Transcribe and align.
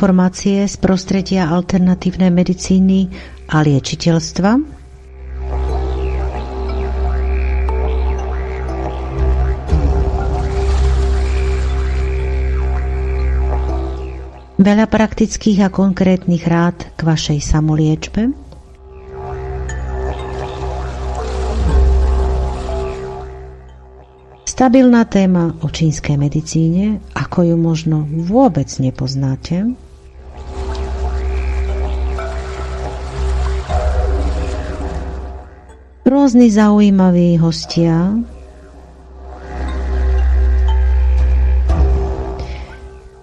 informácie 0.00 0.64
z 0.64 0.80
prostredia 0.80 1.52
alternatívnej 1.52 2.32
medicíny 2.32 3.12
a 3.52 3.60
liečiteľstva. 3.60 4.56
Veľa 14.56 14.86
praktických 14.88 15.60
a 15.60 15.68
konkrétnych 15.68 16.48
rád 16.48 16.80
k 16.96 17.00
vašej 17.04 17.44
samoliečbe. 17.44 18.32
Stabilná 24.48 25.04
téma 25.04 25.60
o 25.60 25.68
čínskej 25.68 26.16
medicíne, 26.16 27.04
ako 27.12 27.52
ju 27.52 27.56
možno 27.60 28.08
vôbec 28.08 28.72
nepoznáte. 28.80 29.89
Rôzni 36.30 36.46
zaujímaví 36.46 37.42
hostia, 37.42 38.14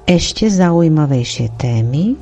ešte 0.03 0.51
zaujímavejšie 0.51 1.55
témy. 1.55 2.19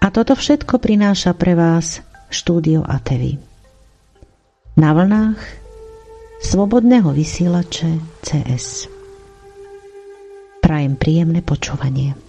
A 0.00 0.06
toto 0.08 0.32
všetko 0.32 0.80
prináša 0.80 1.36
pre 1.36 1.52
vás 1.52 2.00
štúdio 2.32 2.80
ATV. 2.80 3.36
Na 4.80 4.96
vlnách 4.96 5.40
slobodného 6.40 7.12
vysielače 7.12 8.24
CS. 8.24 8.88
Prajem 10.64 10.96
príjemné 10.96 11.44
počúvanie. 11.44 12.25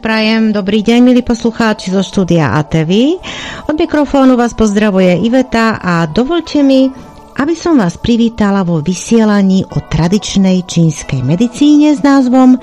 Prajem 0.00 0.56
dobrý 0.56 0.80
deň, 0.80 1.00
milí 1.04 1.20
poslucháči 1.20 1.92
zo 1.92 2.00
štúdia 2.00 2.56
ATV. 2.56 3.20
Od 3.68 3.76
mikrofónu 3.76 4.32
vás 4.32 4.56
pozdravuje 4.56 5.20
Iveta 5.28 5.76
a 5.76 6.08
dovolte 6.08 6.64
mi, 6.64 6.88
aby 7.36 7.52
som 7.52 7.76
vás 7.76 8.00
privítala 8.00 8.64
vo 8.64 8.80
vysielaní 8.80 9.60
o 9.68 9.76
tradičnej 9.84 10.64
čínskej 10.64 11.20
medicíne 11.20 11.92
s 11.92 12.00
názvom 12.00 12.56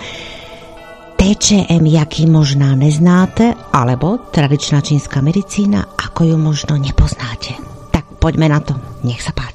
TČM, 1.18 1.86
jaký 1.86 2.26
možná 2.26 2.74
neznáte, 2.74 3.54
alebo 3.70 4.18
tradičná 4.34 4.82
čínska 4.82 5.22
medicína, 5.22 5.94
ako 5.94 6.34
ju 6.34 6.38
možno 6.42 6.74
nepoznáte. 6.82 7.54
Tak 7.94 8.18
poďme 8.18 8.50
na 8.50 8.66
to, 8.66 8.74
nech 9.06 9.22
sa 9.22 9.30
páči. 9.30 9.47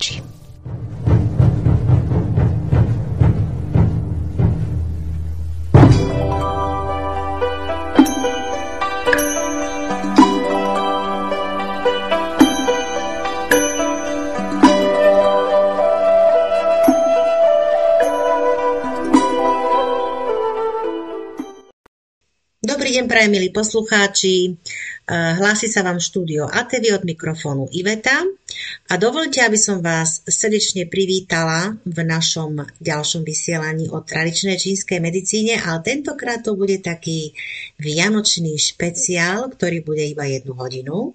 Prajem 23.22 23.38
milí 23.38 23.54
poslucháči. 23.54 24.50
Eh, 24.50 25.14
hlási 25.38 25.70
sa 25.70 25.86
vám 25.86 26.02
štúdio 26.02 26.50
ATV 26.50 26.98
od 26.98 27.06
mikrofónu 27.06 27.70
Iveta 27.70 28.18
a 28.90 28.98
dovolte, 28.98 29.38
aby 29.46 29.54
som 29.54 29.78
vás 29.78 30.26
srdečne 30.26 30.90
privítala 30.90 31.78
v 31.86 32.02
našom 32.02 32.66
ďalšom 32.82 33.22
vysielaní 33.22 33.86
o 33.94 34.02
tradičnej 34.02 34.58
čínskej 34.58 34.98
medicíne, 34.98 35.54
ale 35.62 35.86
tentokrát 35.86 36.42
to 36.42 36.58
bude 36.58 36.82
taký 36.82 37.30
vianočný 37.78 38.58
špeciál, 38.58 39.54
ktorý 39.54 39.86
bude 39.86 40.02
iba 40.02 40.26
jednu 40.26 40.58
hodinu, 40.58 41.14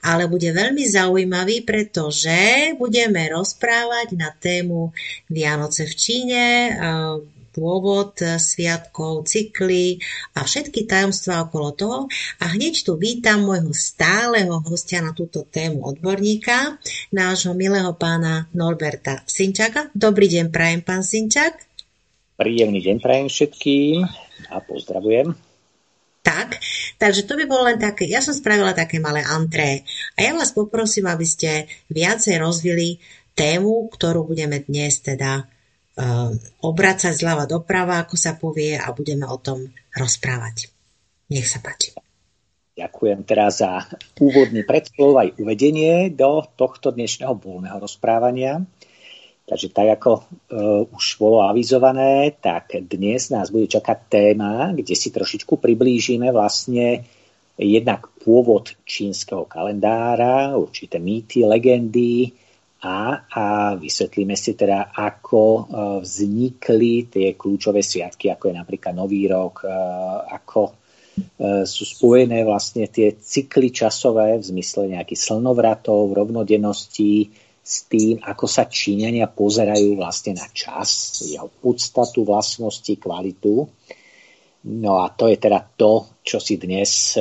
ale 0.00 0.32
bude 0.32 0.56
veľmi 0.56 0.88
zaujímavý, 0.88 1.68
pretože 1.68 2.72
budeme 2.80 3.28
rozprávať 3.28 4.16
na 4.16 4.32
tému 4.32 4.96
Vianoce 5.28 5.84
v 5.84 5.94
Číne, 6.00 6.44
eh, 6.72 7.41
pôvod 7.52 8.16
eh, 8.24 8.40
sviatkov, 8.40 9.28
cykly 9.28 10.00
a 10.34 10.42
všetky 10.42 10.88
tajomstvá 10.88 11.46
okolo 11.46 11.68
toho. 11.76 11.98
A 12.40 12.56
hneď 12.56 12.82
tu 12.82 12.96
vítam 12.96 13.44
môjho 13.44 13.70
stáleho 13.76 14.58
hostia 14.64 15.04
na 15.04 15.12
túto 15.12 15.44
tému 15.44 15.84
odborníka, 15.84 16.80
nášho 17.12 17.52
milého 17.52 17.92
pána 17.94 18.48
Norberta 18.56 19.20
Sinčaka. 19.28 19.92
Dobrý 19.92 20.32
deň, 20.32 20.48
prajem, 20.48 20.80
pán 20.80 21.04
Sinčak. 21.04 21.68
Príjemný 22.40 22.80
deň 22.80 22.96
prajem 22.98 23.28
všetkým 23.28 24.02
a 24.50 24.56
pozdravujem. 24.64 25.36
Tak, 26.22 26.62
takže 27.02 27.26
to 27.26 27.34
by 27.34 27.44
bolo 27.50 27.66
len 27.66 27.82
také, 27.82 28.06
ja 28.06 28.22
som 28.22 28.30
spravila 28.30 28.70
také 28.78 29.02
malé 29.02 29.26
antré 29.26 29.82
a 30.14 30.22
ja 30.22 30.38
vás 30.38 30.54
poprosím, 30.54 31.10
aby 31.10 31.26
ste 31.26 31.66
viacej 31.90 32.38
rozvili 32.38 33.02
tému, 33.34 33.90
ktorú 33.90 34.30
budeme 34.30 34.62
dnes 34.62 35.02
teda 35.02 35.50
Ehm, 35.92 36.40
obracať 36.64 37.12
zľava 37.12 37.44
doprava, 37.44 38.00
ako 38.00 38.16
sa 38.16 38.40
povie 38.40 38.80
a 38.80 38.88
budeme 38.96 39.28
o 39.28 39.36
tom 39.36 39.68
rozprávať. 39.92 40.72
Nech 41.28 41.44
sa 41.44 41.60
páči. 41.60 41.92
Ďakujem 42.72 43.20
teraz 43.28 43.60
za 43.60 43.84
úvodný 44.16 44.64
predslov 44.64 45.20
aj 45.20 45.28
uvedenie 45.36 46.08
do 46.08 46.40
tohto 46.56 46.96
dnešného 46.96 47.36
voľného 47.36 47.76
rozprávania. 47.76 48.64
Takže 49.44 49.68
tak 49.68 50.00
ako 50.00 50.10
e, 50.16 50.22
už 50.96 51.20
bolo 51.20 51.44
avizované, 51.44 52.32
tak 52.40 52.72
dnes 52.88 53.28
nás 53.28 53.52
bude 53.52 53.68
čakať 53.68 53.98
téma, 54.08 54.72
kde 54.72 54.96
si 54.96 55.12
trošičku 55.12 55.60
priblížime 55.60 56.32
vlastne 56.32 57.04
jednak 57.60 58.08
pôvod 58.24 58.72
čínskeho 58.88 59.44
kalendára, 59.44 60.56
určité 60.56 60.96
mýty, 60.96 61.44
legendy, 61.44 62.32
a, 62.82 63.30
a 63.30 63.44
vysvetlíme 63.78 64.34
si 64.34 64.58
teda, 64.58 64.90
ako 64.90 65.42
e, 65.42 65.62
vznikli 66.02 67.06
tie 67.06 67.38
kľúčové 67.38 67.78
sviatky, 67.78 68.26
ako 68.26 68.50
je 68.50 68.54
napríklad 68.58 68.90
Nový 68.98 69.30
rok, 69.30 69.62
e, 69.62 69.70
ako 70.34 70.60
e, 70.66 70.72
sú 71.62 71.86
spojené 71.86 72.42
vlastne 72.42 72.90
tie 72.90 73.14
cykly 73.14 73.70
časové 73.70 74.34
v 74.34 74.44
zmysle 74.50 74.98
nejakých 74.98 75.30
slnovratov, 75.30 76.10
rovnodenností 76.10 77.30
s 77.62 77.86
tým, 77.86 78.18
ako 78.18 78.50
sa 78.50 78.66
Číňania 78.66 79.30
pozerajú 79.30 79.94
vlastne 79.94 80.34
na 80.34 80.50
čas, 80.50 81.22
jeho 81.22 81.46
podstatu, 81.62 82.26
vlastnosti, 82.26 82.90
kvalitu. 82.98 83.70
No 84.62 85.02
a 85.02 85.10
to 85.10 85.26
je 85.26 85.42
teda 85.42 85.58
to, 85.74 86.22
čo 86.22 86.38
si 86.38 86.54
dnes 86.54 87.18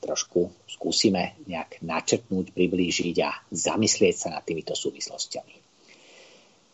trošku 0.00 0.68
skúsime 0.78 1.34
nejak 1.50 1.82
načrtnúť, 1.82 2.54
priblížiť 2.54 3.16
a 3.26 3.34
zamyslieť 3.50 4.14
sa 4.14 4.28
nad 4.30 4.46
týmito 4.46 4.78
súvislostiami. 4.78 5.58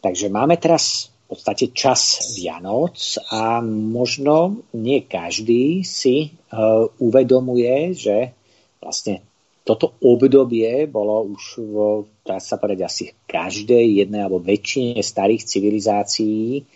Takže 0.05 0.29
máme 0.29 0.61
teraz 0.61 1.09
v 1.25 1.33
podstate 1.33 1.73
čas 1.73 2.37
Vianoc 2.37 3.01
a 3.33 3.65
možno 3.65 4.69
nie 4.77 5.09
každý 5.09 5.81
si 5.81 6.29
uh, 6.29 6.85
uvedomuje, 7.01 7.97
že 7.97 8.37
vlastne 8.85 9.25
toto 9.65 9.97
obdobie 10.05 10.85
bolo 10.85 11.33
už, 11.33 11.43
v, 11.57 11.75
dá 12.21 12.37
sa 12.37 12.61
povedať, 12.61 12.85
asi 12.85 13.05
každej 13.25 14.05
jednej 14.05 14.29
alebo 14.29 14.45
väčšine 14.45 15.01
starých 15.01 15.49
civilizácií 15.49 16.69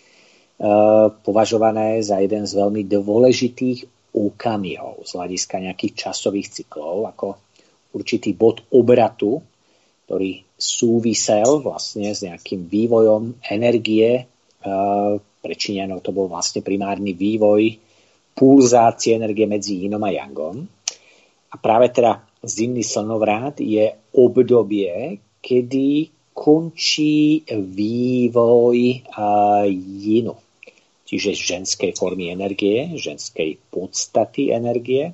považované 1.23 2.03
za 2.03 2.19
jeden 2.19 2.43
z 2.43 2.51
veľmi 2.51 2.83
dôležitých 2.83 4.11
okamihov 4.11 5.07
z 5.07 5.11
hľadiska 5.15 5.63
nejakých 5.63 5.93
časových 5.95 6.51
cyklov, 6.51 7.07
ako 7.07 7.39
určitý 7.95 8.35
bod 8.35 8.67
obratu, 8.75 9.39
ktorý 10.05 10.43
súvisel 10.59 11.63
vlastne 11.63 12.11
s 12.11 12.27
nejakým 12.27 12.67
vývojom 12.67 13.39
energie 13.47 14.27
pre 15.39 15.55
Číňanov 15.55 16.03
to 16.03 16.11
bol 16.11 16.27
vlastne 16.27 16.59
primárny 16.59 17.15
vývoj 17.15 17.79
pulzácie 18.35 19.15
energie 19.15 19.47
medzi 19.47 19.87
Inom 19.87 20.03
a 20.03 20.11
Yangom. 20.11 20.67
A 21.49 21.55
práve 21.57 21.89
teda 21.91 22.23
zimný 22.43 22.83
slnovrát 22.83 23.55
je 23.59 23.95
obdobie, 24.15 25.19
kedy 25.39 26.11
končí 26.35 27.43
vývoj 27.47 29.07
Yinu, 29.75 30.35
čiže 31.09 31.33
ženskej 31.33 31.97
formy 31.97 32.29
energie, 32.29 32.93
ženskej 32.93 33.57
podstaty 33.73 34.53
energie, 34.53 35.09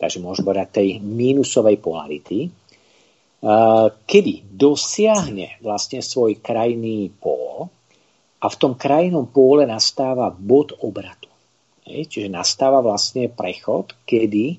takže 0.00 0.16
môžeme 0.24 0.48
povedať 0.48 0.68
tej 0.80 0.88
mínusovej 1.04 1.76
polarity, 1.76 2.48
kedy 4.08 4.32
dosiahne 4.48 5.60
vlastne 5.60 6.00
svoj 6.00 6.40
krajný 6.40 7.12
pól, 7.20 7.68
a 8.40 8.46
v 8.48 8.56
tom 8.56 8.72
krajnom 8.72 9.28
pôle 9.28 9.68
nastáva 9.68 10.32
bod 10.32 10.72
obratu. 10.80 11.28
Čiže 11.84 12.32
nastáva 12.32 12.80
vlastne 12.80 13.28
prechod, 13.28 13.92
kedy 14.08 14.56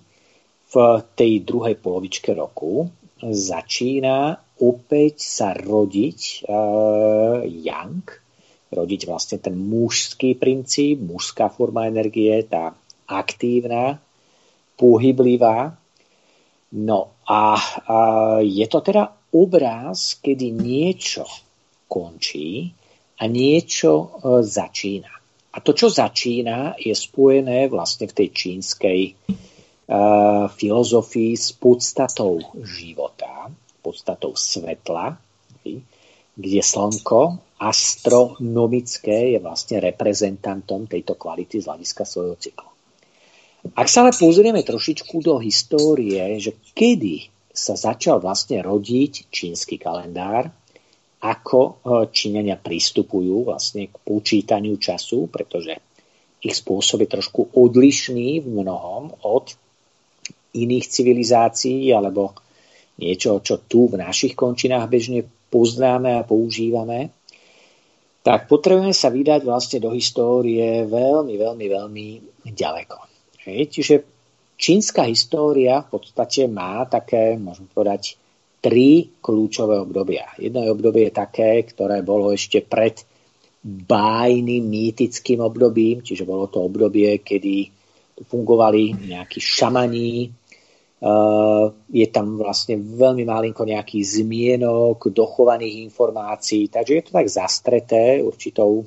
v 0.72 0.76
tej 1.18 1.32
druhej 1.42 1.82
polovičke 1.82 2.38
roku 2.38 2.86
začína 3.22 4.38
opäť 4.62 5.26
sa 5.26 5.58
rodiť 5.58 6.46
uh, 6.46 7.42
yang, 7.46 8.06
rodiť 8.72 9.02
vlastne 9.06 9.38
ten 9.38 9.54
mužský 9.54 10.40
princíp, 10.40 11.04
mužská 11.04 11.52
forma 11.52 11.92
energie, 11.92 12.44
tá 12.48 12.72
aktívna, 13.06 14.00
pohyblivá. 14.80 15.76
No 16.72 17.20
a, 17.28 17.60
a 17.60 17.98
je 18.40 18.66
to 18.72 18.80
teda 18.80 19.12
obraz, 19.36 20.16
kedy 20.24 20.56
niečo 20.56 21.28
končí 21.92 22.72
a 23.20 23.28
niečo 23.28 23.92
e, 23.92 24.08
začína. 24.40 25.12
A 25.52 25.60
to, 25.60 25.76
čo 25.76 25.92
začína, 25.92 26.80
je 26.80 26.96
spojené 26.96 27.68
vlastne 27.68 28.08
v 28.08 28.16
tej 28.16 28.28
čínskej 28.32 29.00
uh, 29.12 30.48
filozofii 30.48 31.36
s 31.36 31.52
podstatou 31.52 32.40
života, 32.64 33.52
podstatou 33.84 34.32
svetla, 34.32 35.20
kde 36.40 36.62
slnko 36.64 37.51
astronomické 37.62 39.38
je 39.38 39.40
vlastne 39.40 39.78
reprezentantom 39.78 40.90
tejto 40.90 41.14
kvality 41.14 41.62
z 41.62 41.70
hľadiska 41.70 42.04
svojho 42.10 42.36
cyklu. 42.42 42.70
Ak 43.78 43.86
sa 43.86 44.02
ale 44.02 44.18
pozrieme 44.18 44.66
trošičku 44.66 45.22
do 45.22 45.38
histórie, 45.38 46.42
že 46.42 46.58
kedy 46.74 47.30
sa 47.54 47.78
začal 47.78 48.18
vlastne 48.18 48.66
rodiť 48.66 49.30
čínsky 49.30 49.78
kalendár, 49.78 50.50
ako 51.22 51.60
e, 51.62 51.72
Číňania 52.10 52.58
pristupujú 52.58 53.46
vlastne 53.46 53.94
k 53.94 53.96
počítaniu 54.02 54.82
času, 54.82 55.30
pretože 55.30 55.78
ich 56.42 56.58
spôsob 56.58 57.06
je 57.06 57.14
trošku 57.14 57.54
odlišný 57.54 58.42
v 58.42 58.48
mnohom 58.50 59.14
od 59.22 59.54
iných 60.58 60.86
civilizácií 60.90 61.94
alebo 61.94 62.34
niečo, 62.98 63.38
čo 63.46 63.62
tu 63.62 63.86
v 63.86 64.02
našich 64.02 64.34
končinách 64.34 64.90
bežne 64.90 65.22
poznáme 65.54 66.18
a 66.18 66.26
používame, 66.26 67.14
tak 68.22 68.46
potrebujeme 68.46 68.94
sa 68.94 69.10
vydať 69.10 69.42
vlastne 69.42 69.82
do 69.82 69.90
histórie 69.94 70.86
veľmi, 70.86 71.34
veľmi, 71.42 71.66
veľmi 71.66 72.08
ďaleko. 72.54 72.98
Čiže 73.46 73.96
čínska 74.62 75.10
história 75.10 75.82
v 75.82 75.98
podstate 75.98 76.46
má 76.46 76.86
také, 76.86 77.34
môžem 77.42 77.66
povedať, 77.66 78.22
tri 78.62 79.10
kľúčové 79.18 79.82
obdobia. 79.82 80.30
Jedno 80.38 80.62
obdobie 80.70 81.10
je 81.10 81.18
také, 81.18 81.66
ktoré 81.66 82.06
bolo 82.06 82.30
ešte 82.30 82.62
pred 82.62 83.02
bájnym, 83.66 84.62
mýtickým 84.70 85.42
obdobím, 85.42 86.06
čiže 86.06 86.30
bolo 86.30 86.46
to 86.46 86.62
obdobie, 86.62 87.26
kedy 87.26 87.74
fungovali 88.22 89.10
nejakí 89.10 89.42
šamaní, 89.42 90.30
je 91.90 92.08
tam 92.14 92.38
vlastne 92.38 92.78
veľmi 92.78 93.26
malinko 93.26 93.66
nejakých 93.66 94.22
zmienok, 94.22 95.10
dochovaných 95.10 95.82
informácií, 95.90 96.70
takže 96.70 96.94
je 96.94 97.04
to 97.10 97.12
tak 97.18 97.26
zastreté 97.26 98.22
určitou 98.22 98.86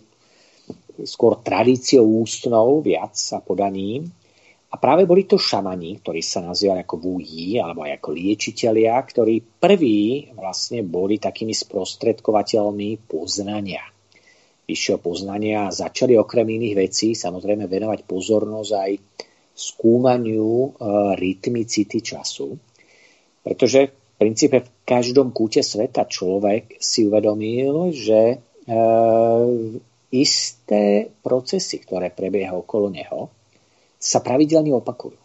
skôr 1.03 1.43
tradíciou 1.43 2.07
ústnou 2.23 2.79
viac 2.87 3.19
a 3.35 3.43
podaním. 3.43 4.07
A 4.71 4.79
práve 4.79 5.07
boli 5.07 5.27
to 5.27 5.39
šamani, 5.39 6.03
ktorí 6.03 6.23
sa 6.23 6.43
nazývali 6.43 6.83
ako 6.83 6.97
vújí, 6.99 7.59
alebo 7.63 7.87
aj 7.87 7.99
ako 7.99 8.11
liečitelia, 8.11 8.95
ktorí 8.99 9.43
prví 9.59 10.35
vlastne 10.35 10.83
boli 10.83 11.19
takými 11.19 11.55
sprostredkovateľmi 11.55 13.07
poznania. 13.07 13.87
Vyššieho 14.67 14.99
poznania 14.99 15.67
a 15.67 15.75
začali 15.75 16.19
okrem 16.19 16.47
iných 16.59 16.75
vecí 16.75 17.15
samozrejme 17.15 17.71
venovať 17.71 18.01
pozornosť 18.07 18.71
aj 18.75 18.91
skúmaniu 19.55 20.51
e, 20.51 20.69
rytmicity 21.15 22.03
času. 22.03 22.59
Pretože 23.41 23.95
v 23.95 24.15
princípe 24.19 24.59
v 24.63 24.71
každom 24.83 25.31
kúte 25.31 25.63
sveta 25.63 26.05
človek 26.11 26.79
si 26.83 27.07
uvedomil, 27.07 27.95
že 27.95 28.21
e, 28.35 28.37
isté 30.15 31.11
procesy, 31.23 31.83
ktoré 31.83 32.11
prebiehajú 32.11 32.67
okolo 32.67 32.91
neho, 32.91 33.31
sa 33.99 34.21
pravidelne 34.21 34.75
opakujú. 34.75 35.19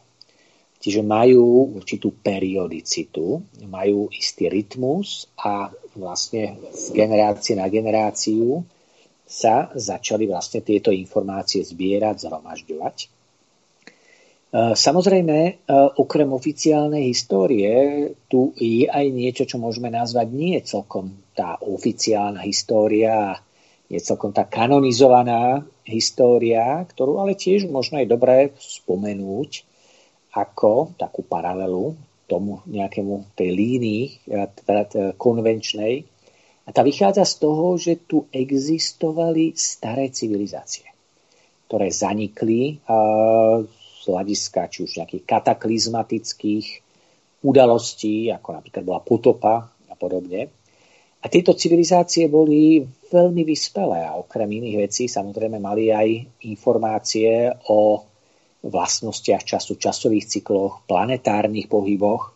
Čiže 0.79 1.03
majú 1.03 1.75
určitú 1.75 2.15
periodicitu, 2.23 3.43
majú 3.67 4.07
istý 4.15 4.47
rytmus 4.47 5.27
a 5.35 5.67
vlastne 5.99 6.55
z 6.71 6.95
generácie 6.95 7.59
na 7.59 7.67
generáciu 7.67 8.63
sa 9.27 9.69
začali 9.75 10.23
vlastne 10.23 10.63
tieto 10.63 10.89
informácie 10.95 11.67
zbierať, 11.67 12.25
zhromažďovať. 12.25 13.18
E, 14.49 14.73
samozrejme, 14.73 15.37
e, 15.37 15.51
okrem 16.01 16.33
oficiálnej 16.33 17.05
histórie, 17.13 17.69
tu 18.25 18.49
je 18.57 18.89
aj 18.89 19.05
niečo, 19.13 19.45
čo 19.45 19.61
môžeme 19.61 19.93
nazvať 19.93 20.27
nie 20.33 20.57
celkom 20.65 21.13
tá 21.37 21.61
oficiálna 21.61 22.41
história, 22.49 23.37
nie 23.93 24.01
celkom 24.01 24.33
tá 24.33 24.49
kanonizovaná 24.49 25.61
história, 25.85 26.81
ktorú 26.81 27.21
ale 27.21 27.37
tiež 27.37 27.69
možno 27.69 28.01
je 28.01 28.09
dobré 28.09 28.53
spomenúť 28.57 29.65
ako 30.33 30.93
takú 30.97 31.25
paralelu 31.25 31.97
tomu 32.29 32.61
nejakému 32.69 33.33
tej 33.33 33.49
línii 33.49 34.03
teda 34.29 35.17
konvenčnej. 35.17 36.05
A 36.65 36.69
tá 36.69 36.85
vychádza 36.85 37.25
z 37.25 37.35
toho, 37.41 37.73
že 37.81 37.97
tu 38.05 38.29
existovali 38.29 39.57
staré 39.57 40.13
civilizácie, 40.13 40.85
ktoré 41.65 41.89
zanikli 41.89 42.77
z 43.99 44.05
hľadiska 44.07 44.71
či 44.71 44.87
už 44.87 44.91
nejakých 45.03 45.27
kataklizmatických 45.27 46.67
udalostí, 47.43 48.31
ako 48.31 48.49
napríklad 48.55 48.83
bola 48.83 49.01
potopa 49.03 49.67
a 49.67 49.95
podobne. 49.99 50.47
A 51.19 51.25
tieto 51.27 51.51
civilizácie 51.51 52.31
boli 52.31 52.79
veľmi 53.11 53.43
vyspelé 53.43 54.07
a 54.07 54.15
okrem 54.15 54.47
iných 54.47 54.87
vecí 54.87 55.11
samozrejme 55.11 55.59
mali 55.59 55.91
aj 55.91 56.07
informácie 56.47 57.51
o 57.67 58.07
vlastnostiach 58.63 59.43
času, 59.43 59.75
časových 59.75 60.39
cykloch, 60.39 60.87
planetárnych 60.87 61.67
pohyboch. 61.67 62.35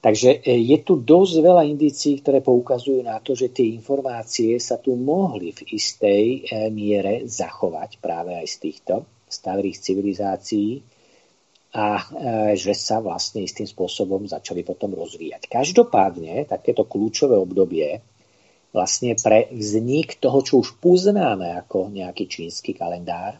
Takže 0.00 0.40
e, 0.40 0.64
je 0.64 0.80
tu 0.80 0.96
dosť 0.96 1.44
veľa 1.44 1.64
indícií, 1.68 2.24
ktoré 2.24 2.40
poukazujú 2.40 3.04
na 3.04 3.20
to, 3.20 3.36
že 3.36 3.52
tie 3.52 3.68
informácie 3.76 4.56
sa 4.56 4.80
tu 4.80 4.96
mohli 4.96 5.52
v 5.52 5.60
istej 5.76 6.24
e, 6.24 6.38
miere 6.72 7.28
zachovať 7.28 8.00
práve 8.00 8.32
aj 8.32 8.46
z 8.48 8.56
týchto 8.64 8.94
starých 9.30 9.76
civilizácií 9.78 10.82
a 11.70 11.86
e, 11.96 12.04
že 12.58 12.74
sa 12.74 12.98
vlastne 12.98 13.46
istým 13.46 13.66
spôsobom 13.66 14.26
začali 14.26 14.66
potom 14.66 14.90
rozvíjať. 14.92 15.46
Každopádne 15.46 16.50
takéto 16.50 16.82
kľúčové 16.82 17.38
obdobie 17.38 18.02
vlastne 18.74 19.14
pre 19.18 19.50
vznik 19.50 20.18
toho, 20.18 20.42
čo 20.42 20.62
už 20.62 20.78
poznáme 20.82 21.58
ako 21.66 21.90
nejaký 21.90 22.26
čínsky 22.30 22.74
kalendár, 22.74 23.38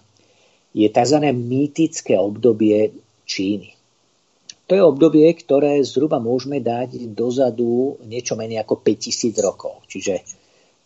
je 0.70 0.87
tzv. 0.87 1.18
mýtické 1.35 2.14
obdobie 2.14 2.94
Číny. 3.26 3.75
To 4.70 4.78
je 4.78 4.82
obdobie, 4.87 5.26
ktoré 5.35 5.82
zhruba 5.82 6.23
môžeme 6.23 6.62
dať 6.62 7.11
dozadu 7.11 7.99
niečo 8.06 8.38
menej 8.38 8.62
ako 8.62 8.78
5000 8.78 9.35
rokov. 9.42 9.82
Čiže 9.90 10.23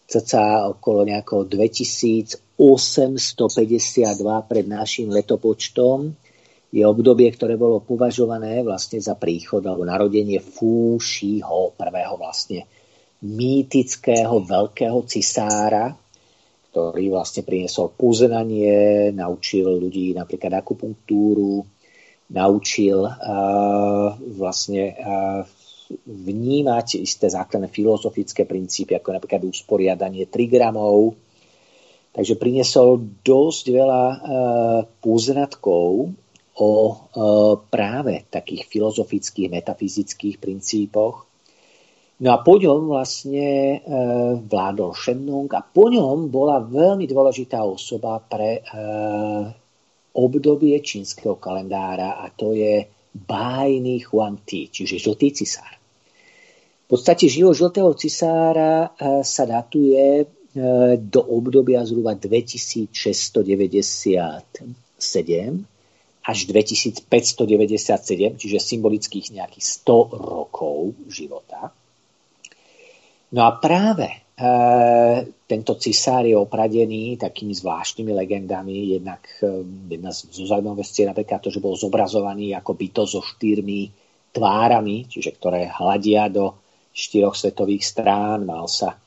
cca 0.04 0.68
okolo 0.68 1.04
nejakého 1.08 1.48
2852 1.48 2.58
pred 4.50 4.66
našim 4.68 5.08
letopočtom. 5.10 6.12
Je 6.74 6.82
obdobie, 6.82 7.30
ktoré 7.30 7.54
bolo 7.54 7.78
považované 7.80 8.60
vlastne 8.66 8.98
za 8.98 9.14
príchod 9.14 9.62
alebo 9.62 9.86
narodenie 9.86 10.42
Fúšiho, 10.42 11.78
prvého 11.78 12.18
vlastne 12.18 12.66
mýtického 13.24 14.42
veľkého 14.42 14.98
cisára, 15.06 15.94
ktorý 16.74 17.14
vlastne 17.14 17.46
priniesol 17.46 17.94
poznanie, 17.94 19.08
naučil 19.14 19.70
ľudí 19.78 20.12
napríklad 20.18 20.58
akupunktúru, 20.60 21.62
naučil 22.34 23.06
uh, 23.06 24.18
vlastne 24.34 24.82
uh, 24.98 25.46
vnímať 26.04 27.04
isté 27.04 27.28
základné 27.28 27.68
filozofické 27.68 28.48
princípy, 28.48 28.96
ako 28.96 29.16
napríklad 29.16 29.44
usporiadanie 29.44 30.28
trigramov. 30.28 31.16
Takže 32.14 32.38
priniesol 32.38 33.20
dosť 33.26 33.64
veľa 33.74 34.04
uh, 34.06 34.18
poznatkov 35.02 36.14
o 36.54 36.70
uh, 36.70 37.58
práve 37.66 38.22
takých 38.30 38.70
filozofických, 38.70 39.50
metafyzických 39.50 40.36
princípoch, 40.38 41.26
No 42.14 42.30
a 42.30 42.46
po 42.46 42.62
ňom 42.62 42.94
vlastne 42.94 43.74
e, 43.74 43.78
vládol 44.46 44.94
Shenlong 44.94 45.50
a 45.50 45.66
po 45.66 45.90
ňom 45.90 46.30
bola 46.30 46.62
veľmi 46.62 47.10
dôležitá 47.10 47.58
osoba 47.66 48.22
pre 48.22 48.62
e, 48.62 48.72
obdobie 50.14 50.78
čínskeho 50.78 51.42
kalendára 51.42 52.22
a 52.22 52.30
to 52.30 52.54
je 52.54 52.86
bájny 53.14 54.02
Ti, 54.44 54.68
čiže 54.74 54.98
žltý 54.98 55.30
cisár. 55.30 55.78
V 56.84 56.86
podstate 56.98 57.30
život 57.30 57.54
žltého 57.56 57.94
cisára 57.96 58.92
e, 58.92 59.22
sa 59.24 59.44
datuje 59.48 60.20
e, 60.20 60.26
do 61.00 61.20
obdobia 61.22 61.86
zhruba 61.86 62.12
2697 62.18 63.38
až 66.24 66.38
2597, 66.48 68.40
čiže 68.40 68.58
symbolických 68.60 69.26
nejakých 69.36 69.64
100 69.84 70.16
rokov 70.16 70.96
života. 71.08 71.72
No 73.32 73.44
a 73.44 73.50
práve 73.60 74.23
tento 75.46 75.72
cisár 75.78 76.26
je 76.26 76.34
opradený 76.34 77.14
takými 77.14 77.54
zvláštnymi 77.54 78.12
legendami. 78.18 78.98
Jednak 78.98 79.22
e, 79.38 79.62
jedna 79.94 80.10
z 80.10 80.26
zaujímavostí 80.26 81.06
je 81.06 81.10
napríklad 81.14 81.38
to, 81.38 81.54
že 81.54 81.62
bol 81.62 81.78
zobrazovaný 81.78 82.50
ako 82.58 82.74
byto 82.74 83.02
so 83.06 83.22
štyrmi 83.22 83.94
tvárami, 84.34 85.06
čiže 85.06 85.38
ktoré 85.38 85.70
hľadia 85.70 86.26
do 86.26 86.50
štyroch 86.90 87.38
svetových 87.38 87.86
strán. 87.86 88.42
Mal 88.42 88.66
sa 88.66 88.98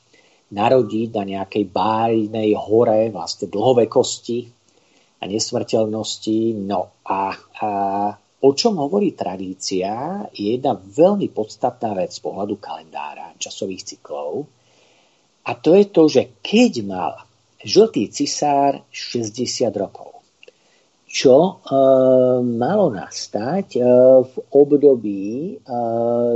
narodiť 0.48 1.08
na 1.12 1.24
nejakej 1.28 1.64
bájnej 1.68 2.56
hore 2.56 3.12
vlastne 3.12 3.52
dlhovekosti 3.52 4.48
a 5.20 5.28
nesmrteľnosti. 5.28 6.56
No 6.56 7.04
a, 7.04 7.36
a 7.36 7.68
O 8.38 8.54
čom 8.54 8.78
hovorí 8.78 9.18
tradícia, 9.18 10.22
je 10.30 10.54
jedna 10.54 10.78
veľmi 10.78 11.26
podstatná 11.34 11.90
vec 11.98 12.14
z 12.14 12.22
pohľadu 12.22 12.62
kalendára, 12.62 13.34
časových 13.34 13.82
cyklov. 13.82 14.46
A 15.48 15.56
to 15.56 15.72
je 15.72 15.88
to, 15.88 16.12
že 16.12 16.36
keď 16.44 16.84
mal 16.84 17.24
žltý 17.64 18.12
cisár 18.12 18.84
60 18.92 19.72
rokov, 19.72 20.20
čo 21.08 21.36
e, 21.40 21.52
malo 22.44 22.92
nastať 22.92 23.66
e, 23.74 23.80
v 24.28 24.34
období 24.52 25.56
e, 25.56 25.64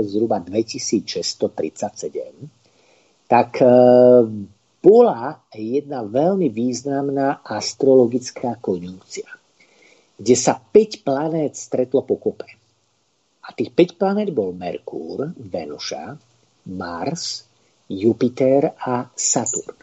zhruba 0.08 0.40
2637, 0.40 3.28
tak 3.28 3.60
e, 3.60 3.68
bola 4.80 5.44
jedna 5.52 6.08
veľmi 6.08 6.48
významná 6.48 7.44
astrologická 7.44 8.56
konjunkcia 8.58 9.28
kde 10.22 10.38
sa 10.38 10.54
5 10.54 11.02
planét 11.02 11.58
stretlo 11.58 12.06
pokope. 12.06 12.46
A 13.42 13.50
tých 13.58 13.74
5 13.74 13.98
planét 13.98 14.30
bol 14.30 14.54
Merkúr, 14.54 15.34
Venuša, 15.34 16.14
Mars, 16.70 17.50
Jupiter 17.92 18.72
a 18.80 19.08
Saturn. 19.12 19.76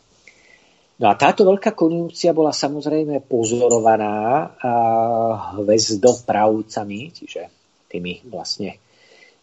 No 1.00 1.08
a 1.08 1.16
táto 1.16 1.48
veľká 1.48 1.72
konjunkcia 1.78 2.36
bola 2.36 2.52
samozrejme 2.52 3.24
pozorovaná 3.24 4.52
hvezdopravcami, 5.64 7.00
čiže 7.16 7.42
tými 7.88 8.28
vlastne 8.28 8.76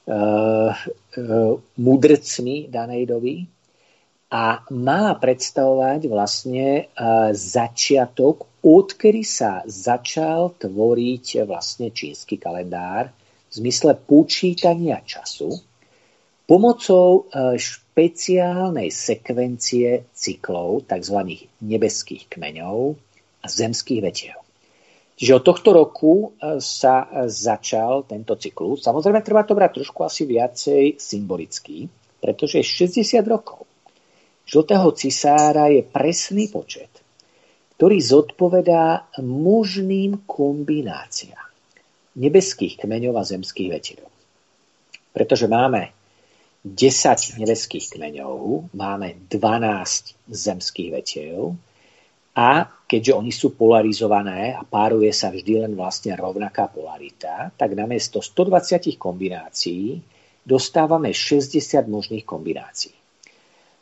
uh, 0.04 0.70
uh, 0.70 1.52
mudrcmi 1.80 2.68
danej 2.68 3.02
doby, 3.08 3.34
a 4.26 4.58
mala 4.74 5.14
predstavovať 5.16 6.10
vlastne 6.10 6.90
uh, 6.92 7.30
začiatok 7.32 8.50
odkedy 8.66 9.22
sa 9.22 9.62
začal 9.64 10.58
tvoriť 10.58 11.46
vlastne 11.46 11.94
čínsky 11.94 12.34
kalendár 12.34 13.14
v 13.48 13.52
zmysle 13.54 13.94
počítania 13.94 14.98
času 15.06 15.54
pomocou 16.46 17.30
e, 17.30 17.58
špeciálnej 17.96 18.92
sekvencie 18.92 20.12
cyklov, 20.12 20.84
tzv. 20.84 21.48
nebeských 21.64 22.28
kmeňov 22.28 22.92
a 23.40 23.46
zemských 23.48 24.04
vetiev. 24.04 24.36
Čiže 25.16 25.32
od 25.32 25.44
tohto 25.48 25.72
roku 25.72 26.12
e, 26.36 26.60
sa 26.60 27.08
začal 27.24 28.04
tento 28.04 28.36
cyklus. 28.36 28.84
Samozrejme, 28.84 29.24
treba 29.24 29.48
to 29.48 29.56
brať 29.56 29.80
trošku 29.80 30.04
asi 30.04 30.28
viacej 30.28 31.00
symbolicky, 31.00 31.88
pretože 32.20 32.60
60 32.60 33.16
rokov 33.24 33.64
žltého 34.44 34.92
cisára 34.92 35.72
je 35.72 35.80
presný 35.80 36.52
počet, 36.52 36.92
ktorý 37.80 37.96
zodpovedá 37.96 39.08
možným 39.24 40.28
kombináciám 40.28 41.48
nebeských 42.20 42.76
kmeňov 42.84 43.16
a 43.16 43.24
zemských 43.24 43.72
vetierov. 43.72 44.12
Pretože 45.16 45.48
máme 45.48 45.95
10 46.66 47.38
nebeských 47.38 47.94
kmeňov, 47.94 48.74
máme 48.74 49.30
12 49.30 50.18
zemských 50.26 50.90
vetierov 50.90 51.54
a 52.34 52.66
keďže 52.66 53.12
oni 53.14 53.30
sú 53.30 53.54
polarizované 53.54 54.50
a 54.50 54.66
páruje 54.66 55.14
sa 55.14 55.30
vždy 55.30 55.62
len 55.62 55.72
vlastne 55.78 56.18
rovnaká 56.18 56.66
polarita, 56.66 57.54
tak 57.54 57.78
namiesto 57.78 58.18
120 58.18 58.98
kombinácií 58.98 60.02
dostávame 60.42 61.14
60 61.14 61.86
možných 61.86 62.26
kombinácií. 62.26 62.94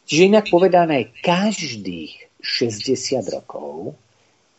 Čiže 0.04 0.28
inak 0.28 0.52
povedané, 0.52 1.16
každých 1.24 2.36
60 2.44 3.24
rokov, 3.32 3.96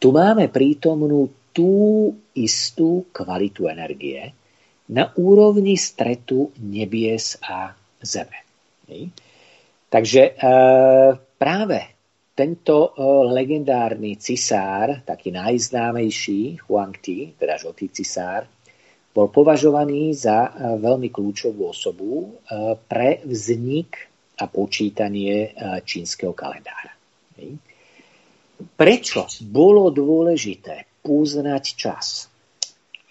tu 0.01 0.10
máme 0.10 0.50
prítomnú 0.50 1.29
tú 1.53 2.10
istú 2.34 3.05
kvalitu 3.13 3.70
energie 3.70 4.34
na 4.89 5.13
úrovni 5.13 5.77
stretu 5.77 6.50
nebies 6.58 7.38
a 7.46 7.85
zeme. 8.06 8.46
Takže 9.90 10.22
e, 10.22 10.34
práve 11.38 11.80
tento 12.36 12.92
e, 12.92 13.02
legendárny 13.32 14.20
cisár, 14.20 15.02
taký 15.08 15.32
najznámejší, 15.32 16.68
Huang 16.68 16.96
Ti, 17.00 17.34
teda 17.40 17.56
žltý 17.58 17.90
cisár, 17.90 18.46
bol 19.16 19.32
považovaný 19.32 20.12
za 20.12 20.52
e, 20.52 20.78
veľmi 20.78 21.10
kľúčovú 21.10 21.72
osobu 21.72 22.36
pre 22.86 23.24
vznik 23.24 24.12
a 24.36 24.52
počítanie 24.52 25.56
čínskeho 25.88 26.36
kalendára. 26.36 26.92
Prečo 28.76 29.32
bolo 29.48 29.88
dôležité 29.96 31.00
poznať 31.00 31.64
čas? 31.80 32.28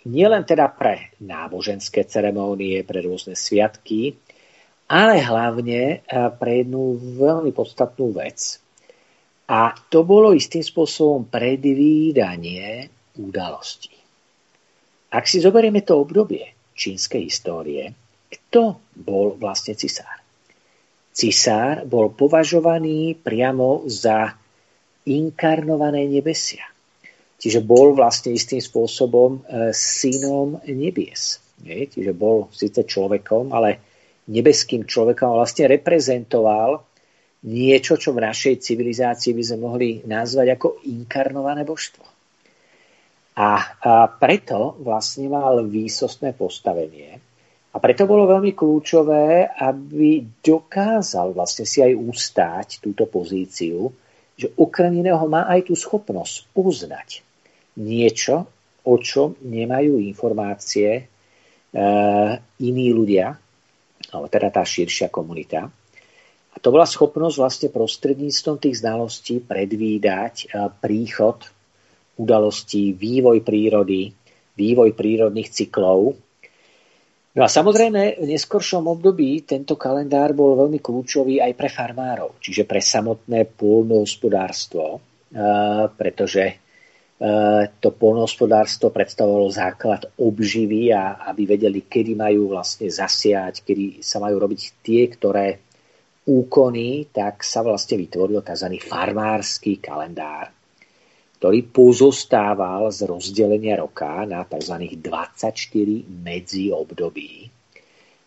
Nielen 0.05 0.45
teda 0.45 0.69
pre 0.69 1.17
náboženské 1.25 2.05
ceremónie, 2.05 2.85
pre 2.85 3.01
rôzne 3.01 3.33
sviatky, 3.33 4.21
ale 4.89 5.21
hlavne 5.21 5.81
eh, 5.83 6.31
pre 6.37 6.65
jednu 6.65 6.99
veľmi 6.99 7.51
podstatnú 7.55 8.13
vec. 8.13 8.61
A 9.45 9.77
to 9.93 10.09
bolo 10.09 10.33
istým 10.33 10.65
spôsobom 10.65 11.29
predvídanie 11.29 12.89
udalostí. 13.21 13.93
Ak 15.13 15.29
si 15.29 15.39
zoberieme 15.39 15.85
to 15.85 16.01
obdobie 16.01 16.57
čínskej 16.75 17.29
histórie, 17.29 17.93
kto 18.33 18.81
bol 18.97 19.37
vlastne 19.37 19.77
cisár? 19.77 20.25
Cisár 21.15 21.87
bol 21.87 22.11
považovaný 22.11 23.15
priamo 23.15 23.87
za 23.87 24.35
inkarnované 25.07 26.11
nebesia. 26.11 26.67
Čiže 27.39 27.63
bol 27.63 27.95
vlastne 27.95 28.35
istým 28.35 28.59
spôsobom 28.59 29.45
e, 29.45 29.71
synom 29.77 30.59
nebies. 30.67 31.39
Nie? 31.63 31.87
Čiže 31.87 32.17
bol 32.17 32.51
síce 32.51 32.83
človekom, 32.83 33.53
ale 33.55 33.94
nebeským 34.31 34.89
človekom 34.89 35.29
a 35.33 35.39
vlastne 35.45 35.69
reprezentoval 35.69 36.81
niečo, 37.45 38.01
čo 38.01 38.17
v 38.17 38.25
našej 38.25 38.65
civilizácii 38.65 39.37
by 39.37 39.43
sme 39.45 39.59
mohli 39.61 39.89
nazvať 40.09 40.57
ako 40.57 40.81
inkarnované 40.89 41.65
božstvo. 41.69 42.05
A, 43.35 43.49
a 43.51 43.51
preto 44.09 44.79
vlastne 44.81 45.27
mal 45.27 45.67
výsostné 45.67 46.39
postavenie 46.39 47.19
A 47.75 47.83
preto 47.83 48.07
bolo 48.07 48.31
veľmi 48.31 48.55
kľúčové, 48.55 49.51
aby 49.51 50.23
dokázal 50.39 51.35
vlastne 51.35 51.67
si 51.67 51.83
aj 51.83 51.99
ustáť 51.99 52.69
túto 52.79 53.11
pozíciu, 53.11 53.91
že 54.39 54.55
okrem 54.55 55.03
iného 55.03 55.27
má 55.27 55.51
aj 55.51 55.67
tú 55.67 55.75
schopnosť 55.75 56.55
uznať 56.55 57.27
niečo, 57.83 58.47
o 58.87 58.95
čom 59.03 59.35
nemajú 59.43 59.99
informácie 59.99 60.91
e, 60.95 61.03
iní 62.63 62.87
ľudia, 62.95 63.35
alebo 64.11 64.27
teda 64.29 64.51
tá 64.51 64.67
širšia 64.67 65.09
komunita. 65.09 65.71
A 66.55 66.57
to 66.63 66.69
bola 66.71 66.87
schopnosť 66.87 67.37
vlastne 67.39 67.69
prostredníctvom 67.73 68.57
tých 68.63 68.79
znalostí 68.83 69.43
predvídať 69.43 70.35
e, 70.45 70.69
príchod 70.79 71.43
udalostí, 72.15 72.95
vývoj 72.95 73.43
prírody, 73.43 74.15
vývoj 74.55 74.95
prírodných 74.95 75.51
cyklov 75.51 76.15
No 77.35 77.43
a 77.43 77.51
samozrejme 77.51 78.23
v 78.23 78.27
neskoršom 78.31 78.87
období 78.87 79.43
tento 79.43 79.75
kalendár 79.75 80.39
bol 80.39 80.55
veľmi 80.55 80.79
kľúčový 80.79 81.43
aj 81.43 81.53
pre 81.59 81.67
farmárov, 81.67 82.39
čiže 82.39 82.63
pre 82.63 82.79
samotné 82.79 83.51
pôlnohospodárstvo, 83.59 85.03
pretože 85.99 86.63
to 87.81 87.89
polnohospodárstvo 87.95 88.93
predstavovalo 88.93 89.49
základ 89.49 90.13
obživy 90.21 90.93
a 90.93 91.25
aby 91.33 91.57
vedeli, 91.57 91.89
kedy 91.89 92.13
majú 92.13 92.53
vlastne 92.53 92.91
zasiať, 92.91 93.65
kedy 93.65 94.05
sa 94.05 94.21
majú 94.21 94.37
robiť 94.45 94.61
tie, 94.85 95.09
ktoré 95.09 95.63
úkony, 96.29 97.09
tak 97.09 97.41
sa 97.41 97.65
vlastne 97.65 97.97
vytvoril 97.97 98.45
tzv. 98.45 98.77
farmársky 98.77 99.81
kalendár 99.81 100.53
ktorý 101.45 101.61
pozostával 101.77 102.89
z 102.89 103.05
rozdelenia 103.05 103.77
roka 103.77 104.25
na 104.25 104.49
tzv. 104.49 104.97
24 104.97 105.53
medzi 106.09 106.73
období, 106.73 107.53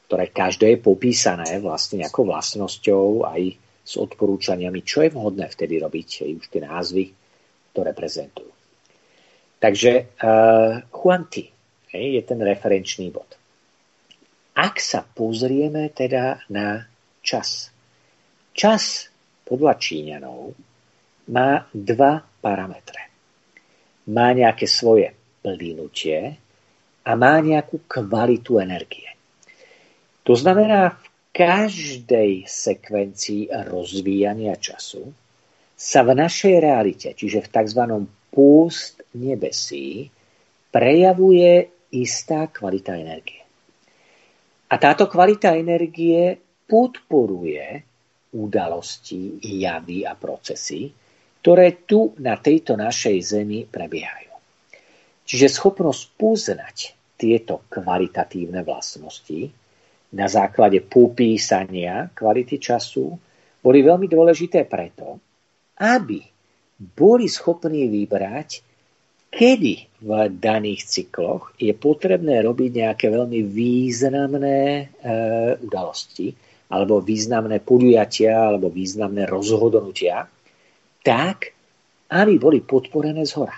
ktoré 0.05 0.29
každé 0.29 0.77
je 0.77 0.85
popísané 0.85 1.57
vlastne 1.57 2.05
nejakou 2.05 2.29
vlastnosťou 2.29 3.25
aj 3.25 3.41
s 3.81 3.93
odporúčaniami, 3.97 4.85
čo 4.85 5.01
je 5.01 5.09
vhodné 5.09 5.49
vtedy 5.49 5.81
robiť, 5.81 6.29
už 6.29 6.45
tie 6.45 6.61
názvy 6.61 7.09
to 7.73 7.81
reprezentujú. 7.81 8.56
Takže 9.57 9.91
uh, 10.21 10.81
Huanti 10.93 11.45
je 11.93 12.21
ten 12.21 12.39
referenčný 12.41 13.09
bod. 13.09 13.33
Ak 14.57 14.77
sa 14.81 15.01
pozrieme 15.05 15.89
teda 15.93 16.45
na 16.53 16.85
čas. 17.21 17.73
Čas 18.53 19.09
podľa 19.45 19.77
Číňanov 19.77 20.53
má 21.33 21.65
dva 21.73 22.21
parametre 22.21 23.07
má 24.07 24.31
nejaké 24.31 24.67
svoje 24.67 25.11
plynutie 25.43 26.39
a 27.03 27.11
má 27.15 27.39
nejakú 27.43 27.87
kvalitu 27.87 28.59
energie. 28.59 29.07
To 30.23 30.35
znamená, 30.35 30.95
v 30.95 31.05
každej 31.31 32.47
sekvencii 32.47 33.51
rozvíjania 33.67 34.55
času 34.59 35.11
sa 35.77 36.01
v 36.03 36.17
našej 36.17 36.55
realite, 36.57 37.13
čiže 37.13 37.45
v 37.45 37.51
tzv. 37.51 37.81
púst 38.33 38.96
nebesí, 39.15 40.11
prejavuje 40.73 41.71
istá 41.95 42.51
kvalita 42.51 42.99
energie. 42.99 43.43
A 44.67 44.75
táto 44.75 45.07
kvalita 45.07 45.55
energie 45.55 46.35
podporuje 46.67 47.63
udalosti, 48.35 49.39
javy 49.39 50.03
a 50.03 50.11
procesy, 50.19 50.91
ktoré 51.39 51.87
tu 51.87 52.11
na 52.19 52.35
tejto 52.35 52.75
našej 52.75 53.17
Zemi 53.23 53.63
prebiehajú. 53.63 54.35
Čiže 55.23 55.47
schopnosť 55.47 56.03
poznať 56.19 56.77
tieto 57.15 57.63
kvalitatívne 57.71 58.67
vlastnosti 58.67 59.47
na 60.11 60.27
základe 60.27 60.83
popísania 60.83 62.11
kvality 62.11 62.59
času 62.59 63.15
boli 63.63 63.79
veľmi 63.79 64.07
dôležité 64.11 64.67
preto, 64.67 65.19
aby 65.79 66.19
boli 66.77 67.25
schopní 67.31 67.89
vybrať, 67.89 68.66
kedy 69.37 70.01
v 70.01 70.09
daných 70.33 70.81
cykloch 70.89 71.53
je 71.61 71.69
potrebné 71.77 72.41
robiť 72.41 72.71
nejaké 72.81 73.13
veľmi 73.13 73.45
významné 73.45 74.61
e, 74.65 74.83
udalosti 75.61 76.33
alebo 76.73 77.05
významné 77.05 77.61
podujatia 77.61 78.33
alebo 78.33 78.73
významné 78.73 79.29
rozhodnutia, 79.29 80.25
tak, 81.05 81.53
aby 82.09 82.33
boli 82.41 82.65
podporené 82.65 83.23
z 83.29 83.37
hora. 83.37 83.55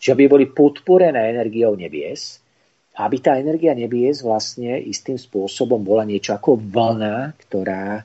Čiže 0.00 0.14
aby 0.16 0.24
boli 0.24 0.46
podporené 0.48 1.36
energiou 1.36 1.76
nebies, 1.76 2.40
aby 2.96 3.16
tá 3.20 3.36
energia 3.36 3.76
nebies 3.76 4.24
vlastne 4.24 4.80
istým 4.80 5.20
spôsobom 5.20 5.84
bola 5.84 6.08
niečo 6.08 6.34
ako 6.34 6.58
vlna, 6.58 7.36
ktorá 7.46 8.02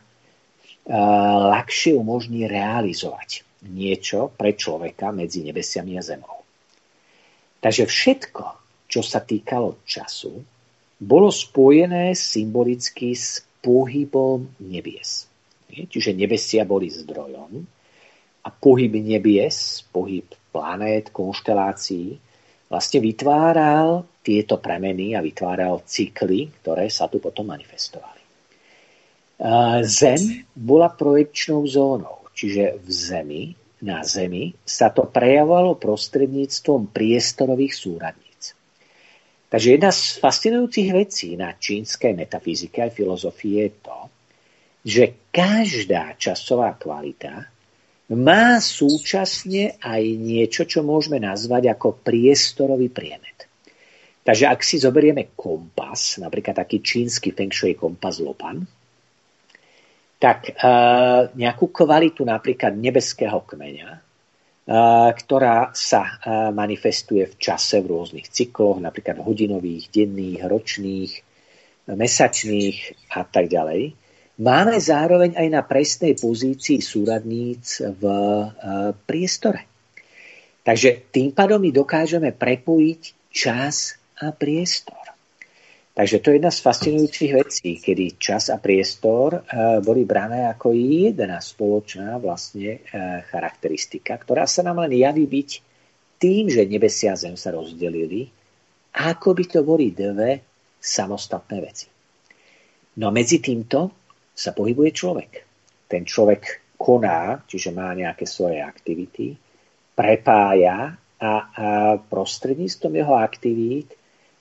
ľahšie 1.53 1.93
umožní 1.95 2.49
realizovať 2.49 3.45
niečo 3.69 4.33
pre 4.33 4.57
človeka 4.57 5.13
medzi 5.13 5.45
nebesiami 5.45 5.95
a 5.95 6.03
zemou. 6.03 6.39
Takže 7.60 7.84
všetko, 7.86 8.43
čo 8.88 9.02
sa 9.04 9.19
týkalo 9.19 9.84
času, 9.84 10.34
bolo 11.00 11.32
spojené 11.32 12.15
symbolicky 12.15 13.15
s 13.15 13.43
pohybom 13.60 14.63
nebies. 14.67 15.28
Čiže 15.69 16.15
nebesia 16.15 16.63
boli 16.65 16.89
zdrojom, 16.89 17.52
a 18.39 18.50
pohyb 18.50 18.95
nebies, 18.98 19.84
pohyb 19.91 20.26
planét, 20.50 21.12
konštelácií, 21.12 22.17
vlastne 22.72 23.00
vytváral 23.04 24.08
tieto 24.24 24.58
premeny 24.58 25.13
a 25.13 25.22
vytváral 25.22 25.84
cykly, 25.84 26.50
ktoré 26.62 26.88
sa 26.88 27.12
tu 27.12 27.19
potom 27.19 27.52
manifestovali. 27.52 28.22
Zem 29.88 30.48
bola 30.56 30.91
projekčnou 30.91 31.63
zónou, 31.67 32.28
čiže 32.36 32.80
v 32.80 32.88
Zemi, 32.91 33.43
na 33.83 34.03
Zemi 34.03 34.51
sa 34.63 34.91
to 34.91 35.07
prejavovalo 35.07 35.79
prostredníctvom 35.79 36.91
priestorových 36.91 37.73
súradníc. 37.75 38.57
Takže 39.49 39.67
jedna 39.75 39.89
z 39.89 40.21
fascinujúcich 40.21 40.89
vecí 40.93 41.33
na 41.33 41.57
čínskej 41.57 42.13
metafyzike 42.13 42.85
a 42.85 42.93
filozofii 42.93 43.55
je 43.57 43.69
to, 43.81 43.99
že 44.85 45.03
každá 45.33 46.13
časová 46.15 46.77
kvalita 46.77 47.49
má 48.09 48.57
súčasne 48.57 49.77
aj 49.81 50.03
niečo, 50.17 50.65
čo 50.65 50.81
môžeme 50.81 51.21
nazvať 51.21 51.73
ako 51.73 52.01
priestorový 52.01 52.89
priemet. 52.89 53.49
Takže 54.25 54.45
ak 54.45 54.61
si 54.61 54.77
zoberieme 54.77 55.33
kompas, 55.33 56.21
napríklad 56.21 56.61
taký 56.61 56.85
čínsky 56.85 57.33
feng 57.33 57.49
shui 57.49 57.73
kompas 57.73 58.21
Lopan, 58.21 58.61
tak 60.19 60.51
uh, 60.51 61.32
nejakú 61.32 61.71
kvalitu 61.71 62.27
napríklad 62.27 62.75
nebeského 62.75 63.39
kmeňa, 63.39 63.89
uh, 63.95 65.10
ktorá 65.15 65.71
sa 65.71 66.03
uh, 66.03 66.51
manifestuje 66.51 67.23
v 67.23 67.36
čase 67.39 67.79
v 67.79 67.95
rôznych 67.95 68.27
cykloch, 68.27 68.84
napríklad 68.84 69.23
hodinových, 69.23 69.88
denných, 69.88 70.43
ročných, 70.43 71.12
mesačných 71.89 72.77
a 73.15 73.23
tak 73.25 73.47
ďalej, 73.47 73.95
máme 74.43 74.75
zároveň 74.77 75.39
aj 75.39 75.47
na 75.49 75.62
presnej 75.65 76.13
pozícii 76.19 76.84
súradníc 76.86 77.82
v 77.82 78.03
priestore. 79.10 79.65
Takže 80.62 81.10
tým 81.10 81.34
pádom 81.34 81.58
my 81.58 81.73
dokážeme 81.73 82.29
prepojiť 82.29 83.01
čas 83.34 83.97
a 84.21 84.29
priestor. 84.29 84.98
Takže 85.89 86.21
to 86.23 86.32
je 86.32 86.38
jedna 86.39 86.54
z 86.54 86.63
fascinujúcich 86.63 87.32
vecí, 87.36 87.69
kedy 87.82 88.15
čas 88.15 88.47
a 88.54 88.62
priestor 88.62 89.36
e, 89.36 89.41
boli 89.84 90.08
brané 90.08 90.47
ako 90.47 90.71
jedna 90.71 91.43
spoločná 91.43 92.15
vlastne 92.21 92.80
e, 92.80 93.23
charakteristika, 93.28 94.15
ktorá 94.15 94.47
sa 94.47 94.63
nám 94.63 94.86
len 94.88 94.95
javí 94.95 95.28
byť 95.28 95.49
tým, 96.21 96.47
že 96.47 96.69
nebesia 96.69 97.15
a 97.15 97.19
zem 97.19 97.36
sa 97.36 97.52
rozdelili, 97.52 98.32
ako 98.95 99.30
by 99.36 99.43
to 99.49 99.60
boli 99.65 99.91
dve 99.91 100.39
samostatné 100.80 101.58
veci. 101.60 101.88
No 102.99 103.12
medzi 103.12 103.43
týmto 103.43 103.91
sa 104.32 104.56
pohybuje 104.56 104.91
človek. 104.95 105.32
Ten 105.91 106.08
človek 106.08 106.75
koná, 106.80 107.43
čiže 107.43 107.75
má 107.75 107.91
nejaké 107.91 108.23
svoje 108.23 108.63
aktivity, 108.63 109.36
prepája 109.99 110.95
a, 110.95 110.95
a 111.19 111.32
prostredníctvom 111.99 112.93
jeho 112.95 113.19
aktivít 113.19 113.98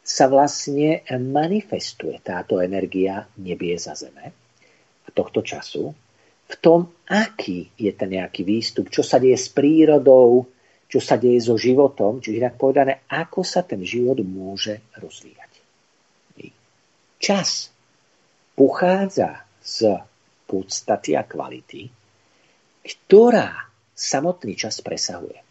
sa 0.08 0.24
vlastne 0.24 1.04
manifestuje 1.12 2.24
táto 2.24 2.64
energia 2.64 3.28
nebie 3.36 3.76
za 3.76 3.92
zeme 3.92 4.32
a 5.04 5.08
tohto 5.12 5.44
času 5.44 5.92
v 6.48 6.54
tom, 6.64 6.88
aký 7.12 7.76
je 7.76 7.92
ten 7.92 8.16
nejaký 8.16 8.40
výstup, 8.40 8.88
čo 8.88 9.04
sa 9.04 9.20
deje 9.20 9.36
s 9.36 9.52
prírodou, 9.52 10.48
čo 10.88 10.96
sa 10.96 11.20
deje 11.20 11.44
so 11.44 11.60
životom, 11.60 12.24
čiže 12.24 12.40
inak 12.40 12.56
povedané, 12.56 13.04
ako 13.12 13.44
sa 13.44 13.60
ten 13.60 13.84
život 13.84 14.16
môže 14.24 14.80
rozvíjať. 14.96 15.52
Čas 17.20 17.68
pochádza 18.56 19.44
z 19.60 20.00
podstaty 20.48 21.20
a 21.20 21.28
kvality, 21.28 21.84
ktorá 22.80 23.68
samotný 23.92 24.56
čas 24.56 24.80
presahuje. 24.80 25.47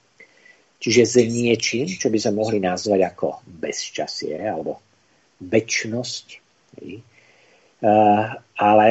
Čiže 0.77 1.01
s 1.09 1.15
niečím, 1.25 1.89
čo 1.89 2.13
by 2.13 2.17
sme 2.21 2.37
mohli 2.37 2.61
nazvať 2.61 3.01
ako 3.01 3.41
bezčasie 3.49 4.37
alebo 4.37 4.77
väčnosť, 5.41 6.25
Ale 8.57 8.87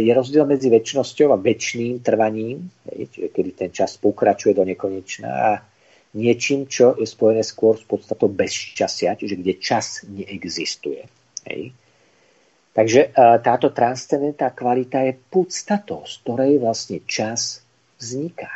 je 0.00 0.12
rozdiel 0.16 0.48
medzi 0.48 0.72
väčšnosťou 0.72 1.36
a 1.36 1.40
väčšným 1.40 2.00
trvaním, 2.00 2.64
kedy 3.08 3.50
ten 3.52 3.68
čas 3.68 4.00
pokračuje 4.00 4.56
do 4.56 4.64
nekonečna 4.64 5.28
a 5.28 5.50
niečím, 6.16 6.64
čo 6.64 6.96
je 6.96 7.04
spojené 7.04 7.44
skôr 7.44 7.76
s 7.76 7.84
podstatou 7.84 8.32
bezčasia, 8.32 9.20
čiže 9.20 9.36
kde 9.36 9.52
čas 9.60 10.08
neexistuje. 10.08 11.04
Takže 12.72 13.12
táto 13.44 13.68
transcendentná 13.68 14.48
kvalita 14.56 15.04
je 15.04 15.12
podstatou, 15.28 16.08
z 16.08 16.14
ktorej 16.24 16.56
vlastne 16.56 17.04
čas 17.04 17.60
vzniká. 18.00 18.48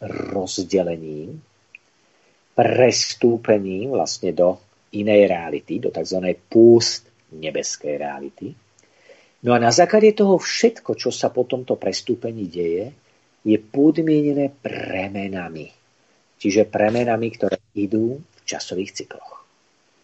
Rozdelením, 0.00 1.40
prestúpením 2.60 3.96
vlastne 3.96 4.36
do 4.36 4.60
inej 4.92 5.32
reality, 5.32 5.80
do 5.80 5.88
tzv. 5.88 6.36
púst 6.44 7.08
nebeskej 7.32 7.96
reality. 7.96 8.52
No 9.40 9.56
a 9.56 9.58
na 9.62 9.72
základe 9.72 10.12
toho 10.12 10.36
všetko, 10.36 10.92
čo 10.92 11.08
sa 11.08 11.32
po 11.32 11.48
tomto 11.48 11.80
prestúpení 11.80 12.44
deje, 12.52 12.92
je 13.40 13.56
podmienené 13.56 14.52
premenami. 14.60 15.72
Čiže 16.36 16.68
premenami, 16.68 17.32
ktoré 17.32 17.56
idú 17.72 18.20
v 18.20 18.40
časových 18.44 18.92
cykloch. 18.92 19.40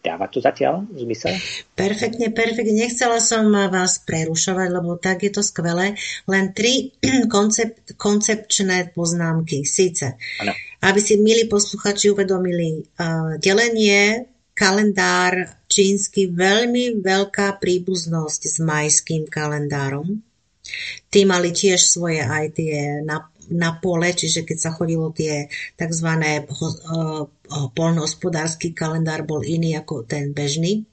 Dáva 0.01 0.25
to 0.25 0.41
zatiaľ 0.41 0.87
zmysel? 0.97 1.37
Perfektne, 1.77 2.33
perfektne. 2.33 2.73
Nechcela 2.73 3.21
som 3.21 3.53
vás 3.53 4.01
prerušovať, 4.01 4.69
lebo 4.73 4.97
tak 4.97 5.25
je 5.25 5.31
to 5.33 5.45
skvelé. 5.45 5.93
Len 6.25 6.57
tri 6.57 6.95
koncept, 7.35 7.93
koncepčné 7.93 8.97
poznámky. 8.97 9.61
Síce, 9.67 10.17
ano. 10.41 10.53
Aby 10.83 10.99
si 11.01 11.17
milí 11.17 11.49
posluchači 11.49 12.13
uvedomili, 12.13 12.85
uh, 12.97 13.37
delenie 13.41 14.29
kalendár 14.57 15.61
čínsky 15.69 16.33
veľmi 16.33 17.01
veľká 17.05 17.61
príbuznosť 17.61 18.41
s 18.49 18.57
majským 18.57 19.29
kalendárom. 19.29 20.25
Tí 21.13 21.23
mali 21.23 21.53
tiež 21.53 21.79
svoje 21.79 22.25
aj 22.25 22.45
tie 22.57 23.05
na 23.53 23.79
pole, 23.79 24.11
čiže 24.11 24.43
keď 24.43 24.57
sa 24.59 24.71
chodilo 24.75 25.13
tie 25.15 25.47
tzv. 25.79 26.09
polnohospodársky 27.71 28.75
kalendár 28.75 29.23
bol 29.23 29.39
iný 29.43 29.79
ako 29.79 30.03
ten 30.03 30.35
bežný. 30.35 30.83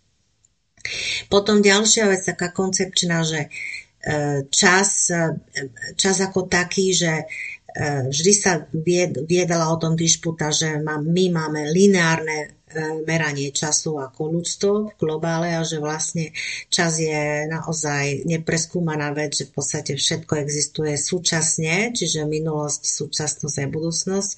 Potom 1.33 1.65
ďalšia 1.65 2.13
vec, 2.13 2.23
taká 2.23 2.53
koncepčná, 2.53 3.25
že 3.25 3.49
e, 3.49 3.51
čas, 4.53 5.09
čas 5.97 6.17
ako 6.21 6.45
taký, 6.45 6.93
že 6.93 7.25
vždy 8.09 8.33
sa 8.33 8.63
viedala 9.27 9.67
o 9.71 9.77
tom 9.77 9.99
dišputa, 9.99 10.55
že 10.55 10.79
my 10.83 11.25
máme 11.35 11.67
lineárne 11.75 12.64
meranie 13.07 13.55
času 13.55 14.01
ako 14.01 14.41
ľudstvo 14.41 14.73
v 14.91 14.95
globále 14.99 15.55
a 15.55 15.63
že 15.63 15.79
vlastne 15.79 16.35
čas 16.73 16.99
je 16.99 17.47
naozaj 17.47 18.27
nepreskúmaná 18.27 19.15
vec, 19.15 19.37
že 19.37 19.47
v 19.47 19.53
podstate 19.55 19.93
všetko 19.95 20.43
existuje 20.43 20.97
súčasne, 20.99 21.95
čiže 21.95 22.27
minulosť, 22.27 22.83
súčasnosť 22.83 23.57
a 23.63 23.67
budúcnosť. 23.71 24.31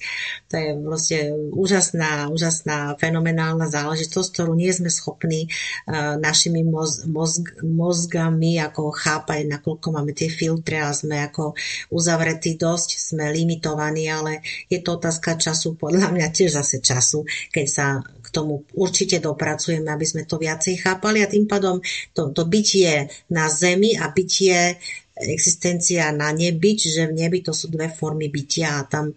To 0.51 0.53
je 0.53 0.69
vlastne 0.83 1.19
úžasná, 1.55 2.29
úžasná, 2.29 2.93
fenomenálna 2.99 3.71
záležitosť, 3.71 4.29
ktorú 4.35 4.53
nie 4.53 4.69
sme 4.69 4.91
schopní 4.91 5.47
uh, 5.47 6.19
našimi 6.19 6.61
moz, 6.61 7.07
mozg, 7.09 7.57
mozgami 7.63 8.61
ako 8.61 8.93
chápať, 8.93 9.49
nakoľko 9.49 9.87
máme 9.97 10.13
tie 10.13 10.29
filtre 10.29 10.83
a 10.83 10.93
sme 10.93 11.23
ako 11.25 11.57
uzavretí 11.89 12.59
dosť, 12.59 12.89
sme 12.99 13.31
limitovaní, 13.33 14.05
ale 14.11 14.45
je 14.69 14.83
to 14.83 14.99
otázka 14.99 15.39
času, 15.39 15.73
podľa 15.79 16.13
mňa 16.13 16.27
tiež 16.29 16.53
zase 16.59 16.83
času, 16.83 17.25
keď 17.49 17.65
sa 17.65 17.87
k 18.27 18.29
tomu 18.35 18.67
určite 18.75 19.23
dopracujeme, 19.23 19.87
aby 19.87 20.03
sme 20.03 20.27
to 20.27 20.35
viacej 20.35 20.83
chápali 20.83 21.23
a 21.23 21.31
tým 21.31 21.47
pádom 21.47 21.79
to, 22.11 22.35
to 22.35 22.43
bytie 22.43 23.07
na 23.31 23.47
zemi 23.47 23.95
a 23.95 24.11
bytie 24.11 24.75
existencia 25.15 26.11
na 26.11 26.35
nebi, 26.35 26.75
čiže 26.75 27.07
v 27.07 27.23
nebi 27.23 27.39
to 27.39 27.55
sú 27.55 27.71
dve 27.71 27.87
formy 27.87 28.27
bytia 28.27 28.83
a 28.83 28.85
tam, 28.85 29.15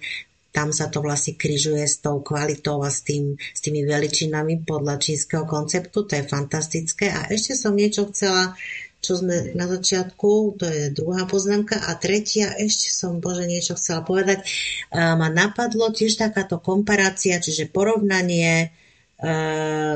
tam 0.55 0.71
sa 0.71 0.89
to 0.89 1.03
vlastne 1.03 1.35
križuje 1.35 1.85
s 1.85 2.01
tou 2.01 2.23
kvalitou 2.23 2.81
a 2.81 2.91
s, 2.91 3.03
tým, 3.03 3.35
s 3.35 3.61
tými 3.61 3.83
veličinami 3.83 4.63
podľa 4.63 4.97
čínskeho 4.97 5.45
konceptu, 5.45 6.07
to 6.07 6.13
je 6.17 6.25
fantastické. 6.25 7.11
A 7.11 7.29
ešte 7.29 7.59
som 7.59 7.77
niečo 7.77 8.09
chcela, 8.11 8.57
čo 9.01 9.17
sme 9.17 9.53
na 9.57 9.65
začiatku, 9.69 10.61
to 10.61 10.65
je 10.65 10.93
druhá 10.93 11.25
poznámka. 11.25 11.79
A 11.85 11.97
tretia, 11.97 12.53
ešte 12.57 12.91
som, 12.91 13.23
bože, 13.23 13.47
niečo 13.47 13.77
chcela 13.77 14.03
povedať, 14.03 14.45
ma 14.93 15.29
napadlo 15.29 15.93
tiež 15.93 16.17
takáto 16.19 16.59
komparácia, 16.61 17.39
čiže 17.41 17.71
porovnanie 17.71 18.75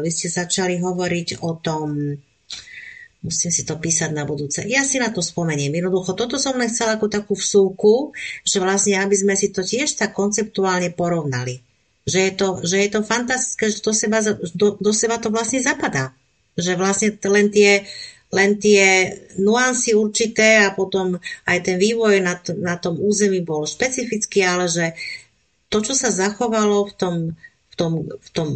vy 0.04 0.10
ste 0.12 0.28
začali 0.28 0.80
hovoriť 0.80 1.40
o 1.40 1.56
tom, 1.60 2.12
musím 3.24 3.50
si 3.50 3.64
to 3.64 3.80
písať 3.80 4.12
na 4.12 4.28
budúce. 4.28 4.60
Ja 4.68 4.84
si 4.84 5.00
na 5.00 5.08
to 5.08 5.24
spomeniem. 5.24 5.72
Jednoducho, 5.72 6.12
toto 6.12 6.36
som 6.36 6.60
len 6.60 6.68
chcela 6.68 7.00
ako 7.00 7.08
takú 7.08 7.32
vsúku, 7.32 8.12
že 8.44 8.60
vlastne, 8.60 9.00
aby 9.00 9.16
sme 9.16 9.32
si 9.32 9.48
to 9.48 9.64
tiež 9.64 9.96
tak 9.96 10.12
konceptuálne 10.12 10.92
porovnali. 10.92 11.64
Že 12.04 12.18
je 12.20 12.32
to, 12.36 12.48
že 12.60 12.76
je 12.84 12.88
to 12.92 13.00
fantastické, 13.00 13.72
že 13.72 13.80
do 13.80 13.96
seba, 13.96 14.20
do, 14.52 14.76
do 14.76 14.92
seba 14.92 15.16
to 15.16 15.32
vlastne 15.32 15.64
zapadá. 15.64 16.12
Že 16.60 16.76
vlastne 16.76 17.08
len 17.16 17.48
tie, 17.48 17.88
len 18.28 18.60
tie 18.60 19.08
nuancy 19.40 19.96
určité 19.96 20.60
a 20.60 20.76
potom 20.76 21.16
aj 21.48 21.58
ten 21.64 21.80
vývoj 21.80 22.20
na, 22.20 22.36
t- 22.36 22.52
na 22.60 22.76
tom 22.76 23.00
území 23.00 23.40
bol 23.40 23.64
špecifický, 23.64 24.44
ale 24.44 24.68
že 24.68 24.92
to, 25.72 25.80
čo 25.80 25.96
sa 25.96 26.12
zachovalo 26.12 26.92
v 26.92 26.94
tom, 26.94 27.14
v 27.72 27.74
tom, 27.74 27.92
v 28.04 28.28
tom 28.36 28.48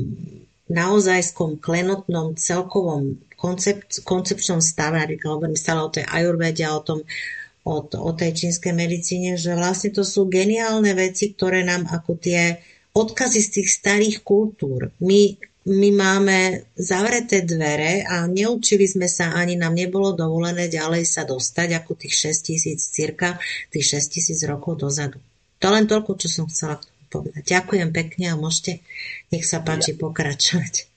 naozajskom 0.69 1.59
klenotnom 1.59 2.37
celkovom 2.37 3.21
koncept, 3.39 4.05
koncepčnom 4.05 4.61
stave, 4.61 5.01
napríklad 5.01 5.39
hovorím 5.39 5.59
stále 5.59 5.81
o 5.87 5.93
tej 5.93 6.05
ajurvede 6.05 6.63
a 6.67 6.77
o 6.77 6.83
tom, 6.85 6.99
o, 7.65 7.77
o 7.85 8.11
tej 8.13 8.31
čínskej 8.35 8.75
medicíne, 8.75 9.39
že 9.39 9.55
vlastne 9.55 9.95
to 9.95 10.03
sú 10.03 10.29
geniálne 10.29 10.93
veci, 10.93 11.33
ktoré 11.33 11.63
nám 11.63 11.89
ako 11.89 12.19
tie 12.19 12.59
odkazy 12.93 13.41
z 13.41 13.49
tých 13.61 13.69
starých 13.71 14.17
kultúr. 14.27 14.91
My, 15.05 15.39
my 15.69 15.89
máme 15.95 16.39
zavreté 16.75 17.47
dvere 17.47 18.03
a 18.03 18.27
neučili 18.27 18.91
sme 18.91 19.07
sa, 19.07 19.37
ani 19.37 19.55
nám 19.55 19.79
nebolo 19.79 20.17
dovolené 20.17 20.67
ďalej 20.67 21.07
sa 21.07 21.23
dostať 21.23 21.79
ako 21.79 21.95
tých 21.95 22.35
6 22.35 22.49
tisíc, 22.49 22.81
cirka 22.91 23.39
tých 23.71 24.03
6 24.03 24.15
tisíc 24.19 24.39
rokov 24.49 24.83
dozadu. 24.83 25.23
To 25.59 25.71
len 25.71 25.87
toľko, 25.87 26.19
čo 26.19 26.29
som 26.31 26.47
chcela 26.51 26.79
povedať. 27.09 27.43
Ďakujem 27.45 27.89
pekne 27.91 28.25
a 28.31 28.35
môžete, 28.39 28.85
nech 29.33 29.45
sa 29.49 29.65
páči, 29.65 29.97
pokračovať. 29.97 30.89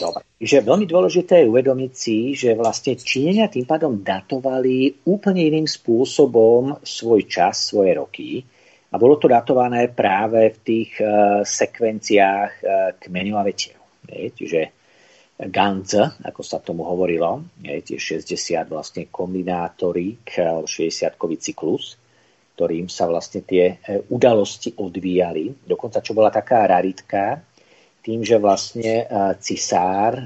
Dobre. 0.00 0.24
Že 0.40 0.64
veľmi 0.64 0.86
dôležité 0.88 1.44
je 1.44 1.50
uvedomiť 1.52 1.92
si, 1.92 2.32
že 2.32 2.56
vlastne 2.56 2.96
Číňania 2.96 3.52
tým 3.52 3.68
pádom 3.68 4.00
datovali 4.00 5.04
úplne 5.04 5.44
iným 5.44 5.68
spôsobom 5.68 6.80
svoj 6.80 7.28
čas, 7.28 7.68
svoje 7.68 7.92
roky. 7.92 8.40
A 8.88 8.96
bolo 8.96 9.20
to 9.20 9.28
datované 9.28 9.92
práve 9.92 10.56
v 10.56 10.58
tých 10.64 10.96
uh, 11.04 11.44
sekvenciách 11.44 12.52
uh, 12.64 12.96
kmeňov 12.96 13.36
a 13.36 13.44
vetiev. 13.44 13.76
Čiže 14.08 14.78
Ganz, 15.38 15.94
ako 16.18 16.42
sa 16.42 16.58
tomu 16.58 16.82
hovorilo, 16.82 17.46
je, 17.62 17.94
tie 17.94 17.98
60 18.18 18.58
vlastne 18.66 19.06
kombinátory, 19.06 20.18
60-kový 20.26 21.38
cyklus, 21.38 21.94
ktorým 22.58 22.90
sa 22.90 23.06
vlastne 23.06 23.46
tie 23.46 23.78
e, 23.78 24.02
udalosti 24.10 24.74
odvíjali. 24.74 25.62
Dokonca, 25.62 26.02
čo 26.02 26.10
bola 26.10 26.26
taká 26.26 26.66
raritka, 26.66 27.38
tým, 28.02 28.26
že 28.26 28.34
vlastne 28.42 29.06
e, 29.06 29.14
cisár 29.38 30.18
e, 30.18 30.24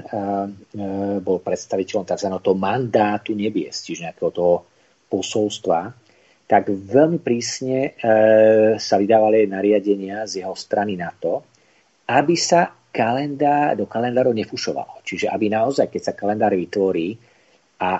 bol 1.21 1.37
predstaviteľom 1.45 2.09
tzv. 2.09 2.33
mandátu 2.57 3.37
nebies, 3.37 3.85
čiže 3.85 4.09
nejakého 4.09 4.33
toho 4.33 4.55
posolstva, 5.05 5.93
tak 6.49 6.73
veľmi 6.73 7.23
prísne 7.23 7.95
sa 8.77 8.95
vydávali 8.99 9.47
nariadenia 9.47 10.27
z 10.27 10.43
jeho 10.43 10.53
strany 10.53 10.99
na 10.99 11.09
to, 11.15 11.39
aby 12.11 12.35
sa 12.35 12.67
kalendár, 12.91 13.79
do 13.79 13.87
kalendárov 13.87 14.35
nefušovalo. 14.35 15.01
Čiže 15.01 15.31
aby 15.31 15.49
naozaj, 15.49 15.87
keď 15.87 16.01
sa 16.03 16.13
kalendár 16.13 16.53
vytvorí 16.53 17.15
a, 17.79 17.91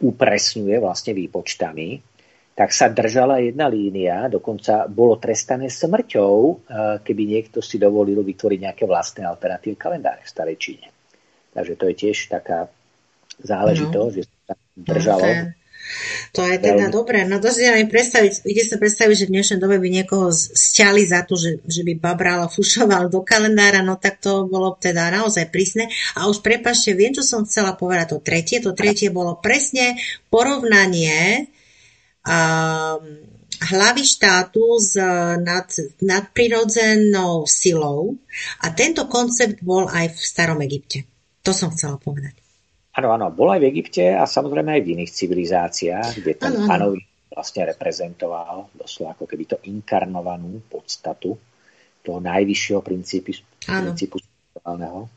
upresňuje 0.00 0.76
vlastne 0.80 1.12
výpočtami, 1.18 2.13
tak 2.54 2.70
sa 2.70 2.86
držala 2.86 3.42
jedna 3.42 3.66
línia, 3.66 4.30
dokonca 4.30 4.86
bolo 4.86 5.18
trestané 5.18 5.66
smrťou, 5.66 6.34
eh, 6.38 6.54
keby 7.02 7.22
niekto 7.26 7.58
si 7.58 7.82
dovolil 7.82 8.22
vytvoriť 8.22 8.58
nejaké 8.62 8.84
vlastné 8.86 9.26
alternatívne 9.26 9.74
kalendáre 9.74 10.22
v 10.22 10.30
Starej 10.30 10.56
Číne. 10.62 10.86
Takže 11.50 11.74
to 11.74 11.84
je 11.90 11.94
tiež 11.98 12.30
taká 12.30 12.70
záležitosť, 13.42 14.14
no. 14.14 14.16
že 14.18 14.22
sa 14.46 14.54
držalo. 14.78 15.26
No, 15.26 15.42
to 16.32 16.42
je 16.48 16.56
teda 16.58 16.88
dobré. 16.88 17.28
No 17.28 17.38
to 17.38 17.52
si 17.52 17.66
ja 17.66 17.76
predstaviť, 17.76 18.46
viete 18.48 18.64
sa 18.64 18.80
predstaviť, 18.80 19.14
že 19.14 19.26
v 19.28 19.34
dnešnej 19.36 19.60
dobe 19.60 19.76
by 19.76 19.88
niekoho 19.92 20.32
sťali 20.32 21.04
za 21.04 21.22
to, 21.28 21.36
že, 21.36 21.60
že 21.68 21.84
by 21.84 22.00
babral 22.00 22.40
a 22.46 22.48
fušoval 22.48 23.12
do 23.12 23.20
kalendára, 23.20 23.84
no 23.84 24.00
tak 24.00 24.18
to 24.18 24.48
bolo 24.48 24.74
teda 24.80 25.12
naozaj 25.12 25.52
prísne. 25.52 25.92
A 26.16 26.26
už 26.26 26.40
prepašte, 26.40 26.96
viem, 26.96 27.12
čo 27.12 27.20
som 27.20 27.44
chcela 27.44 27.76
povedať 27.76 28.16
to 28.16 28.18
tretie. 28.24 28.58
To 28.64 28.72
tretie 28.72 29.12
bolo 29.12 29.38
presne 29.38 30.00
porovnanie 30.32 31.52
hlavy 33.64 34.02
štátu 34.04 34.64
s 34.80 34.96
nad, 35.40 35.68
nadprirodzenou 36.00 37.44
silou 37.44 38.16
a 38.60 38.72
tento 38.72 39.06
koncept 39.06 39.60
bol 39.60 39.88
aj 39.88 40.16
v 40.16 40.18
starom 40.20 40.60
Egypte. 40.64 41.04
To 41.44 41.52
som 41.52 41.72
chcela 41.72 42.00
povedať. 42.00 42.34
Áno, 42.94 43.10
áno, 43.10 43.26
bol 43.34 43.50
aj 43.50 43.60
v 43.60 43.68
Egypte 43.74 44.04
a 44.14 44.22
samozrejme 44.24 44.78
aj 44.78 44.82
v 44.86 44.90
iných 44.96 45.12
civilizáciách, 45.12 46.10
kde 46.22 46.32
ten 46.38 46.54
panový 46.62 47.02
vlastne 47.34 47.66
reprezentoval 47.66 48.70
doslova 48.78 49.18
ako 49.18 49.26
keby 49.26 49.44
to 49.50 49.56
inkarnovanú 49.66 50.62
podstatu 50.70 51.34
toho 52.06 52.18
najvyššieho 52.22 52.80
princípu, 52.80 53.34
princípu 53.66 54.16
no. 54.62 55.10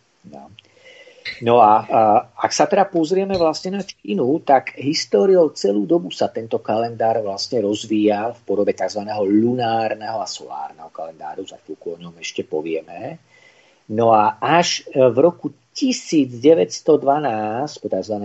No 1.41 1.61
a, 1.61 1.73
a 1.85 2.01
ak 2.33 2.51
sa 2.51 2.65
teda 2.65 2.89
pozrieme 2.89 3.37
vlastne 3.37 3.77
na 3.77 3.83
Čínu, 3.85 4.41
tak 4.41 4.77
históriou 4.77 5.53
celú 5.53 5.85
dobu 5.85 6.09
sa 6.09 6.27
tento 6.31 6.59
kalendár 6.59 7.21
vlastne 7.21 7.61
rozvíjal 7.61 8.33
v 8.37 8.41
podobe 8.45 8.73
tzv. 8.73 9.05
lunárneho 9.25 10.19
a 10.19 10.27
solárneho 10.27 10.89
kalendáru, 10.89 11.45
za 11.45 11.61
chvíľku 11.61 11.95
o 11.95 12.01
ňom 12.01 12.15
ešte 12.17 12.41
povieme. 12.47 13.21
No 13.87 14.11
a 14.11 14.35
až 14.43 14.83
e, 14.91 14.99
v 14.99 15.17
roku 15.23 15.47
1912 15.71 16.91
po 17.79 17.87
tzv. 17.87 18.15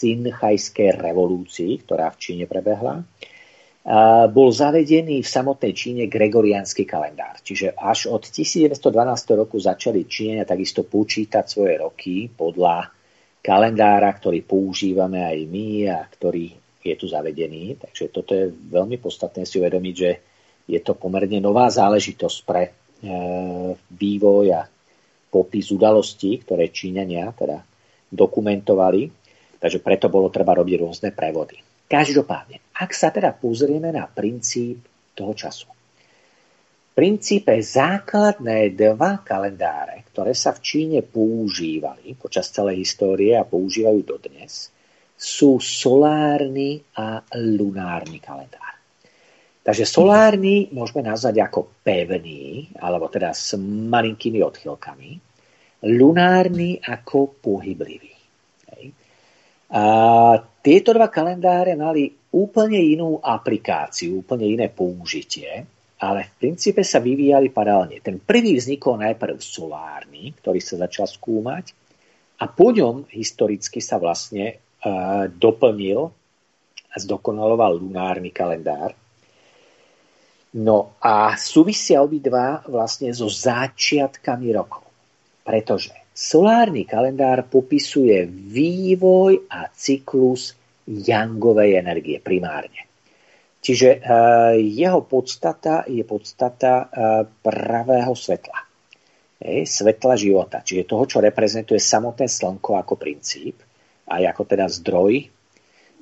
synchajskej 0.00 0.90
revolúcii, 0.96 1.84
ktorá 1.84 2.08
v 2.14 2.20
Číne 2.22 2.44
prebehla, 2.48 3.04
bol 4.34 4.50
zavedený 4.50 5.22
v 5.22 5.28
samotnej 5.30 5.70
Číne 5.70 6.10
gregoriánsky 6.10 6.82
kalendár. 6.82 7.38
Čiže 7.38 7.78
až 7.78 8.10
od 8.10 8.26
1912 8.26 8.82
roku 9.38 9.62
začali 9.62 10.10
Číňania 10.10 10.42
takisto 10.42 10.82
počítať 10.82 11.46
svoje 11.46 11.78
roky 11.78 12.26
podľa 12.26 12.90
kalendára, 13.38 14.10
ktorý 14.10 14.42
používame 14.42 15.22
aj 15.22 15.38
my 15.46 15.68
a 15.86 16.02
ktorý 16.02 16.50
je 16.82 16.94
tu 16.98 17.06
zavedený. 17.06 17.78
Takže 17.78 18.10
toto 18.10 18.34
je 18.34 18.50
veľmi 18.50 18.98
podstatné 18.98 19.46
si 19.46 19.62
uvedomiť, 19.62 19.94
že 19.94 20.10
je 20.66 20.82
to 20.82 20.98
pomerne 20.98 21.38
nová 21.38 21.70
záležitosť 21.70 22.38
pre 22.42 22.62
e, 22.66 22.70
vývoj 23.86 24.46
a 24.50 24.66
popis 25.30 25.70
udalostí, 25.70 26.42
ktoré 26.42 26.74
Číňania 26.74 27.30
teda 27.38 27.62
dokumentovali. 28.10 29.06
Takže 29.62 29.78
preto 29.78 30.10
bolo 30.10 30.26
treba 30.26 30.58
robiť 30.58 30.74
rôzne 30.82 31.14
prevody. 31.14 31.62
Každopádne, 31.86 32.65
ak 32.76 32.90
sa 32.92 33.08
teda 33.08 33.32
pozrieme 33.32 33.88
na 33.88 34.04
princíp 34.04 34.84
toho 35.16 35.32
času. 35.32 35.68
V 35.68 36.90
princípe 36.96 37.52
základné 37.60 38.72
dva 38.72 39.20
kalendáre, 39.20 40.08
ktoré 40.12 40.32
sa 40.32 40.56
v 40.56 40.64
Číne 40.64 40.98
používali 41.04 42.16
počas 42.16 42.48
celej 42.48 42.84
histórie 42.84 43.36
a 43.36 43.44
používajú 43.44 44.00
dodnes, 44.00 44.72
sú 45.16 45.60
solárny 45.60 46.80
a 46.96 47.24
lunárny 47.36 48.20
kalendár. 48.20 48.76
Takže 49.64 49.88
solárny 49.88 50.70
môžeme 50.70 51.02
nazvať 51.04 51.42
ako 51.42 51.82
pevný, 51.82 52.70
alebo 52.80 53.10
teda 53.10 53.34
s 53.34 53.58
malinkými 53.58 54.38
odchylkami. 54.44 55.10
Lunárny 55.90 56.80
ako 56.80 57.40
pohyblivý. 57.40 58.14
A 59.66 59.82
tieto 60.62 60.94
dva 60.94 61.10
kalendáre 61.10 61.74
mali 61.74 62.06
úplne 62.36 62.76
inú 62.76 63.16
aplikáciu, 63.24 64.20
úplne 64.20 64.44
iné 64.44 64.68
použitie, 64.68 65.64
ale 65.96 66.20
v 66.28 66.32
princípe 66.36 66.84
sa 66.84 67.00
vyvíjali 67.00 67.48
paralelne. 67.48 68.04
Ten 68.04 68.20
prvý 68.20 68.60
vznikol 68.60 69.00
najprv 69.00 69.40
solárny, 69.40 70.36
ktorý 70.36 70.60
sa 70.60 70.76
začal 70.84 71.08
skúmať 71.08 71.72
a 72.36 72.44
po 72.52 72.68
ňom 72.68 73.08
historicky 73.08 73.80
sa 73.80 73.96
vlastne 73.96 74.60
uh, 74.84 75.24
doplnil 75.32 76.12
a 76.92 76.96
zdokonaloval 77.00 77.80
lunárny 77.80 78.28
kalendár. 78.28 78.92
No 80.56 80.96
a 81.00 81.36
súvisia 81.40 82.04
obidva 82.04 82.60
vlastne 82.68 83.08
so 83.16 83.28
začiatkami 83.28 84.52
rokov. 84.52 84.84
Pretože 85.44 86.06
Solárny 86.16 86.88
kalendár 86.88 87.44
popisuje 87.44 88.24
vývoj 88.24 89.52
a 89.52 89.68
cyklus 89.68 90.56
jangovej 90.86 91.82
energie 91.82 92.22
primárne. 92.22 92.86
Čiže 93.58 93.88
e, 93.88 93.98
jeho 94.62 95.02
podstata 95.02 95.82
je 95.90 96.06
podstata 96.06 96.72
e, 96.72 96.84
pravého 97.42 98.14
svetla. 98.14 98.62
Svetla 99.46 100.16
života, 100.16 100.64
čiže 100.64 100.88
toho, 100.88 101.04
čo 101.04 101.20
reprezentuje 101.20 101.76
samotné 101.76 102.24
slnko 102.24 102.80
ako 102.80 102.96
princíp 102.96 103.60
a 104.08 104.16
ako 104.24 104.42
teda 104.48 104.64
zdroj 104.64 105.28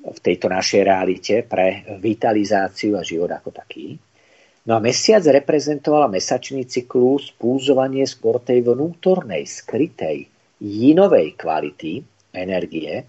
v 0.05 0.19
tejto 0.23 0.47
našej 0.47 0.81
realite 0.87 1.35
pre 1.43 1.83
vitalizáciu 1.99 2.95
a 2.95 3.03
život 3.03 3.27
ako 3.35 3.49
taký. 3.51 3.99
No 4.65 4.77
a 4.77 4.79
mesiac 4.81 5.21
reprezentovala 5.21 6.09
mesačný 6.09 6.65
cyklus 6.65 7.29
púzovanie 7.37 8.07
skôr 8.09 8.41
tej 8.41 8.65
vnútornej, 8.65 9.45
skrytej, 9.45 10.25
jinovej 10.57 11.37
kvality 11.37 12.01
energie. 12.33 13.05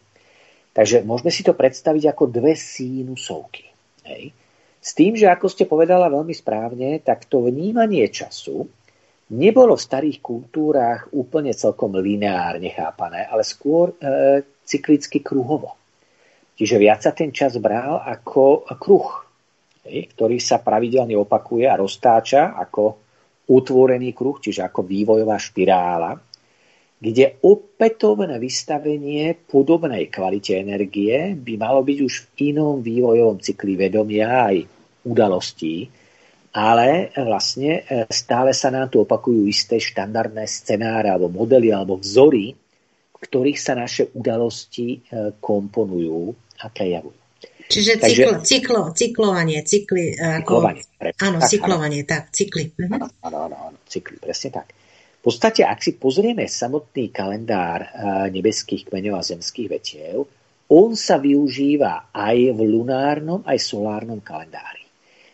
Takže 0.76 1.08
môžeme 1.08 1.32
si 1.32 1.40
to 1.40 1.56
predstaviť 1.56 2.12
ako 2.12 2.28
dve 2.28 2.52
sínusovky. 2.52 3.64
Hej. 4.04 4.36
S 4.76 4.92
tým, 4.92 5.16
že 5.16 5.24
ako 5.24 5.48
ste 5.48 5.64
povedala 5.64 6.12
veľmi 6.12 6.36
správne, 6.36 7.00
tak 7.00 7.24
to 7.26 7.48
vnímanie 7.48 8.04
času 8.12 8.68
nebolo 9.32 9.74
v 9.74 9.86
starých 9.88 10.22
kultúrách 10.22 11.10
úplne 11.16 11.50
celkom 11.56 11.96
lineárne 11.98 12.70
chápané, 12.70 13.26
ale 13.26 13.42
skôr 13.42 13.96
e, 13.96 14.44
cyklicky 14.62 15.24
kruhovo. 15.24 15.74
Čiže 16.54 16.76
viac 16.78 17.02
sa 17.02 17.10
ten 17.10 17.34
čas 17.34 17.58
bral 17.58 17.98
ako 17.98 18.68
kruh, 18.78 19.08
ktorý 19.82 20.38
sa 20.38 20.62
pravidelne 20.62 21.18
opakuje 21.18 21.66
a 21.66 21.80
roztáča 21.80 22.54
ako 22.54 22.84
utvorený 23.50 24.14
kruh, 24.14 24.38
čiže 24.38 24.62
ako 24.62 24.86
vývojová 24.86 25.36
špirála, 25.38 26.14
kde 26.96 27.37
opätovné 27.44 28.40
vystavenie 28.40 29.37
podobnej 29.37 30.09
kvalite 30.09 30.56
energie 30.56 31.37
by 31.37 31.54
malo 31.61 31.85
byť 31.85 31.98
už 32.00 32.14
v 32.32 32.56
inom 32.56 32.80
vývojovom 32.80 33.37
cykli 33.37 33.76
vedomia 33.76 34.48
aj 34.48 34.56
udalostí, 35.04 35.92
ale 36.56 37.12
vlastne 37.20 37.85
e, 37.85 38.09
stále 38.09 38.56
sa 38.56 38.72
nám 38.72 38.88
tu 38.88 39.04
opakujú 39.04 39.44
isté 39.44 39.76
štandardné 39.76 40.48
scenáre 40.48 41.12
alebo 41.12 41.28
modely 41.28 41.68
alebo 41.68 42.00
vzory, 42.00 42.56
v 42.56 43.18
ktorých 43.20 43.61
sa 43.61 43.76
naše 43.76 44.09
udalosti 44.16 44.96
e, 44.96 45.37
komponujú 45.37 46.32
a 46.64 46.72
prejavujú. 46.72 47.20
Čiže 47.66 47.92
Takže, 47.98 48.22
cyklo, 48.24 48.32
cyklo, 48.40 48.80
cyklovanie, 48.96 49.61
cykly. 49.68 50.16
E, 50.16 50.40
cyklovanie, 50.40 50.80
ako, 50.80 50.96
pre, 50.96 51.11
áno, 51.20 51.38
tak, 51.44 51.48
cyklovanie, 51.52 52.00
áno. 52.00 52.09
tak, 52.09 52.22
cykly. 52.32 52.64
Mhm. 52.72 52.94
Áno, 52.96 53.06
áno, 53.20 53.56
áno, 53.68 53.78
cykly, 53.85 54.16
presne 54.16 54.48
tak. 54.56 54.72
V 55.26 55.34
podstate, 55.34 55.66
ak 55.66 55.82
si 55.82 55.98
pozrieme 55.98 56.46
samotný 56.46 57.10
kalendár 57.10 57.82
e, 57.82 57.88
nebeských 58.30 58.86
kmeňov 58.86 59.18
a 59.18 59.26
zemských 59.26 59.66
vetiev, 59.66 60.22
on 60.70 60.94
sa 60.94 61.18
využíva 61.18 62.14
aj 62.14 62.54
v 62.54 62.60
lunárnom, 62.62 63.42
aj 63.42 63.58
solárnom 63.58 64.22
kalendári. 64.22 64.86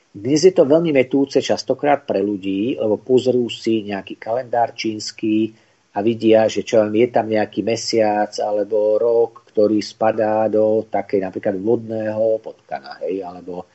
Dnes 0.09 0.49
je 0.49 0.57
to 0.57 0.65
veľmi 0.65 0.97
metúce 0.97 1.45
častokrát 1.45 2.09
pre 2.09 2.25
ľudí, 2.25 2.81
lebo 2.81 3.05
pozrú 3.05 3.53
si 3.53 3.85
nejaký 3.85 4.17
kalendár 4.17 4.73
čínsky 4.73 5.53
a 5.93 6.01
vidia, 6.01 6.49
že 6.49 6.65
čo 6.65 6.89
je 6.89 7.09
tam 7.13 7.29
nejaký 7.29 7.61
mesiac 7.61 8.33
alebo 8.41 8.97
rok, 8.97 9.53
ktorý 9.53 9.77
spadá 9.85 10.49
do 10.49 10.89
takej 10.89 11.21
napríklad 11.21 11.61
vodného 11.61 12.41
potkana, 12.41 12.97
hej, 13.05 13.29
alebo 13.29 13.69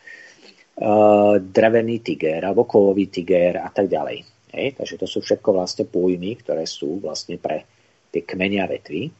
uh, 0.81 1.37
drevený 1.37 2.01
tiger, 2.01 2.41
alebo 2.41 2.65
kovový 2.65 3.05
tiger 3.05 3.61
a 3.61 3.69
tak 3.69 3.85
ďalej. 3.85 4.36
Hej. 4.57 4.81
Takže 4.81 4.95
to 4.97 5.05
sú 5.05 5.21
všetko 5.21 5.53
vlastne 5.53 5.85
pojmy, 5.85 6.41
ktoré 6.41 6.65
sú 6.65 6.97
vlastne 6.97 7.37
pre 7.37 7.69
tie 8.09 8.25
kmenia 8.25 8.65
vetvy. 8.65 9.13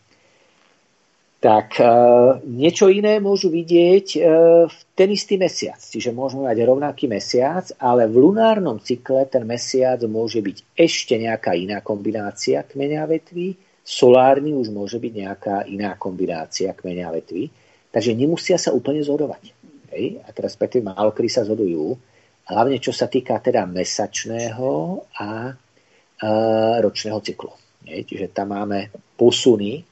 Tak 1.38 1.78
uh, 1.78 2.42
niečo 2.50 2.90
iné 2.90 3.22
môžu 3.22 3.54
vidieť 3.54 4.08
uh, 4.18 4.66
v 4.66 4.78
ten 4.98 5.14
istý 5.14 5.38
mesiac. 5.38 5.78
Čiže 5.78 6.10
môžeme 6.10 6.50
mať 6.50 6.66
rovnaký 6.66 7.06
mesiac, 7.06 7.70
ale 7.78 8.10
v 8.10 8.26
lunárnom 8.26 8.82
cykle 8.82 9.30
ten 9.30 9.46
mesiac 9.46 10.02
môže 10.10 10.42
byť 10.42 10.74
ešte 10.74 11.14
nejaká 11.22 11.54
iná 11.54 11.86
kombinácia 11.86 12.66
kmenia 12.66 13.06
vetví 13.06 13.54
solárny 13.88 14.52
už 14.52 14.68
môže 14.76 15.00
byť 15.00 15.14
nejaká 15.16 15.56
iná 15.72 15.96
kombinácia 15.96 16.76
kmeňa 16.76 17.08
vetvy, 17.24 17.48
takže 17.96 18.12
nemusia 18.12 18.60
sa 18.60 18.76
úplne 18.76 19.00
zhodovať. 19.00 19.56
Hej? 19.96 20.20
A 20.28 20.36
teraz 20.36 20.60
respektíve 20.60 20.92
málo 20.92 21.16
kedy 21.16 21.30
sa 21.32 21.48
zhodujú, 21.48 21.96
hlavne 22.48 22.80
čo 22.80 22.96
sa 22.96 23.12
týka 23.12 23.40
teda 23.44 23.68
mesačného 23.68 24.72
a 25.20 25.52
e, 25.52 25.54
ročného 26.80 27.20
cyklu. 27.20 27.52
Hej? 27.84 28.08
Čiže 28.08 28.28
tam 28.32 28.56
máme 28.56 28.92
posuny, 29.20 29.84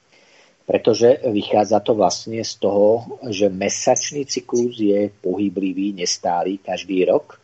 pretože 0.65 1.21
vychádza 1.29 1.83
to 1.83 1.93
vlastne 1.93 2.41
z 2.41 2.53
toho, 2.57 3.19
že 3.29 3.51
mesačný 3.51 4.25
cyklus 4.25 4.79
je 4.81 5.11
pohyblivý, 5.11 5.93
nestály 5.93 6.57
každý 6.63 7.05
rok, 7.05 7.37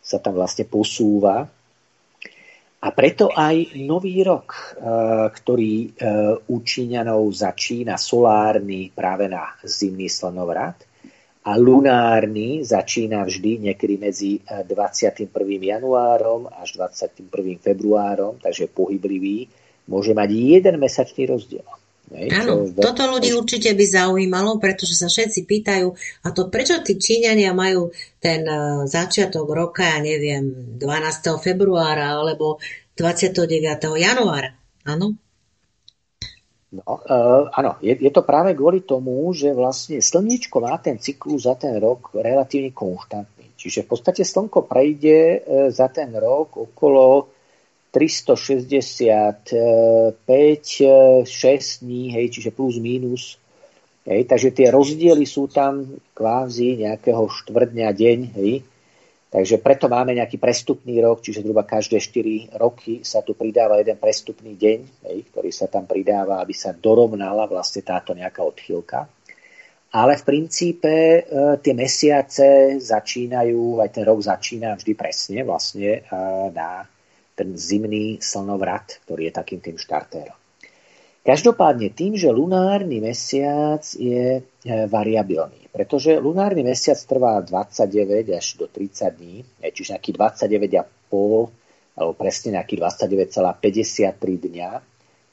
sa 0.00 0.18
tam 0.18 0.38
vlastne 0.38 0.66
posúva 0.66 1.46
a 2.76 2.88
preto 2.94 3.34
aj 3.34 3.82
nový 3.82 4.22
rok, 4.22 4.46
e, 4.54 4.60
ktorý 5.34 5.74
e, 5.74 5.88
u 6.46 6.56
Číňanov 6.62 7.26
začína 7.34 7.98
solárny 7.98 8.94
práve 8.94 9.26
na 9.26 9.58
zimný 9.66 10.06
slnovrat 10.06 10.85
a 11.46 11.54
lunárny 11.54 12.66
začína 12.66 13.22
vždy 13.22 13.70
niekedy 13.70 13.94
medzi 14.02 14.30
21. 14.42 15.30
E, 15.30 15.70
januárom 15.70 16.50
až 16.50 16.74
21. 16.74 17.62
februárom, 17.62 18.42
takže 18.42 18.66
pohyblivý, 18.66 19.46
môže 19.86 20.10
mať 20.10 20.34
jeden 20.34 20.74
mesačný 20.82 21.30
rozdiel. 21.30 21.66
Áno, 22.06 22.70
toto 22.70 23.02
ľudí 23.10 23.34
určite 23.34 23.74
by 23.74 23.82
zaujímalo, 23.82 24.62
pretože 24.62 24.94
sa 24.94 25.10
všetci 25.10 25.42
pýtajú, 25.42 25.90
a 26.22 26.30
to 26.30 26.46
prečo 26.46 26.78
tí 26.78 27.02
Číňania 27.02 27.50
majú 27.50 27.90
ten 28.22 28.46
uh, 28.46 28.86
začiatok 28.86 29.46
roka, 29.50 29.82
ja 29.82 29.98
neviem, 29.98 30.78
12. 30.78 30.86
februára 31.42 32.14
alebo 32.14 32.62
29. 32.94 33.42
januára. 33.98 34.54
Áno? 34.86 35.18
No, 36.66 36.98
uh, 36.98 37.46
áno, 37.54 37.78
je, 37.78 37.94
je 37.94 38.10
to 38.10 38.26
práve 38.26 38.50
kvôli 38.58 38.82
tomu, 38.82 39.30
že 39.30 39.54
vlastne 39.54 40.02
slničko 40.02 40.58
má 40.58 40.74
ten 40.82 40.98
cyklus 40.98 41.46
za 41.46 41.54
ten 41.54 41.78
rok 41.78 42.10
relatívne 42.10 42.74
konštantný. 42.74 43.54
Čiže 43.54 43.86
v 43.86 43.88
podstate 43.94 44.26
slnko 44.26 44.66
prejde 44.66 45.18
uh, 45.38 45.70
za 45.70 45.86
ten 45.86 46.10
rok 46.18 46.58
okolo 46.58 47.30
365, 47.94 49.48
6 51.24 51.82
dní, 51.86 52.02
hej, 52.12 52.26
čiže 52.28 52.50
plus 52.50 52.76
minus. 52.82 53.38
Hej, 54.06 54.28
takže 54.28 54.50
tie 54.54 54.68
rozdiely 54.70 55.26
sú 55.26 55.48
tam 55.50 55.82
kvázi 56.14 56.82
nejakého 56.82 57.26
štvrdňa 57.26 57.88
deň. 57.90 58.18
Hej. 58.36 58.62
Takže 59.36 59.60
preto 59.60 59.92
máme 59.92 60.16
nejaký 60.16 60.40
prestupný 60.40 60.96
rok, 61.04 61.20
čiže 61.20 61.44
zhruba 61.44 61.68
každé 61.68 62.00
4 62.00 62.56
roky 62.56 63.04
sa 63.04 63.20
tu 63.20 63.36
pridáva 63.36 63.76
jeden 63.76 64.00
prestupný 64.00 64.56
deň, 64.56 64.78
hej, 65.12 65.28
ktorý 65.28 65.52
sa 65.52 65.68
tam 65.68 65.84
pridáva, 65.84 66.40
aby 66.40 66.56
sa 66.56 66.72
dorovnala 66.72 67.44
vlastne 67.44 67.84
táto 67.84 68.16
nejaká 68.16 68.40
odchýlka. 68.40 69.04
Ale 69.92 70.16
v 70.16 70.24
princípe 70.24 70.88
e, 70.88 71.20
tie 71.60 71.74
mesiace 71.76 72.80
začínajú, 72.80 73.76
aj 73.84 74.00
ten 74.00 74.08
rok 74.08 74.24
začína 74.24 74.72
vždy 74.72 74.92
presne 74.96 75.44
vlastne 75.44 76.00
e, 76.00 76.18
na 76.56 76.88
ten 77.36 77.52
zimný 77.60 78.16
slnovrat, 78.16 79.04
ktorý 79.04 79.28
je 79.28 79.32
takým 79.36 79.60
tým 79.60 79.76
štartérom. 79.76 80.36
Každopádne 81.28 81.92
tým, 81.92 82.16
že 82.16 82.32
lunárny 82.32 83.04
mesiac 83.04 83.84
je 83.84 84.40
variabilný, 84.66 85.70
pretože 85.70 86.18
lunárny 86.18 86.66
mesiac 86.66 86.98
trvá 87.06 87.38
29 87.38 88.34
až 88.34 88.46
do 88.58 88.66
30 88.66 89.14
dní, 89.14 89.46
čiže 89.62 89.94
nejaký 89.94 90.10
29,5 90.10 91.96
alebo 91.96 92.12
presne 92.18 92.60
nejaký 92.60 92.76
29,53 92.76 94.18
dňa 94.20 94.70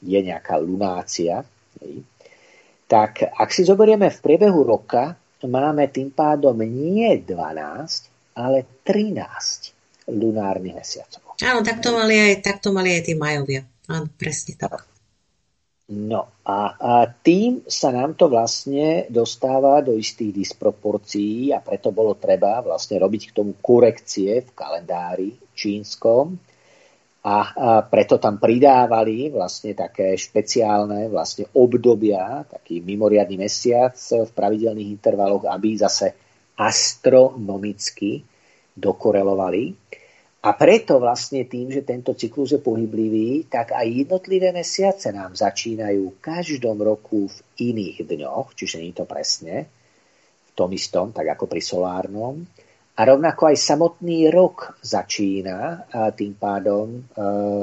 je 0.04 0.18
nejaká 0.22 0.54
lunácia. 0.62 1.44
Tak 2.86 3.12
ak 3.34 3.48
si 3.50 3.66
zoberieme 3.66 4.08
v 4.08 4.18
priebehu 4.22 4.62
roka, 4.62 5.18
máme 5.44 5.92
tým 5.92 6.08
pádom 6.14 6.56
nie 6.64 7.20
12, 7.20 8.38
ale 8.38 8.64
13 8.86 10.08
lunárnych 10.08 10.76
mesiacov. 10.78 11.36
Áno, 11.42 11.60
tak 11.66 11.82
to 11.82 11.90
mali 11.92 12.16
aj, 12.16 12.32
tak 12.40 12.62
to 12.62 12.70
mali 12.72 12.96
aj 12.96 13.02
tí 13.08 13.12
majovia. 13.18 13.66
Áno, 13.90 14.08
presne 14.16 14.56
tak. 14.56 14.88
No 15.84 16.40
a, 16.48 16.58
a 16.80 16.92
tým 17.12 17.60
sa 17.68 17.92
nám 17.92 18.16
to 18.16 18.32
vlastne 18.32 19.04
dostáva 19.12 19.84
do 19.84 19.92
istých 19.92 20.32
disproporcií 20.32 21.52
a 21.52 21.60
preto 21.60 21.92
bolo 21.92 22.16
treba 22.16 22.64
vlastne 22.64 22.96
robiť 22.96 23.22
k 23.28 23.36
tomu 23.36 23.52
korekcie 23.60 24.48
v 24.48 24.50
kalendári 24.56 25.36
čínskom 25.52 26.40
a, 27.24 27.36
a 27.52 27.68
preto 27.84 28.20
tam 28.20 28.36
pridávali 28.36 29.32
vlastne 29.32 29.72
také 29.72 30.12
špeciálne 30.12 31.08
vlastne 31.08 31.48
obdobia, 31.56 32.44
taký 32.44 32.84
mimoriadný 32.84 33.40
mesiac 33.40 33.96
v 33.96 34.28
pravidelných 34.28 34.92
intervaloch, 34.92 35.48
aby 35.48 35.72
zase 35.80 36.12
astronomicky 36.60 38.20
dokorelovali. 38.76 39.72
A 40.44 40.52
preto 40.52 41.00
vlastne 41.00 41.48
tým, 41.48 41.72
že 41.72 41.88
tento 41.88 42.12
cyklus 42.12 42.52
je 42.52 42.60
pohyblivý, 42.60 43.48
tak 43.48 43.72
aj 43.72 43.88
jednotlivé 43.88 44.52
mesiace 44.52 45.08
nám 45.08 45.32
začínajú 45.32 46.20
každom 46.20 46.84
roku 46.84 47.32
v 47.32 47.38
iných 47.72 48.04
dňoch, 48.04 48.52
čiže 48.52 48.84
nie 48.84 48.92
to 48.92 49.08
presne 49.08 49.64
v 50.44 50.50
tom 50.52 50.68
istom, 50.76 51.16
tak 51.16 51.32
ako 51.32 51.48
pri 51.48 51.64
solárnom. 51.64 52.44
A 52.94 53.00
rovnako 53.08 53.50
aj 53.50 53.56
samotný 53.56 54.28
rok 54.28 54.76
začína 54.84 55.88
tým 56.14 56.36
pádom 56.36 56.92
e, 56.92 57.00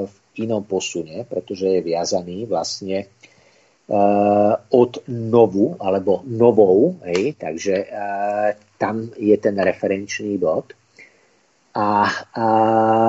v 0.10 0.16
inom 0.44 0.66
posune, 0.66 1.24
pretože 1.24 1.72
je 1.72 1.86
viazaný 1.86 2.50
vlastne 2.50 2.98
e, 3.00 3.08
od 4.74 4.92
novu 5.08 5.78
alebo 5.80 6.26
novou, 6.28 7.00
hej, 7.08 7.38
takže 7.40 7.76
e, 7.78 7.88
tam 8.76 9.08
je 9.16 9.38
ten 9.38 9.56
referenčný 9.56 10.36
bod. 10.36 10.81
A, 11.72 12.04
a 12.36 12.46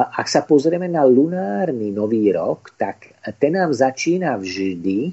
ak 0.07 0.27
sa 0.31 0.46
pozrieme 0.46 0.87
na 0.87 1.03
lunárny 1.03 1.90
nový 1.90 2.31
rok, 2.31 2.79
tak 2.79 3.11
ten 3.42 3.59
nám 3.59 3.75
začína 3.75 4.38
vždy, 4.38 5.11
e, 5.11 5.12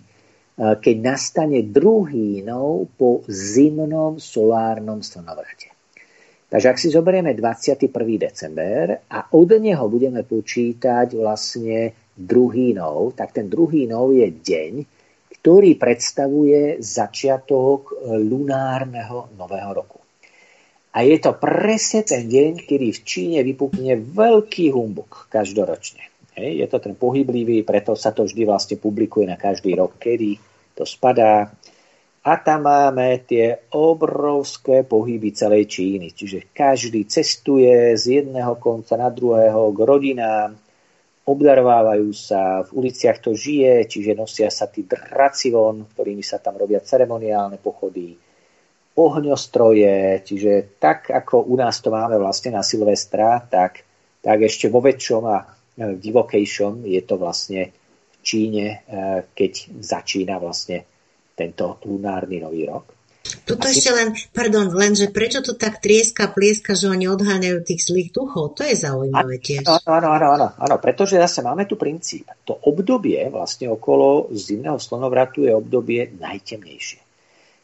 keď 0.78 0.96
nastane 1.02 1.66
druhý 1.66 2.46
nov 2.46 2.94
po 2.94 3.26
zimnom 3.26 4.22
solárnom 4.22 5.02
slnovrate. 5.02 5.74
Takže 6.50 6.68
ak 6.70 6.82
si 6.82 6.90
zoberieme 6.94 7.34
21. 7.34 7.90
december 8.18 9.06
a 9.10 9.34
od 9.34 9.50
neho 9.58 9.86
budeme 9.86 10.26
počítať 10.26 11.14
vlastne 11.14 11.94
druhý 12.18 12.74
nov, 12.74 13.18
tak 13.18 13.34
ten 13.34 13.46
druhý 13.50 13.86
nov 13.86 14.14
je 14.14 14.30
deň, 14.30 14.74
ktorý 15.42 15.78
predstavuje 15.78 16.82
začiatok 16.82 17.96
lunárneho 18.18 19.34
nového 19.38 19.72
roku. 19.78 19.99
A 20.90 21.06
je 21.06 21.22
to 21.22 21.38
presne 21.38 22.02
ten 22.02 22.26
deň, 22.26 22.66
kedy 22.66 22.88
v 22.90 23.00
Číne 23.06 23.40
vypukne 23.46 23.94
veľký 24.00 24.74
humbuk 24.74 25.30
každoročne. 25.30 26.02
Hej, 26.34 26.66
je 26.66 26.68
to 26.72 26.78
ten 26.82 26.96
pohyblivý, 26.98 27.62
preto 27.62 27.94
sa 27.94 28.10
to 28.10 28.26
vždy 28.26 28.48
vlastne 28.48 28.82
publikuje 28.82 29.30
na 29.30 29.38
každý 29.38 29.78
rok, 29.78 30.02
kedy 30.02 30.42
to 30.74 30.88
spadá. 30.90 31.52
A 32.26 32.32
tam 32.42 32.66
máme 32.66 33.22
tie 33.24 33.70
obrovské 33.76 34.82
pohyby 34.84 35.30
celej 35.32 35.70
Číny. 35.70 36.12
Čiže 36.12 36.52
každý 36.52 37.06
cestuje 37.06 37.96
z 37.96 38.24
jedného 38.24 38.58
konca 38.58 38.98
na 38.98 39.14
druhého 39.14 39.72
k 39.72 39.80
rodinám, 39.86 40.52
obdarovávajú 41.30 42.10
sa, 42.18 42.66
v 42.66 42.70
uliciach 42.82 43.22
to 43.22 43.38
žije, 43.38 43.86
čiže 43.86 44.18
nosia 44.18 44.50
sa 44.50 44.66
tí 44.66 44.90
dracivon, 44.90 45.86
ktorými 45.94 46.26
sa 46.26 46.42
tam 46.42 46.58
robia 46.58 46.82
ceremoniálne 46.82 47.62
pochody, 47.62 48.18
ohňostroje, 49.00 50.26
čiže 50.28 50.76
tak 50.76 51.08
ako 51.08 51.48
u 51.48 51.56
nás 51.56 51.80
to 51.80 51.88
máme 51.94 52.20
vlastne 52.20 52.56
na 52.56 52.64
Silvestra, 52.66 53.40
tak, 53.40 53.88
tak 54.20 54.38
ešte 54.44 54.68
vo 54.68 54.84
väčšom 54.84 55.24
a 55.24 55.38
e, 55.40 55.46
divokejšom 55.96 56.84
je 56.84 57.02
to 57.08 57.16
vlastne 57.16 57.72
v 57.72 58.18
Číne, 58.20 58.66
e, 58.68 58.78
keď 59.32 59.80
začína 59.80 60.36
vlastne 60.44 60.84
tento 61.40 61.80
lunárny 61.88 62.44
nový 62.44 62.68
rok. 62.68 63.00
Tuto 63.46 63.68
Asi... 63.68 63.80
ešte 63.80 63.92
len, 63.94 64.10
pardon, 64.32 64.68
len, 64.74 64.96
že 64.96 65.12
prečo 65.12 65.44
to 65.44 65.54
tak 65.54 65.84
trieska, 65.84 66.32
plieska, 66.32 66.74
že 66.74 66.90
oni 66.90 67.08
odháňajú 67.12 67.58
tých 67.62 67.82
zlých 67.86 68.10
duchov? 68.16 68.58
To 68.58 68.64
je 68.64 68.76
zaujímavé 68.76 69.38
tiež. 69.40 69.68
Áno, 69.68 69.90
áno, 69.90 70.08
áno, 70.16 70.28
áno, 70.36 70.48
áno, 70.56 70.76
pretože 70.80 71.20
zase 71.20 71.44
máme 71.46 71.68
tu 71.68 71.76
princíp. 71.76 72.28
To 72.48 72.58
obdobie 72.58 73.20
vlastne 73.30 73.70
okolo 73.70 74.32
zimného 74.34 74.80
slonovratu 74.80 75.46
je 75.46 75.52
obdobie 75.54 76.10
najtemnejšie. 76.16 77.09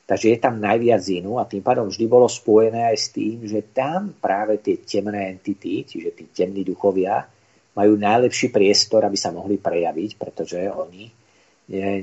Takže 0.05 0.37
je 0.37 0.37
tam 0.37 0.61
najviac 0.61 1.01
zinu 1.01 1.41
a 1.41 1.49
tým 1.49 1.65
pádom 1.65 1.89
vždy 1.89 2.05
bolo 2.05 2.29
spojené 2.29 2.93
aj 2.93 2.97
s 2.97 3.07
tým, 3.09 3.41
že 3.49 3.73
tam 3.73 4.13
práve 4.13 4.61
tie 4.61 4.77
temné 4.85 5.33
entity, 5.33 5.81
čiže 5.81 6.13
tí 6.13 6.23
temní 6.29 6.61
duchovia, 6.61 7.25
majú 7.75 7.97
najlepší 7.97 8.53
priestor, 8.53 9.03
aby 9.03 9.17
sa 9.17 9.33
mohli 9.33 9.57
prejaviť, 9.57 10.11
pretože 10.15 10.61
oni 10.69 11.09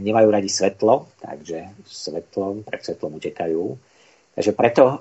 nemajú 0.02 0.28
radi 0.28 0.50
svetlo, 0.50 1.14
takže 1.22 1.86
svetlom, 1.86 2.66
pred 2.66 2.82
svetlom 2.82 3.22
utekajú. 3.22 3.64
Takže 4.32 4.53
preto 4.53 4.84
uh, 4.84 4.98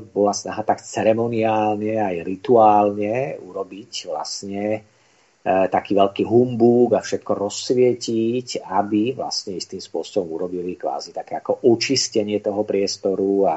bola 0.00 0.32
snaha 0.32 0.64
tak 0.64 0.80
ceremoniálne 0.80 2.00
aj 2.00 2.16
rituálne 2.24 3.36
urobiť 3.44 3.92
vlastne 4.08 4.80
E, 5.01 5.01
taký 5.42 5.98
veľký 5.98 6.22
humbúk 6.22 6.94
a 6.94 7.02
všetko 7.02 7.34
rozsvietiť, 7.34 8.62
aby 8.62 9.10
vlastne 9.10 9.58
istým 9.58 9.82
spôsobom 9.82 10.38
urobili 10.38 10.78
kvázi 10.78 11.10
také 11.10 11.34
ako 11.34 11.66
očistenie 11.66 12.38
toho 12.38 12.62
priestoru 12.62 13.50
a 13.50 13.56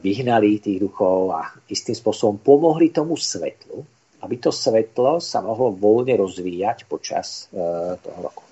vyhnali 0.00 0.62
tých 0.62 0.78
duchov 0.78 1.34
a 1.34 1.52
istým 1.66 1.92
spôsobom 1.98 2.38
pomohli 2.38 2.94
tomu 2.94 3.18
svetlu, 3.18 3.82
aby 4.22 4.34
to 4.38 4.54
svetlo 4.54 5.18
sa 5.18 5.42
mohlo 5.42 5.74
voľne 5.74 6.14
rozvíjať 6.16 6.86
počas 6.86 7.50
e, 7.50 7.60
toho 7.98 8.20
roku. 8.22 8.46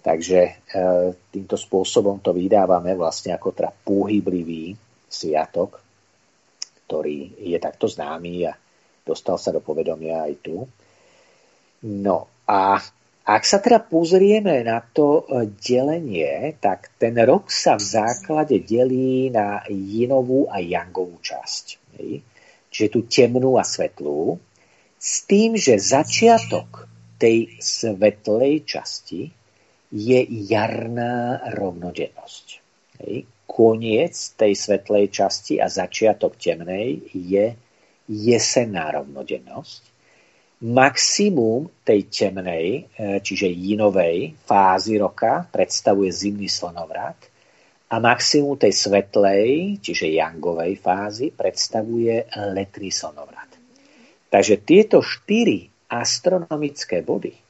Takže 0.00 0.40
e, 0.40 0.52
týmto 1.28 1.60
spôsobom 1.60 2.24
to 2.24 2.32
vydávame 2.32 2.96
vlastne 2.96 3.36
ako 3.36 3.52
teda 3.52 3.70
pohyblivý 3.70 4.72
sviatok, 5.04 5.78
ktorý 6.88 7.36
je 7.36 7.58
takto 7.60 7.84
známy 7.84 8.48
a 8.48 8.52
dostal 9.06 9.38
sa 9.38 9.54
do 9.54 9.62
povedomia 9.62 10.26
aj 10.26 10.34
tu. 10.42 10.66
No 11.86 12.26
a 12.50 12.82
ak 13.26 13.42
sa 13.42 13.58
teda 13.58 13.82
pozrieme 13.82 14.62
na 14.62 14.78
to 14.78 15.26
e, 15.26 15.50
delenie, 15.58 16.54
tak 16.62 16.94
ten 16.94 17.18
rok 17.18 17.50
sa 17.50 17.74
v 17.74 17.82
základe 17.82 18.62
delí 18.62 19.34
na 19.34 19.66
jinovú 19.66 20.46
a 20.46 20.62
jangovú 20.62 21.18
časť. 21.18 21.64
Čiže 22.70 22.88
tú 22.92 23.00
temnú 23.10 23.58
a 23.58 23.66
svetlú. 23.66 24.38
S 24.94 25.26
tým, 25.26 25.58
že 25.58 25.74
začiatok 25.74 26.86
tej 27.18 27.58
svetlej 27.58 28.62
časti 28.62 29.26
je 29.90 30.20
jarná 30.46 31.50
rovnodennosť. 31.50 32.46
Koniec 33.46 34.14
tej 34.38 34.52
svetlej 34.54 35.10
časti 35.10 35.58
a 35.58 35.66
začiatok 35.66 36.38
temnej 36.38 37.10
je 37.10 37.65
jesenná 38.08 38.90
rovnodennosť. 38.94 39.82
Maximum 40.56 41.68
tej 41.84 42.08
temnej, 42.08 42.88
e, 42.96 43.20
čiže 43.20 43.44
jinovej 43.44 44.32
fázy 44.48 44.96
roka 44.96 45.44
predstavuje 45.52 46.08
zimný 46.08 46.48
slnovrat 46.48 47.28
a 47.92 48.00
maximum 48.00 48.56
tej 48.56 48.72
svetlej, 48.72 49.76
čiže 49.84 50.16
jangovej 50.16 50.80
fázy 50.80 51.28
predstavuje 51.28 52.24
letný 52.56 52.88
slnovrat. 52.88 53.52
Takže 54.32 54.64
tieto 54.64 55.04
štyri 55.04 55.68
astronomické 55.92 57.04
body 57.04 57.36
e, 57.36 57.40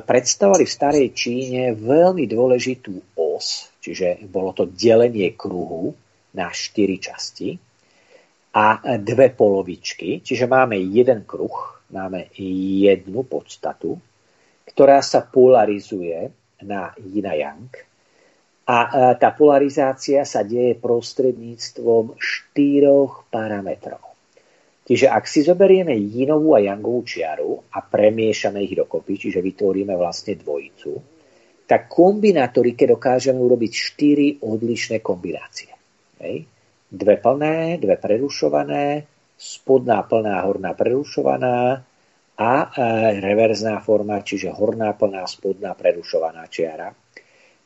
predstavovali 0.00 0.64
v 0.64 0.74
starej 0.80 1.08
Číne 1.12 1.76
veľmi 1.76 2.24
dôležitú 2.24 3.14
os, 3.20 3.68
čiže 3.84 4.24
bolo 4.32 4.56
to 4.56 4.64
delenie 4.64 5.36
kruhu 5.36 5.92
na 6.32 6.48
štyri 6.50 6.96
časti 6.98 7.73
a 8.54 8.78
dve 9.02 9.34
polovičky, 9.34 10.22
čiže 10.22 10.46
máme 10.46 10.78
jeden 10.78 11.26
kruh, 11.26 11.82
máme 11.90 12.30
jednu 12.38 13.26
podstatu, 13.26 13.98
ktorá 14.70 15.02
sa 15.02 15.26
polarizuje 15.26 16.30
na 16.62 16.94
yin 17.02 17.26
a 17.26 17.34
yang. 17.34 17.70
A 18.64 18.76
tá 19.20 19.28
polarizácia 19.34 20.24
sa 20.24 20.40
deje 20.40 20.78
prostredníctvom 20.80 22.16
štyroch 22.16 23.28
parametrov. 23.28 24.00
Čiže 24.84 25.10
ak 25.10 25.24
si 25.28 25.44
zoberieme 25.44 25.92
jinovú 25.96 26.56
a 26.56 26.64
jangovú 26.64 27.04
čiaru 27.04 27.60
a 27.72 27.84
premiešame 27.84 28.64
ich 28.64 28.76
dokopy, 28.76 29.16
čiže 29.20 29.44
vytvoríme 29.44 29.92
vlastne 29.96 30.36
dvojicu, 30.40 30.92
tak 31.64 31.88
kombinátorike 31.88 32.84
dokážeme 32.88 33.40
urobiť 33.40 33.72
štyri 33.72 34.28
odlišné 34.44 35.00
kombinácie. 35.00 35.72
Hej. 36.20 36.53
Dve 36.94 37.18
plné, 37.18 37.82
dve 37.82 37.98
prerušované, 37.98 39.02
spodná 39.34 40.06
plná, 40.06 40.46
horná 40.46 40.78
prerušovaná 40.78 41.82
a 42.38 42.52
e, 42.62 42.68
reverzná 43.18 43.82
forma, 43.82 44.22
čiže 44.22 44.54
horná 44.54 44.94
plná, 44.94 45.26
spodná 45.26 45.74
prerušovaná 45.74 46.46
čiara. 46.46 46.94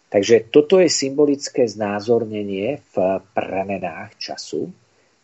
Takže 0.09 0.49
toto 0.49 0.81
je 0.81 0.89
symbolické 0.89 1.69
znázornenie 1.69 2.81
v 2.81 2.97
premenách 3.37 4.17
času, 4.17 4.73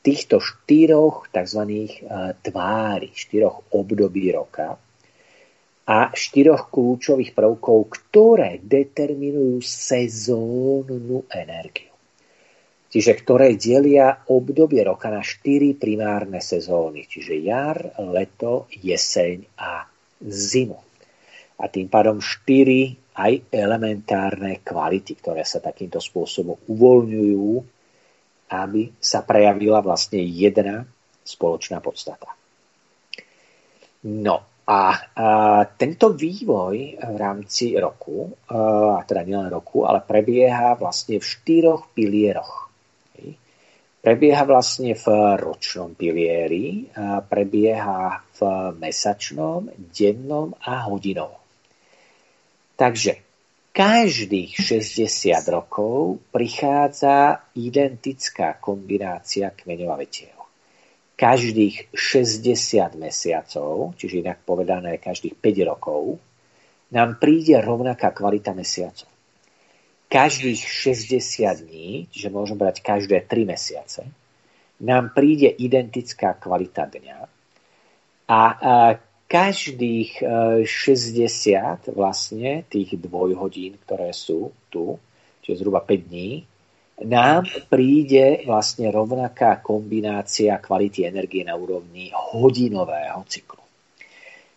týchto 0.04 0.36
štyroch 0.36 1.32
tzv. 1.32 1.60
E, 1.64 1.88
tvári, 2.44 3.08
štyroch 3.08 3.72
období 3.72 4.28
roka 4.36 4.76
a 5.84 5.98
štyroch 6.12 6.68
kľúčových 6.68 7.32
prvkov, 7.32 7.88
ktoré 7.88 8.60
determinujú 8.60 9.64
sezónnu 9.64 11.28
energiu. 11.32 11.93
Čiže 12.94 13.18
ktoré 13.18 13.58
delia 13.58 14.22
obdobie 14.30 14.86
roka 14.86 15.10
na 15.10 15.18
štyri 15.18 15.74
primárne 15.74 16.38
sezóny, 16.38 17.10
čiže 17.10 17.34
jar, 17.42 17.98
leto, 17.98 18.70
jeseň 18.70 19.58
a 19.58 19.82
zimu. 20.22 20.78
A 21.58 21.66
tým 21.66 21.90
pádom 21.90 22.22
štyri 22.22 22.94
aj 23.18 23.50
elementárne 23.50 24.62
kvality, 24.62 25.18
ktoré 25.18 25.42
sa 25.42 25.58
takýmto 25.58 25.98
spôsobom 25.98 26.54
uvoľňujú 26.70 27.74
aby 28.54 28.92
sa 29.00 29.24
prejavila 29.24 29.80
vlastne 29.80 30.20
jedna 30.20 30.84
spoločná 31.24 31.80
podstata. 31.80 32.28
No 34.04 34.36
a, 34.68 34.80
a 34.84 34.84
tento 35.76 36.12
vývoj 36.12 36.76
v 37.00 37.16
rámci 37.16 37.72
roku, 37.76 38.28
a 38.52 39.00
teda 39.04 39.24
nielen 39.24 39.48
roku, 39.48 39.88
ale 39.88 40.04
prebieha 40.04 40.76
vlastne 40.76 41.20
v 41.20 41.24
štyroch 41.24 41.92
pilieroch. 41.96 42.63
Prebieha 44.04 44.44
vlastne 44.44 44.92
v 44.92 45.06
ročnom 45.40 45.96
pilieri, 45.96 46.92
prebieha 47.24 48.20
v 48.36 48.40
mesačnom, 48.76 49.72
dennom 49.88 50.52
a 50.60 50.84
hodinovom. 50.84 51.40
Takže 52.76 53.24
každých 53.72 54.60
60 54.60 55.08
rokov 55.48 56.20
prichádza 56.28 57.48
identická 57.56 58.60
kombinácia 58.60 59.48
kmeňov 59.48 59.88
a 59.88 59.96
vetiev. 59.96 60.36
Každých 61.16 61.96
60 61.96 63.00
mesiacov, 63.00 63.96
čiže 63.96 64.20
inak 64.20 64.44
povedané 64.44 65.00
každých 65.00 65.40
5 65.40 65.70
rokov, 65.70 66.20
nám 66.92 67.16
príde 67.16 67.56
rovnaká 67.56 68.12
kvalita 68.12 68.52
mesiacov. 68.52 69.13
Každých 70.08 70.60
60 70.62 71.66
dní, 71.66 72.06
čiže 72.12 72.28
môžem 72.30 72.54
brať 72.54 72.80
každé 72.84 73.26
3 73.26 73.50
mesiace, 73.50 74.06
nám 74.84 75.14
príde 75.14 75.48
identická 75.48 76.38
kvalita 76.38 76.86
dňa 76.86 77.18
a 78.28 78.40
každých 79.24 80.22
60 80.64 80.68
e, 80.68 81.92
vlastne 81.92 82.64
tých 82.68 82.96
dvojhodín, 83.00 83.80
ktoré 83.82 84.12
sú 84.12 84.52
tu, 84.68 85.00
čiže 85.42 85.64
zhruba 85.64 85.80
5 85.82 86.08
dní, 86.08 86.30
nám 87.02 87.50
príde 87.66 88.46
vlastne 88.46 88.86
rovnaká 88.94 89.58
kombinácia 89.58 90.54
kvality 90.62 91.10
energie 91.10 91.42
na 91.42 91.58
úrovni 91.58 92.14
hodinového 92.14 93.26
cyklu. 93.26 93.62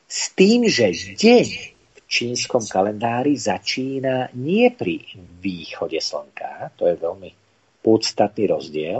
S 0.06 0.32
tým, 0.38 0.70
že 0.70 0.93
deň 0.93 1.76
čínskom 2.08 2.64
kalendári 2.64 3.36
začína 3.36 4.32
nie 4.39 4.72
pri 4.72 5.03
východe 5.43 5.99
slnka, 5.99 6.74
to 6.80 6.88
je 6.88 6.95
veľmi 6.95 7.30
podstatný 7.84 8.47
rozdiel, 8.47 8.99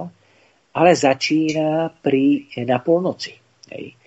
ale 0.76 0.91
začína 0.93 1.89
pri, 2.03 2.51
na 2.68 2.78
polnoci. 2.84 3.34
Hej. 3.74 3.97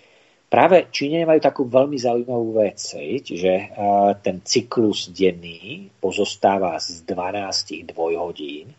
Práve 0.51 0.91
Číňania 0.91 1.31
majú 1.31 1.41
takú 1.43 1.63
veľmi 1.71 1.95
zaujímavú 1.95 2.59
vec, 2.59 2.83
čiže 2.99 3.71
ten 4.19 4.43
cyklus 4.43 5.15
denný 5.15 5.87
pozostáva 6.03 6.75
z 6.83 7.07
12 7.07 7.95
dvojhodín, 7.95 8.75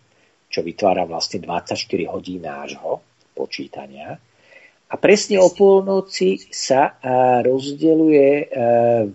čo 0.51 0.59
vytvára 0.67 1.07
vlastne 1.07 1.39
24 1.39 1.79
hodín 2.11 2.43
nášho 2.43 2.99
počítania. 3.31 4.19
A 4.91 4.99
presne 4.99 5.39
o 5.39 5.47
polnoci 5.47 6.51
sa 6.51 6.99
rozdeľuje 7.39 8.51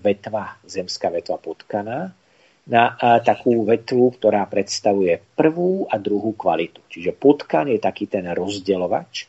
vetva, 0.01 0.57
zemská 0.65 1.13
vetva 1.13 1.37
potkana, 1.37 2.17
na 2.67 2.97
takú 3.21 3.63
vetvu, 3.63 4.17
ktorá 4.17 4.49
predstavuje 4.49 5.21
prvú 5.37 5.85
a 5.87 6.01
druhú 6.01 6.33
kvalitu. 6.33 6.81
Čiže 6.89 7.13
potkan 7.13 7.69
je 7.69 7.77
taký 7.77 8.09
ten 8.09 8.25
rozdeľovač, 8.25 9.29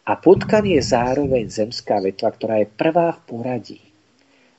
a 0.00 0.16
potkan 0.16 0.64
je 0.66 0.80
zároveň 0.82 1.46
zemská 1.46 2.02
vetva, 2.02 2.34
ktorá 2.34 2.58
je 2.58 2.68
prvá 2.72 3.14
v 3.14 3.20
poradí 3.30 3.80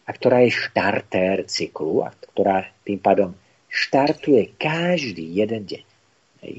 a 0.07 0.13
ktorá 0.15 0.47
je 0.47 0.53
štartér 0.53 1.43
cyklu 1.43 2.07
a 2.07 2.13
ktorá 2.13 2.71
tým 2.87 3.01
pádom 3.01 3.35
štartuje 3.67 4.55
každý 4.55 5.27
jeden 5.27 5.67
deň. 5.67 5.85
Hej. 6.45 6.55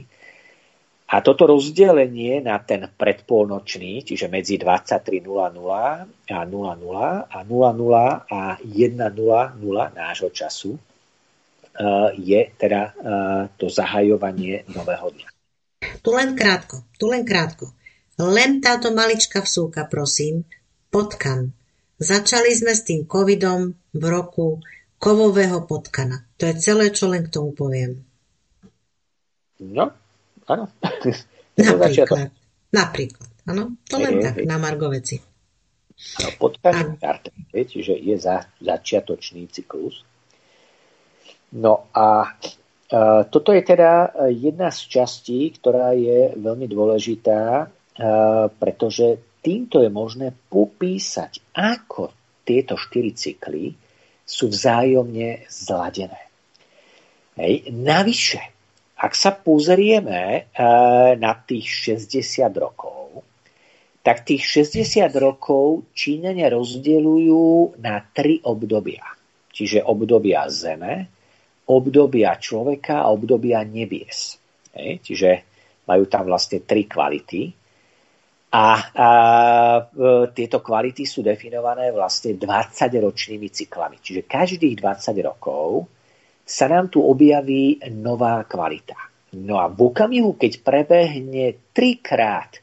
A 1.13 1.21
toto 1.21 1.45
rozdelenie 1.45 2.41
na 2.41 2.57
ten 2.65 2.89
predpolnočný, 2.89 4.01
čiže 4.01 4.33
medzi 4.33 4.57
23.00 4.57 5.29
a 6.33 6.41
00 6.49 7.29
a 7.29 7.39
00 7.45 8.33
a 8.33 8.41
1.00 8.57 9.93
nášho 9.93 10.31
času, 10.33 10.73
eh, 10.73 10.81
je 12.17 12.41
teda 12.57 12.83
eh, 12.89 12.93
to 13.61 13.69
zahajovanie 13.69 14.65
nového 14.73 15.13
dňa. 15.13 15.29
Tu 16.01 16.11
len 16.17 16.33
krátko, 16.33 16.89
tu 16.97 17.13
len 17.13 17.29
krátko. 17.29 17.77
Len 18.17 18.65
táto 18.65 18.89
maličká 18.97 19.45
vsúka, 19.45 19.85
prosím, 19.85 20.49
potkan. 20.89 21.53
Začali 22.01 22.57
sme 22.57 22.73
s 22.73 22.89
tým 22.89 23.05
covidom 23.05 23.77
v 23.93 24.05
roku 24.09 24.65
kovového 24.97 25.69
potkana. 25.69 26.25
To 26.41 26.49
je 26.49 26.55
celé, 26.57 26.89
čo 26.89 27.13
len 27.13 27.29
k 27.29 27.33
tomu 27.37 27.53
poviem. 27.53 28.01
No, 29.63 29.95
áno. 30.49 30.65
napríklad. 31.59 32.31
Napríklad, 32.73 33.31
áno. 33.47 33.77
To 33.93 33.97
len 34.01 34.19
je, 34.19 34.23
tak, 34.25 34.35
je. 34.41 34.47
na 34.49 34.57
Margo 34.57 34.89
veci. 34.89 35.21
No, 36.19 36.29
potkan 36.41 36.99
je 37.53 37.63
čiže 37.63 37.95
je 37.95 38.17
za, 38.19 38.49
začiatočný 38.59 39.47
cyklus. 39.53 40.03
No 41.53 41.93
a 41.93 42.27
e, 42.27 42.33
toto 43.29 43.53
je 43.53 43.63
teda 43.63 44.17
jedna 44.33 44.73
z 44.73 44.81
častí, 44.89 45.53
ktorá 45.53 45.95
je 45.95 46.33
veľmi 46.35 46.67
dôležitá 46.67 47.71
pretože 48.59 49.21
týmto 49.45 49.85
je 49.85 49.91
možné 49.93 50.33
popísať, 50.33 51.53
ako 51.53 52.13
tieto 52.43 52.75
štyri 52.81 53.13
cykly 53.13 53.77
sú 54.25 54.49
vzájomne 54.49 55.45
zladené. 55.53 56.31
Hej. 57.37 57.69
Navyše, 57.73 58.41
ak 59.03 59.13
sa 59.19 59.35
pozrieme 59.35 60.47
na 61.19 61.33
tých 61.43 61.99
60 61.99 62.47
rokov, 62.55 63.27
tak 64.03 64.23
tých 64.23 64.47
60 64.71 65.11
rokov 65.19 65.91
Číňania 65.91 66.47
rozdeľujú 66.55 67.79
na 67.83 67.99
tri 68.15 68.39
obdobia. 68.47 69.03
Čiže 69.51 69.83
obdobia 69.83 70.47
Zeme, 70.51 71.07
obdobia 71.67 72.39
človeka 72.39 73.03
a 73.03 73.11
obdobia 73.11 73.67
nebies. 73.67 74.39
Čiže 74.79 75.31
majú 75.87 76.05
tam 76.07 76.31
vlastne 76.31 76.63
tri 76.63 76.87
kvality. 76.87 77.51
A, 78.53 78.67
a 78.95 79.09
tieto 80.31 80.59
kvality 80.61 81.09
sú 81.09 81.27
definované 81.27 81.91
vlastne 81.91 82.39
20-ročnými 82.39 83.49
cyklami. 83.51 83.97
Čiže 83.99 84.29
každých 84.29 84.75
20 84.79 85.27
rokov 85.27 85.89
sa 86.43 86.67
nám 86.69 86.91
tu 86.91 87.01
objaví 87.01 87.81
nová 87.91 88.43
kvalita. 88.45 88.99
No 89.33 89.57
a 89.57 89.71
v 89.73 89.89
okamihu, 89.89 90.37
keď 90.37 90.61
prebehne 90.61 91.57
trikrát 91.73 92.61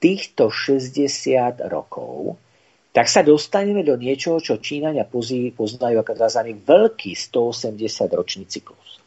týchto 0.00 0.48
60 0.48 1.60
rokov, 1.68 2.40
tak 2.96 3.12
sa 3.12 3.20
dostaneme 3.20 3.84
do 3.84 3.92
niečoho, 3.92 4.40
čo 4.40 4.56
Číňania 4.56 5.04
poznajú 5.52 5.96
ako 6.00 6.12
tzv. 6.16 6.42
veľký 6.64 7.12
180-ročný 7.12 8.48
cyklus. 8.48 9.04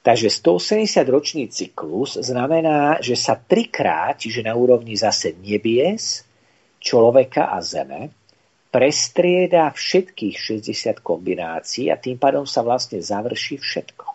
Takže 0.00 0.32
180-ročný 0.32 1.52
cyklus 1.52 2.16
znamená, 2.16 2.96
že 3.04 3.12
sa 3.12 3.36
trikrát, 3.36 4.16
čiže 4.16 4.40
na 4.40 4.56
úrovni 4.56 4.96
zase 4.96 5.36
nebies, 5.36 6.24
človeka 6.80 7.52
a 7.52 7.60
zeme, 7.60 8.08
prestrieda 8.68 9.72
všetkých 9.72 10.36
60 10.36 11.00
kombinácií 11.00 11.88
a 11.88 11.96
tým 11.96 12.20
pádom 12.20 12.44
sa 12.44 12.60
vlastne 12.60 13.00
završí 13.00 13.56
všetko. 13.56 14.06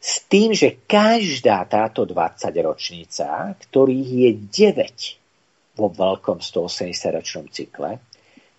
S 0.00 0.24
tým, 0.32 0.56
že 0.56 0.80
každá 0.88 1.60
táto 1.68 2.08
20 2.08 2.48
ročnica, 2.64 3.52
ktorých 3.52 4.08
je 4.08 4.30
9 4.48 5.76
vo 5.76 5.92
veľkom 5.92 6.40
180-ročnom 6.40 7.52
cykle, 7.52 8.00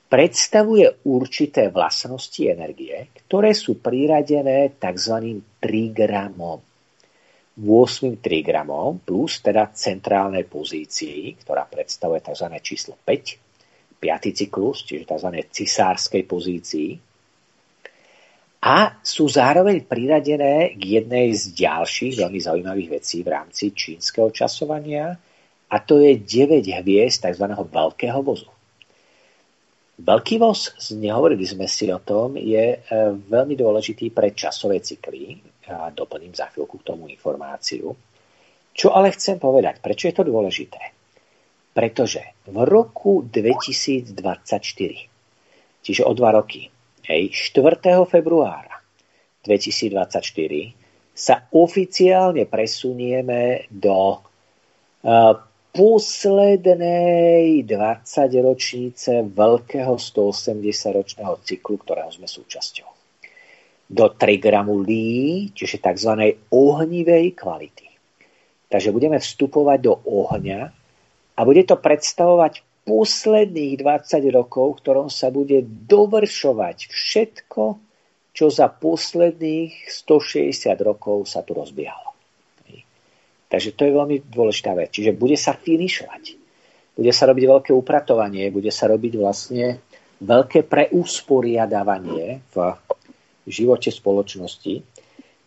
predstavuje 0.06 1.08
určité 1.10 1.74
vlastnosti 1.74 2.46
energie, 2.46 3.10
ktoré 3.26 3.58
sú 3.58 3.82
priradené 3.82 4.78
tzv. 4.78 5.42
trigramom. 5.58 6.62
8 7.58 8.22
trigramom 8.22 9.02
plus 9.02 9.42
teda 9.42 9.74
centrálnej 9.74 10.46
pozícii, 10.46 11.42
ktorá 11.42 11.66
predstavuje 11.66 12.22
tzv. 12.22 12.48
číslo 12.62 12.94
5, 13.02 13.41
5. 14.02 14.34
cyklus, 14.34 14.82
čiže 14.82 15.06
tzv. 15.06 15.30
cisárskej 15.54 16.24
pozícii, 16.26 16.91
a 18.62 19.02
sú 19.02 19.26
zároveň 19.26 19.89
priradené 19.89 20.78
k 20.78 21.02
jednej 21.02 21.34
z 21.34 21.58
ďalších 21.66 22.22
veľmi 22.22 22.38
zaujímavých 22.38 23.02
vecí 23.02 23.26
v 23.26 23.34
rámci 23.34 23.74
čínskeho 23.74 24.30
časovania 24.30 25.18
a 25.66 25.76
to 25.82 25.97
je 25.97 26.22
9 26.22 26.62
hviezd 26.70 27.26
tzv. 27.26 27.45
veľkého 27.58 28.22
vozu. 28.22 28.45
Veľký 30.02 30.38
voz, 30.38 30.78
nehovorili 30.93 31.41
sme 31.41 31.66
si 31.66 31.89
o 31.89 31.97
tom, 32.02 32.38
je 32.38 32.74
e, 32.74 32.78
veľmi 33.30 33.54
dôležitý 33.58 34.14
pre 34.14 34.34
časové 34.34 34.82
cykly. 34.82 35.41
A 35.70 35.93
doplním 35.93 36.34
za 36.34 36.49
chvíľku 36.49 36.82
k 36.82 36.88
tomu 36.93 37.10
informáciu. 37.10 37.93
Čo 38.74 38.93
ale 38.93 39.14
chcem 39.14 39.38
povedať? 39.41 39.82
Prečo 39.82 40.10
je 40.10 40.16
to 40.18 40.26
dôležité? 40.26 41.01
Pretože 41.72 42.36
v 42.45 42.57
roku 42.67 43.24
2024, 43.24 44.11
čiže 45.82 46.03
o 46.03 46.11
dva 46.11 46.36
roky, 46.36 46.67
Hej, 47.01 47.51
4. 47.51 48.05
februára 48.05 48.78
2024 49.41 50.22
sa 51.17 51.49
oficiálne 51.49 52.45
presunieme 52.45 53.65
do 53.74 54.22
uh, 54.22 55.34
poslednej 55.74 57.65
20 57.65 58.45
ročnice 58.45 59.26
veľkého 59.26 59.97
180-ročného 59.97 61.34
cyklu, 61.41 61.76
ktorého 61.82 62.11
sme 62.13 62.30
súčasťou. 62.30 62.89
Do 63.91 64.05
trigramu 64.13 64.78
Li, 64.86 65.49
čiže 65.51 65.82
tzv. 65.82 66.38
ohnivej 66.53 67.34
kvality. 67.34 67.89
Takže 68.72 68.93
budeme 68.93 69.19
vstupovať 69.19 69.80
do 69.84 69.99
ohňa 70.05 70.81
a 71.42 71.46
bude 71.48 71.66
to 71.66 71.74
predstavovať 71.74 72.86
posledných 72.86 73.82
20 73.82 74.30
rokov, 74.30 74.78
v 74.78 74.80
ktorom 74.86 75.08
sa 75.10 75.34
bude 75.34 75.66
dovršovať 75.66 76.86
všetko, 76.86 77.64
čo 78.30 78.46
za 78.54 78.70
posledných 78.70 79.89
160 79.89 80.70
rokov 80.86 81.26
sa 81.26 81.42
tu 81.42 81.58
rozbiehalo. 81.58 82.14
Takže 83.50 83.74
to 83.74 83.84
je 83.84 83.98
veľmi 83.98 84.18
dôležitá 84.30 84.78
vec. 84.78 84.94
Čiže 84.94 85.18
bude 85.18 85.36
sa 85.36 85.58
finišovať. 85.58 86.39
Bude 86.96 87.12
sa 87.12 87.26
robiť 87.26 87.44
veľké 87.44 87.72
upratovanie, 87.74 88.54
bude 88.54 88.70
sa 88.70 88.86
robiť 88.88 89.14
vlastne 89.18 89.82
veľké 90.22 90.70
preusporiadavanie 90.70 92.46
v 92.54 92.56
živote 93.50 93.89
spoločnosti. 93.89 94.86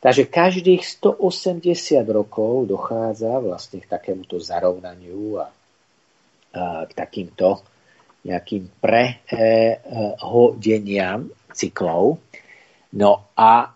Takže 0.03 0.29
každých 0.29 0.85
180 0.85 1.65
rokov 2.11 2.69
dochádza 2.69 3.41
vlastne 3.41 3.81
k 3.81 3.89
takémuto 3.89 4.37
zarovnaniu 4.37 5.41
a 5.41 5.49
k 6.55 6.95
takýmto 6.95 7.67
nejakým 8.25 8.81
prehodeniam 8.81 11.29
cyklov. 11.53 12.17
No 12.95 13.21
a 13.37 13.75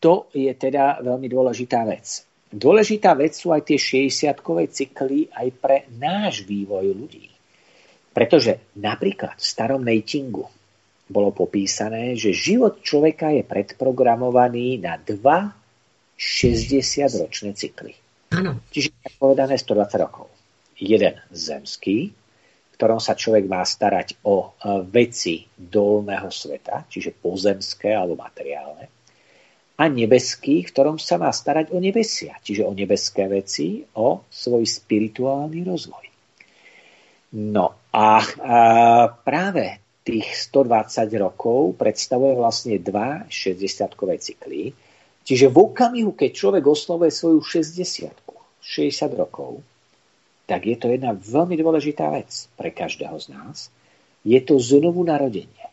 to 0.00 0.26
je 0.32 0.54
teda 0.56 1.04
veľmi 1.04 1.28
dôležitá 1.28 1.84
vec. 1.86 2.24
Dôležitá 2.50 3.14
vec 3.14 3.38
sú 3.38 3.54
aj 3.54 3.62
tie 3.62 3.78
60-kové 3.78 4.66
cykly 4.72 5.28
aj 5.30 5.52
pre 5.62 5.86
náš 5.94 6.42
vývoj 6.42 6.90
ľudí. 6.90 7.30
Pretože 8.10 8.58
napríklad 8.74 9.38
v 9.38 9.46
starom 9.46 9.86
Nejtingu 9.86 10.50
bolo 11.06 11.30
popísané, 11.30 12.18
že 12.18 12.34
život 12.34 12.82
človeka 12.82 13.30
je 13.30 13.46
predprogramovaný 13.46 14.82
na 14.82 14.98
dva 14.98 15.54
60-ročné 16.18 17.54
cykly. 17.54 17.94
Áno. 18.34 18.58
Čiže 18.74 18.90
povedané 19.18 19.54
120 19.54 20.02
rokov 20.02 20.39
jeden 20.80 21.20
zemský, 21.28 22.10
v 22.10 22.74
ktorom 22.80 22.96
sa 22.96 23.12
človek 23.12 23.44
má 23.44 23.60
starať 23.60 24.24
o 24.24 24.36
e, 24.40 24.48
veci 24.88 25.44
dolného 25.52 26.32
sveta, 26.32 26.88
čiže 26.88 27.12
pozemské 27.20 27.92
alebo 27.92 28.16
materiálne, 28.16 28.88
a 29.80 29.88
nebeský, 29.88 30.60
v 30.60 30.72
ktorom 30.76 30.96
sa 31.00 31.16
má 31.16 31.32
starať 31.32 31.72
o 31.72 31.80
nebesia, 31.80 32.36
čiže 32.44 32.68
o 32.68 32.76
nebeské 32.76 33.24
veci, 33.32 33.80
o 33.96 34.28
svoj 34.28 34.68
spirituálny 34.68 35.64
rozvoj. 35.64 36.04
No 37.40 37.88
a, 37.88 38.20
práve 39.24 39.80
tých 40.04 40.52
120 40.52 41.08
rokov 41.16 41.80
predstavuje 41.80 42.36
vlastne 42.36 42.76
dva 42.76 43.24
60-kové 43.32 44.20
cykly. 44.20 44.76
Čiže 45.24 45.48
v 45.48 45.56
okamihu, 45.56 46.12
keď 46.12 46.30
človek 46.32 46.64
oslovuje 46.68 47.08
svoju 47.08 47.40
60 47.40 48.12
60 48.60 49.16
rokov, 49.16 49.64
tak 50.50 50.66
je 50.66 50.74
to 50.74 50.90
jedna 50.90 51.14
veľmi 51.14 51.54
dôležitá 51.54 52.10
vec 52.10 52.50
pre 52.58 52.74
každého 52.74 53.14
z 53.22 53.26
nás. 53.30 53.70
Je 54.26 54.34
to 54.42 54.58
znovu 54.58 55.06
narodenie. 55.06 55.70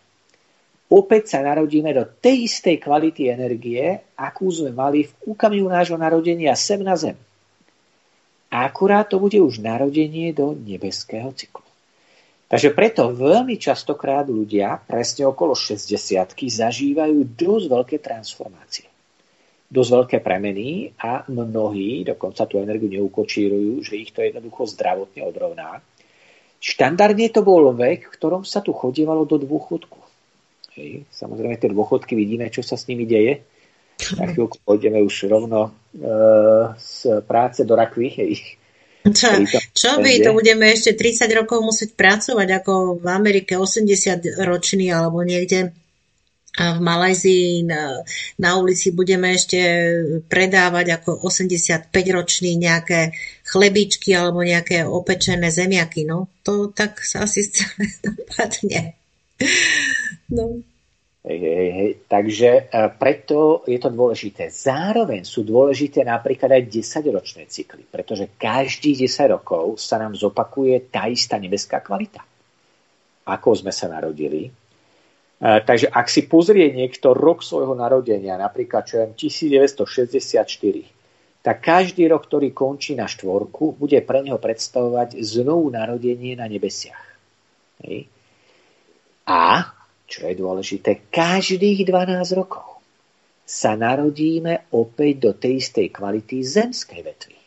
Opäť 0.93 1.34
sa 1.34 1.41
narodíme 1.41 1.89
do 1.97 2.05
tej 2.05 2.45
istej 2.45 2.78
kvality 2.78 3.34
energie, 3.34 4.05
akú 4.13 4.53
sme 4.53 4.69
mali 4.69 5.09
v 5.09 5.34
úkamiu 5.34 5.65
nášho 5.65 5.97
narodenia 5.97 6.53
sem 6.53 6.80
na 6.86 6.93
zem. 6.93 7.17
A 8.53 8.69
akurát 8.69 9.09
to 9.09 9.17
bude 9.17 9.36
už 9.36 9.59
narodenie 9.59 10.32
do 10.32 10.53
nebeského 10.53 11.34
cyklu. 11.34 11.65
Takže 12.47 12.71
preto 12.71 13.11
veľmi 13.11 13.59
častokrát 13.59 14.23
ľudia 14.30 14.80
presne 14.88 15.28
okolo 15.28 15.51
60 15.51 15.91
zažívajú 16.38 17.36
dosť 17.36 17.65
veľké 17.67 17.97
transformácie 17.99 18.88
dosť 19.68 19.89
veľké 19.91 20.18
premeny 20.24 20.95
a 20.95 21.28
mnohí 21.28 22.07
dokonca 22.07 22.47
tú 22.47 22.63
energiu 22.63 22.88
neukočírujú, 22.88 23.84
že 23.84 23.99
ich 23.99 24.15
to 24.15 24.24
jednoducho 24.24 24.63
zdravotne 24.63 25.28
odrovná. 25.28 25.84
Štandardne 26.57 27.28
to 27.30 27.43
bol 27.43 27.76
vek, 27.76 28.07
v 28.07 28.15
ktorom 28.15 28.47
sa 28.47 28.63
tu 28.63 28.72
chodívalo 28.72 29.28
do 29.28 29.38
dôchodku. 29.38 29.99
Hej. 30.80 31.03
Samozrejme, 31.11 31.59
tie 31.59 31.70
dôchodky 31.70 32.15
vidíme, 32.15 32.47
čo 32.47 32.63
sa 32.63 32.80
s 32.80 32.88
nimi 32.88 33.03
deje. 33.03 33.43
Na 34.15 34.26
chvíľku 34.32 34.57
pôjdeme 34.63 35.03
už 35.03 35.28
rovno 35.28 35.70
e, 35.70 35.70
z 36.80 37.22
práce 37.28 37.68
do 37.68 37.76
rakvy. 37.76 38.07
Hej. 38.13 38.32
Čo, 39.07 39.28
čo 39.72 39.91
by, 40.03 40.20
to 40.20 40.36
budeme 40.36 40.68
ešte 40.68 40.95
30 40.95 41.32
rokov 41.32 41.63
musieť 41.63 41.95
pracovať, 41.95 42.47
ako 42.59 42.99
v 42.99 43.07
Amerike 43.07 43.55
80 43.55 44.43
ročný 44.43 44.91
alebo 44.91 45.24
niekde 45.24 45.72
v 46.57 46.79
Malajzii 46.81 47.69
na, 47.69 48.01
na 48.41 48.57
ulici 48.57 48.89
budeme 48.89 49.37
ešte 49.37 49.61
predávať 50.25 50.97
ako 50.97 51.21
85-ročný 51.21 52.57
nejaké 52.57 53.13
chlebičky 53.45 54.17
alebo 54.17 54.41
nejaké 54.41 54.81
opečené 54.81 55.53
zemiaky. 55.53 56.09
No, 56.09 56.33
to 56.41 56.73
tak 56.73 57.05
sa 57.05 57.29
asi 57.29 57.45
celé 57.45 57.93
dopadne. 58.05 58.97
No. 60.33 60.65
Hej, 61.27 61.39
hej, 61.43 61.69
hej. 61.75 61.91
Takže 62.07 62.49
e, 62.49 62.61
preto 62.95 63.67
je 63.67 63.75
to 63.77 63.91
dôležité. 63.91 64.47
Zároveň 64.47 65.27
sú 65.27 65.43
dôležité 65.43 66.07
napríklad 66.07 66.55
aj 66.55 66.71
10-ročné 66.71 67.51
cykly, 67.51 67.83
pretože 67.83 68.31
každých 68.39 69.11
10 69.11 69.35
rokov 69.35 69.75
sa 69.75 69.99
nám 69.99 70.15
zopakuje 70.15 70.87
tá 70.87 71.11
istá 71.11 71.35
nebeská 71.35 71.83
kvalita. 71.83 72.23
Ako 73.27 73.59
sme 73.59 73.75
sa 73.75 73.91
narodili, 73.91 74.47
takže 75.38 75.93
ak 75.93 76.07
si 76.09 76.25
pozrie 76.25 76.73
niekto 76.73 77.13
rok 77.13 77.45
svojho 77.45 77.77
narodenia, 77.77 78.41
napríklad 78.41 78.83
čo 78.89 78.95
je 79.05 79.05
1964, 79.13 80.97
tak 81.45 81.63
každý 81.63 82.09
rok, 82.11 82.27
ktorý 82.27 82.51
končí 82.51 82.97
na 82.97 83.07
štvorku, 83.07 83.77
bude 83.77 84.01
pre 84.03 84.19
neho 84.25 84.41
predstavovať 84.41 85.21
znovu 85.21 85.71
narodenie 85.71 86.35
na 86.35 86.49
nebesiach. 86.49 87.05
Hej. 87.85 88.09
A, 89.29 89.71
čo 90.09 90.27
je 90.27 90.35
dôležité, 90.35 91.07
každých 91.07 91.88
12 91.88 92.19
rokov 92.35 92.83
sa 93.47 93.79
narodíme 93.79 94.67
opäť 94.75 95.13
do 95.23 95.31
tej 95.39 95.63
istej 95.63 95.88
kvality 95.95 96.43
zemskej 96.43 96.99
vetvy. 96.99 97.46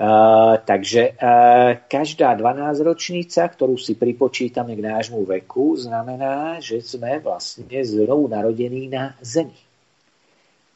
Uh, 0.00 0.56
takže 0.64 1.12
uh, 1.12 1.76
každá 1.84 2.32
12 2.32 2.88
ročnica, 2.88 3.44
ktorú 3.44 3.76
si 3.76 4.00
pripočítame 4.00 4.72
k 4.72 4.80
nášmu 4.80 5.28
veku, 5.28 5.76
znamená, 5.76 6.56
že 6.56 6.80
sme 6.80 7.20
vlastne 7.20 7.84
znovu 7.84 8.24
narodení 8.24 8.88
na 8.88 9.12
Zemi. 9.20 9.60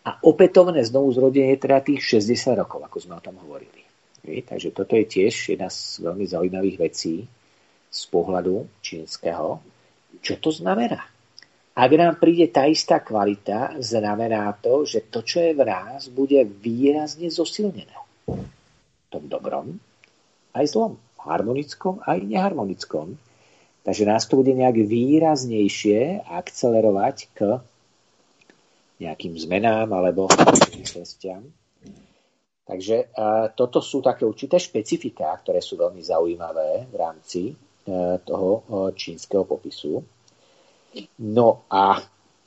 A 0.04 0.20
opätovné 0.20 0.84
znovu 0.84 1.16
zrodenie 1.16 1.56
teda 1.56 1.80
tých 1.80 2.20
60 2.20 2.52
rokov, 2.52 2.84
ako 2.84 3.00
sme 3.00 3.16
o 3.16 3.24
tom 3.24 3.40
hovorili. 3.40 3.80
Takže 4.44 4.76
toto 4.76 4.92
je 4.92 5.08
tiež 5.08 5.56
jedna 5.56 5.72
z 5.72 6.04
veľmi 6.04 6.28
zaujímavých 6.28 6.76
vecí 6.76 7.24
z 7.88 8.02
pohľadu 8.12 8.84
čínskeho. 8.84 9.56
Čo 10.20 10.34
to 10.36 10.52
znamená? 10.52 11.00
Ak 11.72 11.90
nám 11.96 12.20
príde 12.20 12.52
tá 12.52 12.68
istá 12.68 13.00
kvalita, 13.00 13.80
znamená 13.80 14.52
to, 14.60 14.84
že 14.84 15.08
to, 15.08 15.24
čo 15.24 15.40
je 15.48 15.56
v 15.56 15.64
nás, 15.64 16.12
bude 16.12 16.44
výrazne 16.44 17.32
zosilnené 17.32 18.04
tom 19.14 19.30
dobrom, 19.30 19.78
aj 20.58 20.74
zlom, 20.74 20.98
harmonickom, 21.22 22.02
aj 22.02 22.18
neharmonickom. 22.26 23.14
Takže 23.86 24.04
nás 24.08 24.26
to 24.26 24.40
bude 24.40 24.50
nejak 24.50 24.80
výraznejšie 24.80 26.26
akcelerovať 26.26 27.16
k 27.36 27.62
nejakým 28.98 29.38
zmenám 29.38 29.92
alebo 29.94 30.26
cestiam. 30.82 31.46
Takže 32.64 33.12
a, 33.12 33.52
toto 33.52 33.84
sú 33.84 34.00
také 34.00 34.24
určité 34.24 34.56
špecifiká, 34.56 35.36
ktoré 35.44 35.60
sú 35.60 35.76
veľmi 35.76 36.00
zaujímavé 36.00 36.88
v 36.88 36.96
rámci 36.96 37.52
e, 37.52 37.54
toho 38.24 38.50
e, 38.56 38.60
čínskeho 38.96 39.44
popisu. 39.44 40.00
No 41.20 41.68
a 41.68 42.00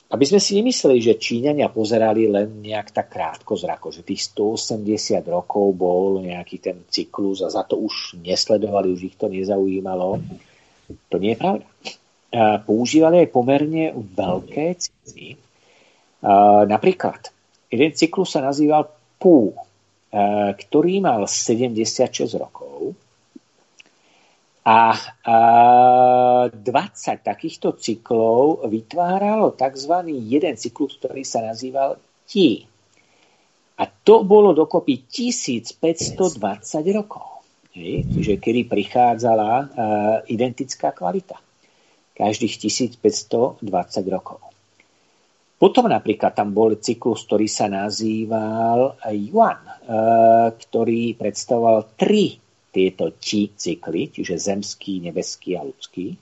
aby 0.08 0.24
sme 0.24 0.40
si 0.40 0.56
nemysleli, 0.56 1.04
že 1.04 1.20
Číňania 1.20 1.68
pozerali 1.68 2.32
len 2.32 2.64
nejak 2.64 2.96
tak 2.96 3.12
krátko 3.12 3.60
zrako, 3.60 3.92
že 3.92 4.00
tých 4.00 4.32
180 4.32 5.20
rokov 5.28 5.76
bol 5.76 6.24
nejaký 6.24 6.56
ten 6.64 6.80
cyklus 6.88 7.44
a 7.44 7.52
za 7.52 7.68
to 7.68 7.76
už 7.76 8.16
nesledovali, 8.24 8.88
už 8.88 9.12
ich 9.12 9.16
to 9.20 9.28
nezaujímalo. 9.28 10.24
To 11.12 11.16
nie 11.20 11.36
je 11.36 11.40
pravda. 11.44 11.68
Používali 12.64 13.20
aj 13.24 13.28
pomerne 13.28 13.92
veľké 13.96 14.80
cykly. 14.80 15.36
Napríklad, 16.64 17.28
jeden 17.68 17.92
cyklus 17.92 18.32
sa 18.32 18.40
nazýval 18.40 18.88
Pú, 19.20 19.52
ktorý 20.56 21.04
mal 21.04 21.28
76 21.28 22.32
rokov 22.40 22.96
a, 24.68 24.92
a 25.24 25.38
20 26.52 26.60
takýchto 27.24 27.80
cyklov 27.80 28.68
vytváralo 28.68 29.56
tzv. 29.56 30.12
jeden 30.12 30.54
cyklus, 30.60 31.00
ktorý 31.00 31.24
sa 31.24 31.40
nazýval 31.40 31.96
Ti. 32.28 32.68
A 33.80 33.88
to 33.88 34.28
bolo 34.28 34.52
dokopy 34.52 35.08
1520 35.08 35.80
rokov. 36.92 37.40
Hej? 37.72 38.04
Čiže 38.12 38.34
kedy 38.36 38.68
prichádzala 38.68 39.50
uh, 39.56 39.66
identická 40.28 40.92
kvalita. 40.92 41.40
Každých 42.12 42.68
1520 42.68 43.64
rokov. 44.12 44.42
Potom 45.56 45.88
napríklad 45.88 46.36
tam 46.36 46.52
bol 46.52 46.76
cyklus, 46.76 47.24
ktorý 47.24 47.48
sa 47.48 47.72
nazýval 47.72 49.00
Yuan, 49.16 49.62
uh, 49.64 50.52
ktorý 50.52 51.16
predstavoval 51.16 51.96
tri 51.96 52.47
tieto 52.68 53.10
ti 53.16 53.50
cykly, 53.56 54.12
čiže 54.12 54.36
zemský, 54.36 55.00
nebeský 55.00 55.56
a 55.56 55.64
ľudský. 55.64 56.16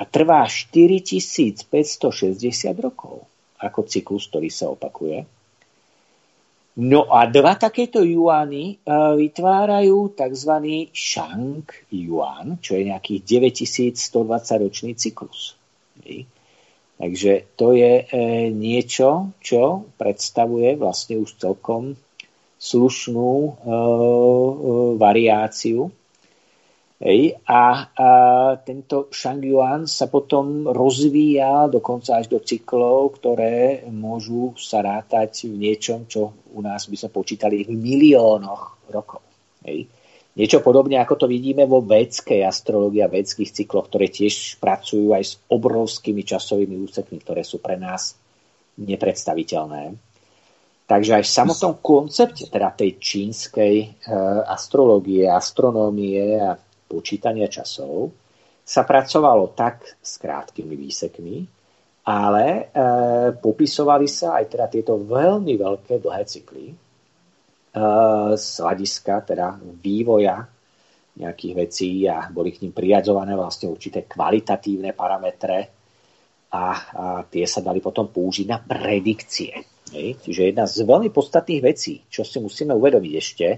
A 0.00 0.02
trvá 0.08 0.48
4560 0.48 1.68
rokov 2.80 3.28
ako 3.62 3.80
cyklus, 3.86 4.26
ktorý 4.26 4.50
sa 4.50 4.72
opakuje. 4.72 5.22
No 6.72 7.04
a 7.12 7.28
dva 7.28 7.52
takéto 7.60 8.00
juany 8.00 8.80
e, 8.80 8.88
vytvárajú 9.20 10.16
tzv. 10.16 10.52
Shang 10.90 11.68
Yuan, 11.92 12.56
čo 12.64 12.80
je 12.80 12.88
nejakých 12.88 13.44
9120 13.52 14.64
ročný 14.64 14.92
cyklus. 14.96 15.52
Takže 16.96 17.32
to 17.60 17.76
je 17.76 17.92
e, 18.00 18.04
niečo, 18.56 19.36
čo 19.44 19.84
predstavuje 20.00 20.80
vlastne 20.80 21.20
už 21.20 21.36
celkom 21.36 21.92
slušnú 22.62 23.32
e, 23.34 23.50
variáciu. 24.94 25.90
Hej, 27.02 27.34
a, 27.50 27.90
a 27.90 28.08
tento 28.62 29.10
Shang 29.10 29.42
Yuan 29.42 29.90
sa 29.90 30.06
potom 30.06 30.70
rozvíja 30.70 31.66
dokonca 31.66 32.22
až 32.22 32.30
do 32.30 32.38
cyklov, 32.38 33.18
ktoré 33.18 33.82
môžu 33.90 34.54
sa 34.54 34.86
rátať 34.86 35.50
v 35.50 35.66
niečom, 35.66 36.06
čo 36.06 36.30
u 36.54 36.62
nás 36.62 36.86
by 36.86 36.94
sa 36.94 37.10
počítali 37.10 37.66
v 37.66 37.74
miliónoch 37.74 38.86
rokov. 38.94 39.18
Hej. 39.66 39.90
Niečo 40.38 40.62
podobne, 40.62 41.02
ako 41.02 41.26
to 41.26 41.26
vidíme 41.26 41.66
vo 41.66 41.82
vedskej 41.82 42.46
astrológii 42.46 43.02
a 43.02 43.10
vedských 43.10 43.50
cykloch, 43.50 43.90
ktoré 43.90 44.06
tiež 44.06 44.62
pracujú 44.62 45.10
aj 45.10 45.22
s 45.26 45.32
obrovskými 45.50 46.22
časovými 46.22 46.78
úsekmi, 46.86 47.18
ktoré 47.18 47.42
sú 47.42 47.58
pre 47.58 47.74
nás 47.74 48.14
nepredstaviteľné. 48.78 50.11
Takže 50.82 51.22
aj 51.22 51.24
v 51.24 51.34
samotnom 51.40 51.74
koncepte 51.78 52.50
teda 52.50 52.74
tej 52.74 52.98
čínskej 52.98 53.74
e, 53.80 53.88
astrológie, 54.44 55.30
astronómie 55.30 56.36
a 56.42 56.58
počítania 56.90 57.46
časov 57.46 58.12
sa 58.66 58.82
pracovalo 58.82 59.54
tak 59.54 59.98
s 60.02 60.18
krátkými 60.18 60.74
výsekmi, 60.74 61.36
ale 62.02 62.44
e, 62.46 62.62
popisovali 63.38 64.10
sa 64.10 64.42
aj 64.42 64.44
teda 64.52 64.66
tieto 64.66 64.98
veľmi 64.98 65.54
veľké 65.54 66.02
dlhé 66.02 66.22
cykly 66.26 66.66
e, 66.70 66.76
z 68.34 68.46
hľadiska 68.58 69.14
teda 69.32 69.62
vývoja 69.62 70.42
nejakých 71.12 71.54
vecí 71.54 72.04
a 72.10 72.26
boli 72.26 72.50
k 72.50 72.66
ním 72.66 72.74
prijadzované 72.74 73.38
vlastne 73.38 73.70
určité 73.70 74.02
kvalitatívne 74.08 74.98
parametre 74.98 75.58
a, 76.52 76.58
a 76.58 76.64
tie 77.28 77.46
sa 77.46 77.62
dali 77.62 77.78
potom 77.78 78.10
použiť 78.10 78.46
na 78.50 78.58
predikcie 78.58 79.71
Hej. 79.92 80.24
Čiže 80.24 80.52
jedna 80.52 80.64
z 80.64 80.82
veľmi 80.88 81.12
podstatných 81.12 81.62
vecí, 81.62 82.02
čo 82.08 82.24
si 82.24 82.40
musíme 82.40 82.72
uvedomiť 82.72 83.12
ešte, 83.16 83.48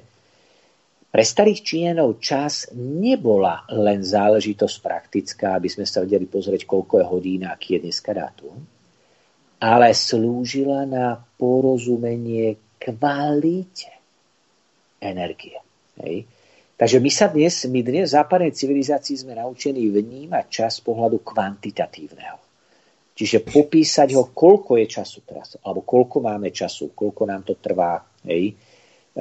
pre 1.14 1.22
starých 1.22 1.62
Číňanov 1.62 2.18
čas 2.18 2.74
nebola 2.74 3.62
len 3.70 4.02
záležitosť 4.02 4.76
praktická, 4.82 5.54
aby 5.54 5.70
sme 5.70 5.86
sa 5.86 6.02
vedeli 6.02 6.26
pozrieť, 6.26 6.66
koľko 6.66 6.98
je 6.98 7.06
hodín 7.06 7.46
a 7.46 7.54
aký 7.54 7.78
je 7.78 7.86
dneska 7.86 8.10
dátum, 8.10 8.58
ale 9.62 9.94
slúžila 9.94 10.82
na 10.82 11.14
porozumenie 11.38 12.58
kvalite 12.82 13.94
energie. 14.98 15.54
Hej. 16.02 16.26
Takže 16.74 16.98
my 16.98 17.10
sa 17.14 17.30
dnes, 17.30 17.62
my 17.70 17.80
dnes 17.86 18.10
v 18.10 18.16
západnej 18.18 18.50
civilizácii 18.50 19.22
sme 19.22 19.38
naučení 19.38 19.86
vnímať 19.94 20.44
čas 20.50 20.82
z 20.82 20.90
pohľadu 20.90 21.22
kvantitatívneho. 21.22 22.43
Čiže 23.14 23.46
popísať 23.46 24.10
ho, 24.18 24.34
koľko 24.34 24.74
je 24.82 24.86
času 24.90 25.22
teraz, 25.22 25.54
alebo 25.62 25.86
koľko 25.86 26.18
máme 26.18 26.50
času, 26.50 26.90
koľko 26.98 27.22
nám 27.30 27.46
to 27.46 27.54
trvá, 27.62 28.02
hej, 28.26 28.50
e, 28.50 28.54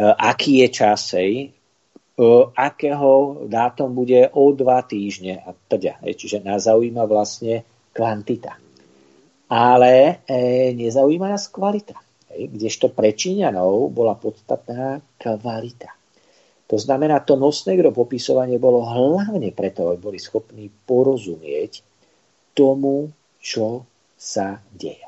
aký 0.01 0.65
je 0.65 0.67
čas, 0.73 1.13
hej, 1.13 1.45
e, 1.45 2.27
akého 2.57 3.45
dátum 3.45 3.93
bude 3.93 4.33
o 4.33 4.49
dva 4.49 4.81
týždne 4.81 5.45
a 5.45 5.53
teda. 5.53 6.01
Čiže 6.01 6.41
nás 6.41 6.65
zaujíma 6.65 7.05
vlastne 7.05 7.61
kvantita. 7.93 8.57
Ale 9.53 10.25
e, 10.25 10.73
nezaujíma 10.73 11.29
nás 11.29 11.53
kvalita. 11.53 11.93
Hej, 12.33 12.49
kdežto 12.49 12.89
pre 12.89 13.13
Číňanov 13.13 13.93
bola 13.93 14.17
podstatná 14.17 15.05
kvalita. 15.21 15.93
To 16.65 16.81
znamená, 16.81 17.21
to 17.21 17.37
nosné 17.37 17.77
popisovanie 17.93 18.57
bolo 18.57 18.81
hlavne 18.81 19.53
preto, 19.53 19.93
aby 19.93 20.01
boli 20.01 20.17
schopní 20.17 20.73
porozumieť 20.89 21.85
tomu, 22.57 23.13
čo 23.43 23.83
sa 24.15 24.55
deje. 24.71 25.03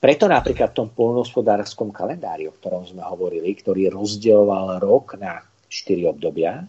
Preto 0.00 0.30
napríklad 0.30 0.72
v 0.72 0.78
tom 0.80 0.88
polnohospodárskom 0.94 1.92
kalendári, 1.92 2.48
o 2.48 2.56
ktorom 2.56 2.88
sme 2.88 3.04
hovorili, 3.04 3.52
ktorý 3.52 3.92
rozdieloval 3.92 4.80
rok 4.80 5.18
na 5.20 5.44
4 5.68 6.08
obdobia, 6.08 6.64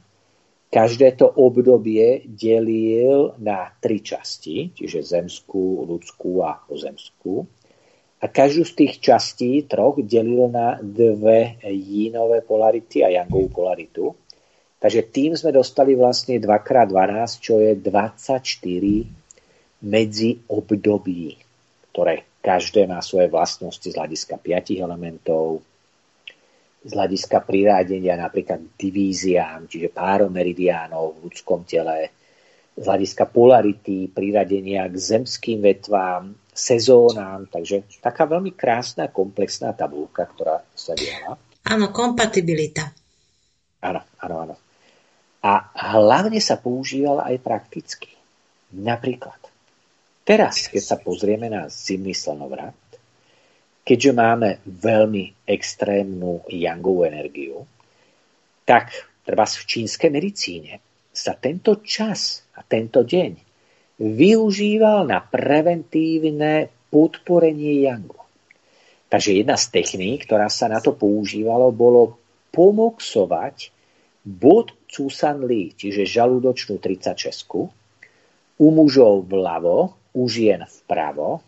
každé 0.67 1.15
to 1.15 1.32
obdobie 1.32 2.27
delil 2.27 3.38
na 3.39 3.71
tri 3.79 4.03
časti, 4.03 4.75
čiže 4.75 4.99
zemskú, 4.99 5.88
ľudskú 5.88 6.43
a 6.43 6.59
pozemskú. 6.59 7.47
A 8.21 8.25
každú 8.27 8.67
z 8.67 8.73
tých 8.84 8.93
častí 8.99 9.63
troch 9.63 9.95
delil 10.03 10.51
na 10.51 10.75
dve 10.84 11.55
jínové 11.71 12.43
polarity 12.43 13.01
a 13.03 13.15
jangovú 13.15 13.47
polaritu. 13.63 14.11
Takže 14.82 15.07
tým 15.07 15.39
sme 15.39 15.55
dostali 15.55 15.95
vlastne 15.95 16.36
2x12, 16.36 17.39
čo 17.39 17.63
je 17.63 17.71
24 17.79 19.20
medzi 19.82 20.38
období, 20.49 21.38
ktoré 21.91 22.39
každé 22.41 22.89
má 22.89 23.01
svoje 23.01 23.29
vlastnosti 23.29 23.86
z 23.86 23.97
hľadiska 23.97 24.41
piatich 24.41 24.82
elementov, 24.82 25.61
z 26.82 26.91
hľadiska 26.97 27.45
prirádenia 27.45 28.17
napríklad 28.17 28.73
divíziám, 28.73 29.69
čiže 29.69 29.93
páromeridiánov 29.93 31.13
v 31.13 31.29
ľudskom 31.29 31.61
tele, 31.69 32.09
z 32.73 32.84
hľadiska 32.88 33.29
polarity, 33.29 34.09
priradenia 34.09 34.89
k 34.89 34.95
zemským 34.97 35.61
vetvám, 35.61 36.34
sezónám. 36.49 37.45
Takže 37.53 37.86
taká 38.01 38.25
veľmi 38.25 38.57
krásna, 38.57 39.13
komplexná 39.13 39.77
tabulka, 39.77 40.25
ktorá 40.25 40.65
sa 40.73 40.97
diala. 40.97 41.38
Áno, 41.69 41.93
kompatibilita. 41.93 42.89
Áno, 43.86 44.01
áno, 44.17 44.36
áno. 44.49 44.55
A 45.41 45.73
hlavne 45.97 46.38
sa 46.41 46.57
používala 46.57 47.29
aj 47.29 47.38
prakticky. 47.41 48.13
Napríklad, 48.71 49.41
teraz, 50.24 50.69
keď 50.69 50.84
sa 50.84 50.97
pozrieme 50.97 51.47
na 51.49 51.67
zimný 51.67 52.15
slnovrat, 52.15 52.78
keďže 53.82 54.11
máme 54.13 54.49
veľmi 54.65 55.45
extrémnu 55.45 56.45
yangovú 56.49 57.05
energiu, 57.05 57.65
tak 58.63 58.93
treba 59.26 59.45
v 59.45 59.67
čínskej 59.67 60.09
medicíne 60.13 60.80
sa 61.11 61.36
tento 61.36 61.84
čas 61.84 62.47
a 62.55 62.63
tento 62.63 63.03
deň 63.03 63.32
využíval 64.01 65.05
na 65.05 65.19
preventívne 65.22 66.72
podporenie 66.89 67.86
yangu. 67.86 68.17
Takže 69.11 69.43
jedna 69.43 69.59
z 69.59 69.65
techník, 69.76 70.24
ktorá 70.24 70.47
sa 70.47 70.72
na 70.72 70.80
to 70.80 70.95
používalo, 70.95 71.76
bolo 71.76 72.15
pomoxovať 72.55 73.76
bod 74.24 74.72
Cusan 74.88 75.43
Li, 75.43 75.76
čiže 75.76 76.07
žalúdočnú 76.07 76.80
36, 76.80 78.61
u 78.61 78.67
mužov 78.72 79.28
vľavo, 79.28 80.01
u 80.16 80.28
žien 80.28 80.64
vpravo, 80.68 81.41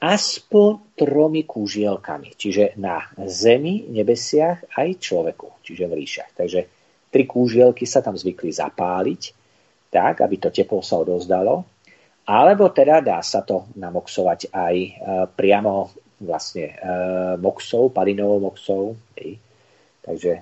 aspoň 0.00 0.96
tromi 0.96 1.44
kúžielkami, 1.44 2.32
čiže 2.32 2.80
na 2.80 3.04
zemi, 3.28 3.84
nebesiach 3.92 4.72
aj 4.80 4.88
človeku, 4.96 5.60
čiže 5.60 5.84
v 5.84 5.92
ríšach. 5.92 6.30
Takže 6.32 6.60
tri 7.12 7.28
kúžielky 7.28 7.84
sa 7.84 8.00
tam 8.00 8.16
zvykli 8.16 8.48
zapáliť, 8.48 9.22
tak, 9.92 10.24
aby 10.24 10.36
to 10.40 10.48
teplo 10.48 10.80
sa 10.80 11.02
odozdalo. 11.02 11.68
Alebo 12.24 12.70
teda 12.72 13.02
dá 13.02 13.20
sa 13.20 13.42
to 13.42 13.68
namoxovať 13.74 14.54
aj 14.54 14.76
e, 14.78 14.90
priamo 15.34 15.90
vlastne 16.22 16.70
e, 16.70 16.74
moxou, 17.42 17.90
palinovou 17.90 18.38
moxou. 18.38 18.94
Takže 20.00 20.32
e, 20.38 20.40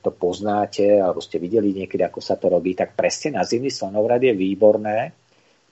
kto 0.00 0.08
poznáte, 0.16 0.96
alebo 0.96 1.20
ste 1.20 1.36
videli 1.36 1.76
niekedy, 1.76 2.00
ako 2.00 2.24
sa 2.24 2.40
to 2.40 2.48
robí, 2.48 2.72
tak 2.72 2.96
presne 2.96 3.36
na 3.36 3.44
zimný 3.44 3.68
slnovrad 3.68 4.24
je 4.24 4.32
výborné 4.32 5.12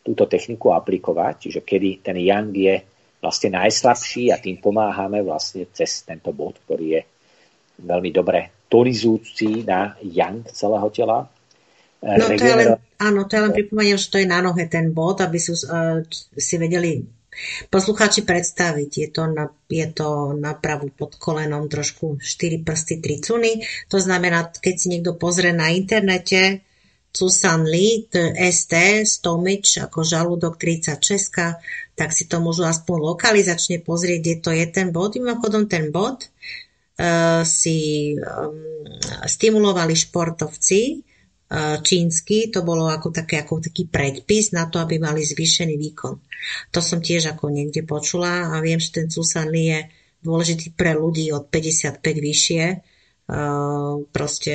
túto 0.09 0.25
techniku 0.25 0.73
aplikovať, 0.73 1.35
čiže 1.45 1.61
kedy 1.61 2.01
ten 2.01 2.17
yang 2.17 2.49
je 2.57 2.81
vlastne 3.21 3.61
najslabší 3.61 4.33
a 4.33 4.41
tým 4.41 4.57
pomáhame 4.57 5.21
vlastne 5.21 5.69
cez 5.69 6.09
tento 6.09 6.33
bod, 6.33 6.57
ktorý 6.65 6.87
je 6.97 7.03
veľmi 7.85 8.09
dobre 8.09 8.65
tonizujúci 8.73 9.69
na 9.69 10.01
yang 10.01 10.49
celého 10.49 10.89
tela. 10.89 11.29
No 12.01 12.25
to 12.25 12.41
je 12.41 12.57
len, 12.57 12.69
áno, 12.97 13.29
to 13.29 13.37
je 13.37 13.43
len 13.45 13.53
pripomeniem, 13.53 13.99
že 14.01 14.09
to 14.09 14.23
je 14.23 14.31
na 14.31 14.41
nohe 14.41 14.65
ten 14.71 14.95
bod, 14.97 15.21
aby 15.21 15.37
si, 15.37 15.53
uh, 15.67 16.01
si 16.39 16.57
vedeli 16.57 17.05
poslucháči 17.69 18.23
predstaviť. 18.23 18.91
Je 18.97 19.09
to, 19.11 19.23
na, 19.29 19.51
je 19.67 19.87
to 19.93 20.33
napravu 20.39 20.89
pod 20.95 21.19
kolenom 21.19 21.67
trošku 21.67 22.23
4 22.23 22.63
prsty, 22.63 23.03
3 23.03 23.27
cuny. 23.27 23.53
To 23.91 23.99
znamená, 23.99 24.47
keď 24.55 24.75
si 24.79 24.87
niekto 24.95 25.19
pozrie 25.19 25.51
na 25.51 25.75
internete 25.75 26.63
Susan 27.19 27.67
Lee, 27.67 28.07
ST, 28.55 28.75
Stomič, 29.03 29.83
ako 29.83 30.07
žalúdok 30.07 30.55
36, 30.55 31.99
tak 31.99 32.15
si 32.15 32.31
to 32.31 32.39
môžu 32.39 32.63
aspoň 32.63 33.19
lokalizačne 33.19 33.83
pozrieť, 33.83 34.19
kde 34.23 34.35
to 34.39 34.51
je 34.55 34.67
ten 34.71 34.95
bod. 34.95 35.19
Mimochodom 35.19 35.67
ten 35.67 35.91
bod 35.91 36.31
uh, 36.31 37.43
si 37.43 38.15
um, 38.15 38.55
stimulovali 39.27 39.99
športovci 39.99 40.81
uh, 40.95 41.83
čínsky, 41.83 42.55
to 42.55 42.63
bolo 42.63 42.87
ako, 42.87 43.11
také, 43.11 43.43
ako 43.43 43.67
taký 43.67 43.91
predpis 43.91 44.55
na 44.55 44.71
to, 44.71 44.79
aby 44.79 45.03
mali 45.03 45.27
zvýšený 45.27 45.75
výkon. 45.75 46.15
To 46.71 46.79
som 46.79 47.03
tiež 47.03 47.35
ako 47.35 47.51
niekde 47.51 47.83
počula 47.83 48.55
a 48.55 48.63
viem, 48.63 48.79
že 48.79 48.95
ten 48.95 49.07
Susan 49.11 49.51
Lee 49.51 49.75
je 49.75 49.81
dôležitý 50.23 50.71
pre 50.71 50.95
ľudí 50.95 51.35
od 51.35 51.51
55 51.51 51.99
vyššie, 51.99 52.65
uh, 52.79 54.07
proste 54.15 54.55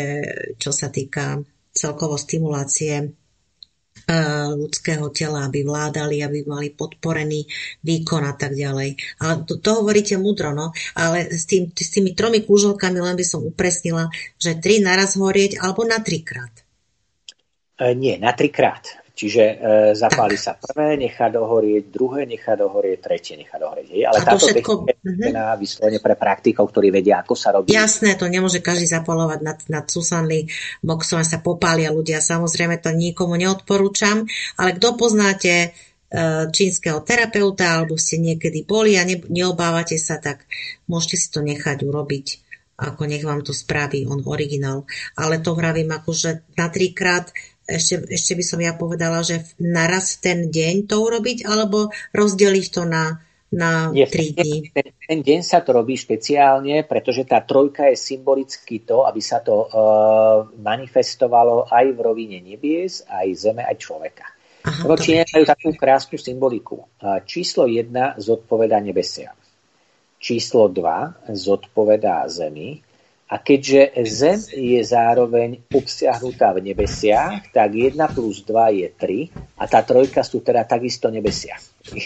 čo 0.55 0.71
sa 0.71 0.87
týka 0.87 1.43
celkovo 1.73 2.15
stimulácie 2.15 3.13
E, 4.03 4.19
ľudského 4.51 5.07
tela, 5.15 5.47
aby 5.47 5.63
vládali, 5.63 6.19
aby 6.19 6.43
mali 6.43 6.75
podporený 6.75 7.47
výkon 7.87 8.27
a 8.27 8.35
tak 8.35 8.51
ďalej. 8.51 8.99
Ale 9.23 9.33
to, 9.47 9.63
to 9.63 9.79
hovoríte 9.79 10.19
mudro, 10.19 10.51
no, 10.51 10.75
ale 10.99 11.31
s, 11.31 11.47
tým, 11.47 11.71
s 11.71 11.87
tými 11.87 12.11
tromi 12.11 12.43
kúželkami 12.43 12.99
len 12.99 13.15
by 13.15 13.23
som 13.23 13.47
upresnila, 13.47 14.11
že 14.35 14.59
tri 14.59 14.83
naraz 14.83 15.15
horieť 15.15 15.55
alebo 15.63 15.87
na 15.87 16.03
trikrát. 16.03 16.51
E, 17.79 17.95
nie, 17.95 18.19
na 18.19 18.35
trikrát. 18.35 18.83
Čiže 19.13 19.43
e, 19.45 19.55
zapáli 19.93 20.33
sa 20.41 20.57
prvé, 20.57 20.97
nechá 20.97 21.29
dohorieť, 21.29 21.93
druhé 21.93 22.25
nechá 22.25 22.57
dohorieť, 22.57 22.97
tretie 22.97 23.37
nechá 23.37 23.61
dohorieť. 23.61 23.93
Hej? 23.93 24.03
Ale 24.09 24.17
táto 24.25 24.49
všetko... 24.49 24.89
technika 24.89 25.25
je 25.29 25.29
na 25.29 25.53
vyslovene 25.53 25.99
pre 26.01 26.15
praktikov, 26.17 26.65
ktorí 26.73 26.89
vedia, 26.89 27.21
ako 27.21 27.33
sa 27.37 27.53
robí. 27.53 27.69
Jasné, 27.69 28.17
to 28.17 28.25
nemôže 28.25 28.65
každý 28.65 28.89
zapalovať 28.89 29.39
nad, 29.45 29.59
nad 29.69 29.85
Susanly, 29.85 30.49
boxom 30.81 31.21
sa 31.21 31.37
popália 31.45 31.93
ľudia. 31.93 32.25
Samozrejme, 32.25 32.81
to 32.81 32.89
nikomu 32.89 33.37
neodporúčam, 33.37 34.25
ale 34.57 34.81
kto 34.81 34.97
poznáte 34.97 35.53
e, 35.53 35.69
čínskeho 36.49 37.05
terapeuta, 37.05 37.69
alebo 37.69 37.93
ste 38.01 38.17
niekedy 38.17 38.65
boli 38.65 38.97
a 38.97 39.05
ne, 39.05 39.21
neobávate 39.29 39.93
sa, 40.01 40.17
tak 40.17 40.49
môžete 40.89 41.15
si 41.21 41.27
to 41.29 41.45
nechať 41.45 41.85
urobiť 41.85 42.41
ako 42.73 43.05
nech 43.05 43.21
vám 43.21 43.45
to 43.45 43.53
spraví 43.53 44.09
on 44.09 44.25
originál. 44.25 44.89
Ale 45.13 45.39
to 45.39 45.53
vravím 45.53 45.93
akože 45.93 46.57
na 46.57 46.67
trikrát 46.73 47.29
ešte, 47.67 48.03
ešte 48.11 48.33
by 48.35 48.43
som 48.43 48.59
ja 48.59 48.75
povedala, 48.75 49.23
že 49.23 49.43
naraz 49.59 50.19
ten 50.19 50.51
deň 50.51 50.87
to 50.87 50.99
urobiť, 50.99 51.47
alebo 51.47 51.89
rozdeliť 52.11 52.65
to 52.69 52.83
na, 52.83 53.23
na 53.55 53.87
Nie, 53.93 54.09
tri 54.09 54.35
dní? 54.35 54.73
Ten, 54.75 54.87
ten 54.91 55.19
deň 55.23 55.39
sa 55.45 55.63
to 55.63 55.71
robí 55.71 55.95
špeciálne, 55.95 56.83
pretože 56.83 57.23
tá 57.23 57.39
trojka 57.39 57.87
je 57.93 57.97
symbolicky 57.97 58.83
to, 58.83 59.07
aby 59.07 59.21
sa 59.23 59.39
to 59.39 59.69
uh, 59.69 60.49
manifestovalo 60.59 61.71
aj 61.71 61.85
v 61.95 61.99
rovine 62.03 62.39
nebies, 62.43 63.07
aj 63.07 63.27
zeme, 63.37 63.63
aj 63.63 63.77
človeka. 63.79 64.27
Aha, 64.63 64.87
majú 64.87 65.43
takú 65.43 65.75
krásnu 65.75 66.15
symboliku. 66.15 66.87
Uh, 66.99 67.19
číslo 67.23 67.67
1 67.67 68.19
zodpoveda 68.19 68.79
nebesiam. 68.79 69.35
Číslo 70.19 70.71
2 70.71 71.35
zodpovedá 71.35 72.23
zemi 72.31 72.79
a 73.33 73.41
keďže 73.41 73.97
Zem 74.05 74.39
je 74.53 74.77
zároveň 74.85 75.65
obsiahnutá 75.73 76.53
v 76.53 76.69
nebesiach, 76.69 77.49
tak 77.49 77.73
1 77.73 77.97
plus 78.13 78.45
2 78.45 78.77
je 78.77 78.87
3 78.93 79.57
a 79.57 79.63
tá 79.65 79.81
trojka 79.81 80.21
sú 80.21 80.45
teda 80.45 80.69
takisto 80.69 81.09
nebesia. 81.09 81.57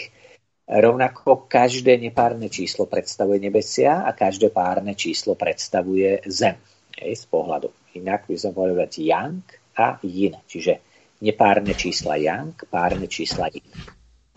Rovnako 0.68 1.44
každé 1.44 2.00
nepárne 2.00 2.48
číslo 2.48 2.88
predstavuje 2.88 3.44
nebesia 3.44 4.08
a 4.08 4.16
každé 4.16 4.48
párne 4.52 4.96
číslo 4.96 5.36
predstavuje 5.36 6.24
Zem. 6.24 6.56
Hej, 6.96 7.24
z 7.24 7.24
pohľadu. 7.28 7.68
Inak 8.00 8.24
by 8.24 8.36
sme 8.36 8.52
povedali 8.56 9.12
yang 9.12 9.44
a 9.76 10.00
yin, 10.00 10.32
čiže 10.48 10.80
nepárne 11.20 11.76
čísla 11.76 12.16
yang, 12.16 12.56
párne 12.72 13.04
čísla 13.04 13.52
yin. 13.52 13.68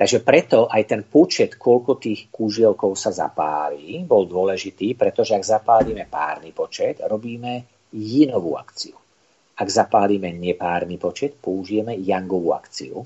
Takže 0.02 0.26
preto 0.26 0.66
aj 0.66 0.84
ten 0.90 1.06
počet, 1.06 1.62
koľko 1.62 2.02
tých 2.02 2.34
kúžielkov 2.34 2.98
sa 2.98 3.14
zapáli, 3.14 4.02
bol 4.02 4.26
dôležitý, 4.26 4.98
pretože 4.98 5.38
ak 5.38 5.46
zapálime 5.46 6.10
párny 6.10 6.50
počet, 6.50 7.06
robíme 7.06 7.86
jinovú 7.94 8.58
akciu. 8.58 8.98
Ak 9.62 9.70
zapálime 9.70 10.34
nepárny 10.34 10.98
počet, 10.98 11.38
použijeme 11.38 11.94
yangovú 12.02 12.50
akciu. 12.50 13.06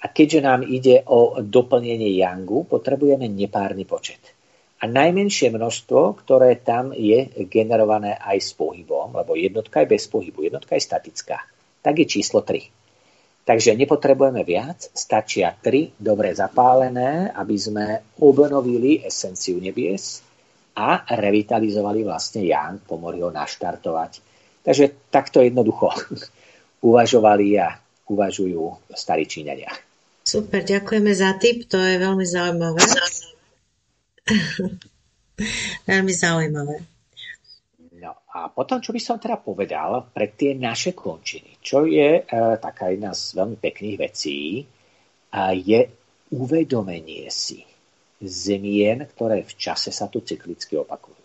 A 0.00 0.06
keďže 0.06 0.46
nám 0.46 0.62
ide 0.62 1.02
o 1.10 1.42
doplnenie 1.42 2.14
yangu, 2.22 2.62
potrebujeme 2.62 3.26
nepárny 3.26 3.82
počet. 3.82 4.22
A 4.78 4.86
najmenšie 4.86 5.50
množstvo, 5.50 6.14
ktoré 6.22 6.62
tam 6.62 6.94
je 6.94 7.26
generované 7.50 8.14
aj 8.14 8.38
s 8.38 8.54
pohybom, 8.54 9.18
lebo 9.18 9.34
jednotka 9.34 9.82
je 9.82 9.98
bez 9.98 10.06
pohybu, 10.06 10.46
jednotka 10.46 10.78
je 10.78 10.86
statická, 10.86 11.42
tak 11.82 11.98
je 11.98 12.06
číslo 12.06 12.46
3. 12.46 12.79
Takže 13.50 13.74
nepotrebujeme 13.74 14.46
viac, 14.46 14.94
stačia 14.94 15.50
tri 15.50 15.90
dobre 15.98 16.30
zapálené, 16.30 17.34
aby 17.34 17.56
sme 17.58 18.14
obnovili 18.22 19.02
esenciu 19.02 19.58
nebies 19.58 20.22
a 20.78 21.02
revitalizovali 21.02 22.06
vlastne 22.06 22.46
Jan, 22.46 22.78
pomohli 22.78 23.26
ho 23.26 23.34
naštartovať. 23.34 24.22
Takže 24.62 25.10
takto 25.10 25.42
jednoducho 25.42 25.90
uvažovali 26.94 27.58
a 27.58 27.74
uvažujú 28.06 28.94
starí 28.94 29.26
Číňania. 29.26 29.74
Super, 30.22 30.62
ďakujeme 30.62 31.10
za 31.10 31.34
tip, 31.34 31.66
to 31.66 31.82
je 31.82 31.98
veľmi 31.98 32.22
zaujímavé. 32.22 32.78
veľmi 35.90 36.12
zaujímavé. 36.14 36.86
A 38.30 38.46
potom, 38.46 38.78
čo 38.78 38.94
by 38.94 39.00
som 39.02 39.18
teda 39.18 39.42
povedal 39.42 40.06
pre 40.14 40.30
tie 40.30 40.54
naše 40.54 40.94
končiny, 40.94 41.58
čo 41.58 41.82
je 41.82 42.22
e, 42.22 42.22
taká 42.62 42.94
jedna 42.94 43.10
z 43.10 43.34
veľmi 43.34 43.58
pekných 43.58 43.96
vecí, 43.98 44.62
a 45.30 45.54
je 45.54 45.86
uvedomenie 46.34 47.26
si 47.30 47.62
zemien, 48.22 49.02
ktoré 49.06 49.42
v 49.42 49.54
čase 49.54 49.90
sa 49.90 50.06
tu 50.06 50.22
cyklicky 50.22 50.78
opakujú. 50.78 51.20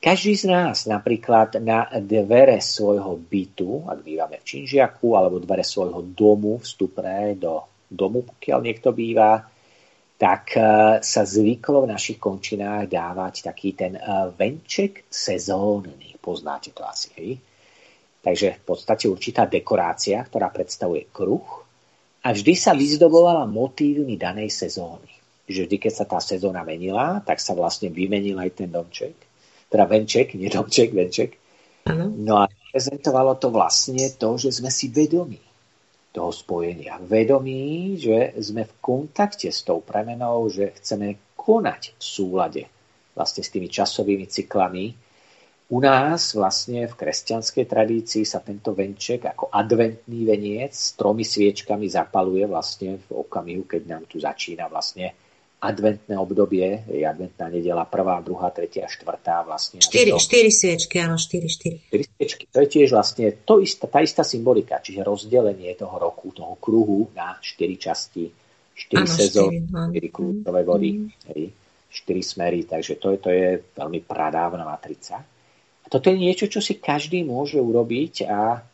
Každý 0.00 0.32
z 0.32 0.44
nás 0.48 0.88
napríklad 0.88 1.60
na 1.60 1.84
dvere 2.00 2.56
svojho 2.56 3.20
bytu, 3.20 3.84
ak 3.84 4.00
bývame 4.00 4.40
v 4.40 4.46
Činžiaku, 4.48 5.12
alebo 5.12 5.36
dvere 5.36 5.60
svojho 5.60 6.00
domu, 6.16 6.56
vstupné 6.56 7.36
do 7.36 7.68
domu, 7.84 8.24
pokiaľ 8.24 8.58
niekto 8.64 8.96
býva, 8.96 9.44
tak 10.20 10.52
e, 10.52 10.60
sa 11.00 11.22
zvyklo 11.24 11.88
v 11.88 11.92
našich 11.96 12.20
končinách 12.20 12.92
dávať 12.92 13.48
taký 13.48 13.72
ten 13.72 13.96
e, 13.96 14.02
venček 14.36 15.08
sezónny. 15.08 16.20
Poznáte 16.20 16.76
to 16.76 16.84
asi, 16.84 17.08
hej? 17.16 17.40
Takže 18.20 18.60
v 18.60 18.62
podstate 18.68 19.08
určitá 19.08 19.48
dekorácia, 19.48 20.20
ktorá 20.20 20.52
predstavuje 20.52 21.08
kruh 21.08 21.64
a 22.20 22.36
vždy 22.36 22.52
sa 22.52 22.76
vyzdobovala 22.76 23.48
motívmi 23.48 24.20
danej 24.20 24.52
sezóny. 24.52 25.08
Že 25.48 25.64
vždy, 25.64 25.76
keď 25.80 25.92
sa 25.96 26.04
tá 26.04 26.20
sezóna 26.20 26.60
menila, 26.60 27.24
tak 27.24 27.40
sa 27.40 27.56
vlastne 27.56 27.88
vymenil 27.88 28.36
aj 28.36 28.60
ten 28.60 28.68
domček 28.68 29.30
teda 29.70 29.86
venček, 29.86 30.34
nie 30.34 30.50
domček, 30.50 30.90
venček. 30.90 31.38
No 32.18 32.42
a 32.42 32.50
prezentovalo 32.74 33.38
to 33.38 33.54
vlastne 33.54 34.10
to, 34.18 34.36
že 34.36 34.60
sme 34.60 34.68
si 34.68 34.90
vedomi 34.90 35.38
toho 36.10 36.34
spojenia. 36.34 36.98
Vedomí, 36.98 37.94
že 37.94 38.34
sme 38.42 38.66
v 38.66 38.72
kontakte 38.82 39.46
s 39.46 39.62
tou 39.62 39.78
premenou, 39.78 40.50
že 40.50 40.74
chceme 40.74 41.34
konať 41.38 41.94
v 41.96 42.02
súlade 42.02 42.62
vlastne 43.14 43.42
s 43.42 43.52
tými 43.54 43.70
časovými 43.70 44.26
cyklami. 44.26 44.90
U 45.70 45.78
nás 45.78 46.34
vlastne 46.34 46.90
v 46.90 46.98
kresťanskej 46.98 47.64
tradícii 47.70 48.26
sa 48.26 48.42
tento 48.42 48.74
venček 48.74 49.22
ako 49.22 49.54
adventný 49.54 50.26
veniec 50.26 50.74
s 50.74 50.98
tromi 50.98 51.22
sviečkami 51.22 51.86
zapaluje 51.86 52.42
vlastne 52.50 52.98
v 53.06 53.08
okamihu, 53.14 53.70
keď 53.70 53.82
nám 53.86 54.02
tu 54.10 54.18
začína 54.18 54.66
vlastne 54.66 55.14
adventné 55.60 56.16
obdobie, 56.16 56.88
je 56.88 57.04
adventná 57.04 57.52
nedela, 57.52 57.84
prvá, 57.84 58.24
druhá, 58.24 58.48
tretia, 58.48 58.88
štvrtá 58.88 59.44
vlastne. 59.44 59.84
Štyri, 59.84 60.16
to... 60.16 60.18
štyri 60.18 60.48
sviečky, 60.48 60.96
áno, 61.04 61.20
štyri, 61.20 61.48
štyri. 61.52 61.76
Štyri 61.84 62.04
sviečky, 62.08 62.44
to 62.48 62.58
je 62.64 62.68
tiež 62.72 62.88
vlastne 62.96 63.26
to 63.44 63.60
istá, 63.60 63.84
tá 63.84 64.00
istá 64.00 64.24
symbolika, 64.24 64.80
čiže 64.80 65.04
rozdelenie 65.04 65.76
toho 65.76 66.00
roku, 66.00 66.32
toho 66.32 66.56
kruhu 66.56 67.12
na 67.12 67.36
štyri 67.44 67.76
časti, 67.76 68.24
štyri 68.72 69.04
sezóny, 69.04 69.68
štyri 69.68 70.08
kľúčové 70.08 70.60
body, 70.64 70.90
mm. 70.96 71.08
hej, 71.36 71.42
štyri 71.92 72.22
smery, 72.24 72.64
takže 72.64 72.96
to 72.96 73.12
je, 73.12 73.18
to 73.20 73.28
je 73.28 73.48
veľmi 73.76 74.00
pradávna 74.08 74.64
matrica. 74.64 75.20
A 75.20 75.86
toto 75.92 76.08
je 76.08 76.16
niečo, 76.16 76.48
čo 76.48 76.64
si 76.64 76.80
každý 76.80 77.20
môže 77.20 77.60
urobiť 77.60 78.14
a 78.24 78.64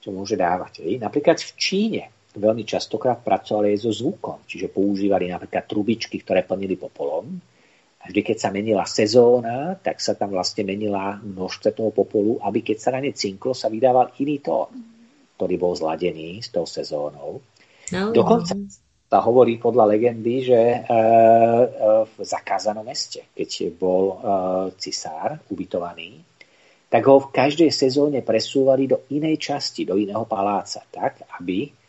čo 0.00 0.08
môže 0.08 0.40
dávať. 0.40 0.88
Hej. 0.88 1.04
Napríklad 1.04 1.36
v 1.36 1.52
Číne 1.60 2.02
veľmi 2.36 2.62
častokrát 2.62 3.18
pracovali 3.26 3.74
aj 3.74 3.78
so 3.82 3.90
zvukom, 3.90 4.46
čiže 4.46 4.70
používali 4.70 5.26
napríklad 5.26 5.66
trubičky, 5.66 6.22
ktoré 6.22 6.46
plnili 6.46 6.78
popolom. 6.78 7.26
A 8.00 8.08
vždy, 8.08 8.20
keď 8.24 8.36
sa 8.40 8.48
menila 8.48 8.88
sezóna, 8.88 9.76
tak 9.76 10.00
sa 10.00 10.16
tam 10.16 10.32
vlastne 10.32 10.64
menila 10.64 11.20
množstvo 11.20 11.68
toho 11.76 11.90
popolu, 11.92 12.40
aby 12.40 12.64
keď 12.64 12.76
sa 12.80 12.90
na 12.96 13.04
ne 13.04 13.12
cinklo, 13.12 13.52
sa 13.52 13.68
vydával 13.68 14.16
iný 14.22 14.40
tón, 14.40 14.72
ktorý 15.36 15.54
bol 15.60 15.76
zladený 15.76 16.40
s 16.40 16.48
tou 16.48 16.64
sezónou. 16.64 17.44
No. 17.92 18.14
Dokonca 18.14 18.56
sa 19.10 19.18
hovorí 19.26 19.58
podľa 19.58 19.90
legendy, 19.90 20.46
že 20.46 20.54
e, 20.54 20.78
e, 20.78 20.82
v 22.06 22.14
zakázanom 22.22 22.86
meste, 22.86 23.26
keď 23.34 23.74
bol 23.74 24.04
e, 24.06 24.16
cisár 24.78 25.42
ubytovaný, 25.50 26.22
tak 26.86 27.02
ho 27.10 27.18
v 27.18 27.34
každej 27.34 27.74
sezóne 27.74 28.22
presúvali 28.22 28.86
do 28.86 29.10
inej 29.10 29.50
časti, 29.50 29.82
do 29.82 29.98
iného 29.98 30.22
paláca, 30.30 30.86
tak, 30.88 31.26
aby 31.42 31.79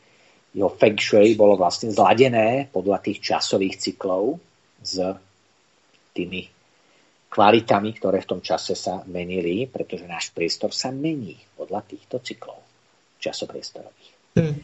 jeho 0.52 0.72
feng 0.76 1.00
shui 1.00 1.36
bolo 1.40 1.56
vlastne 1.56 1.92
zladené 1.92 2.68
podľa 2.72 3.00
tých 3.00 3.24
časových 3.24 3.80
cyklov 3.80 4.40
s 4.84 5.00
tými 6.12 6.44
kvalitami, 7.32 7.90
ktoré 7.96 8.20
v 8.20 8.30
tom 8.36 8.42
čase 8.44 8.76
sa 8.76 9.00
menili, 9.08 9.64
pretože 9.72 10.04
náš 10.04 10.36
priestor 10.36 10.76
sa 10.76 10.92
mení 10.92 11.40
podľa 11.56 11.88
týchto 11.88 12.20
cyklov 12.20 12.60
časopriestorových. 13.24 14.12
Hmm. 14.36 14.60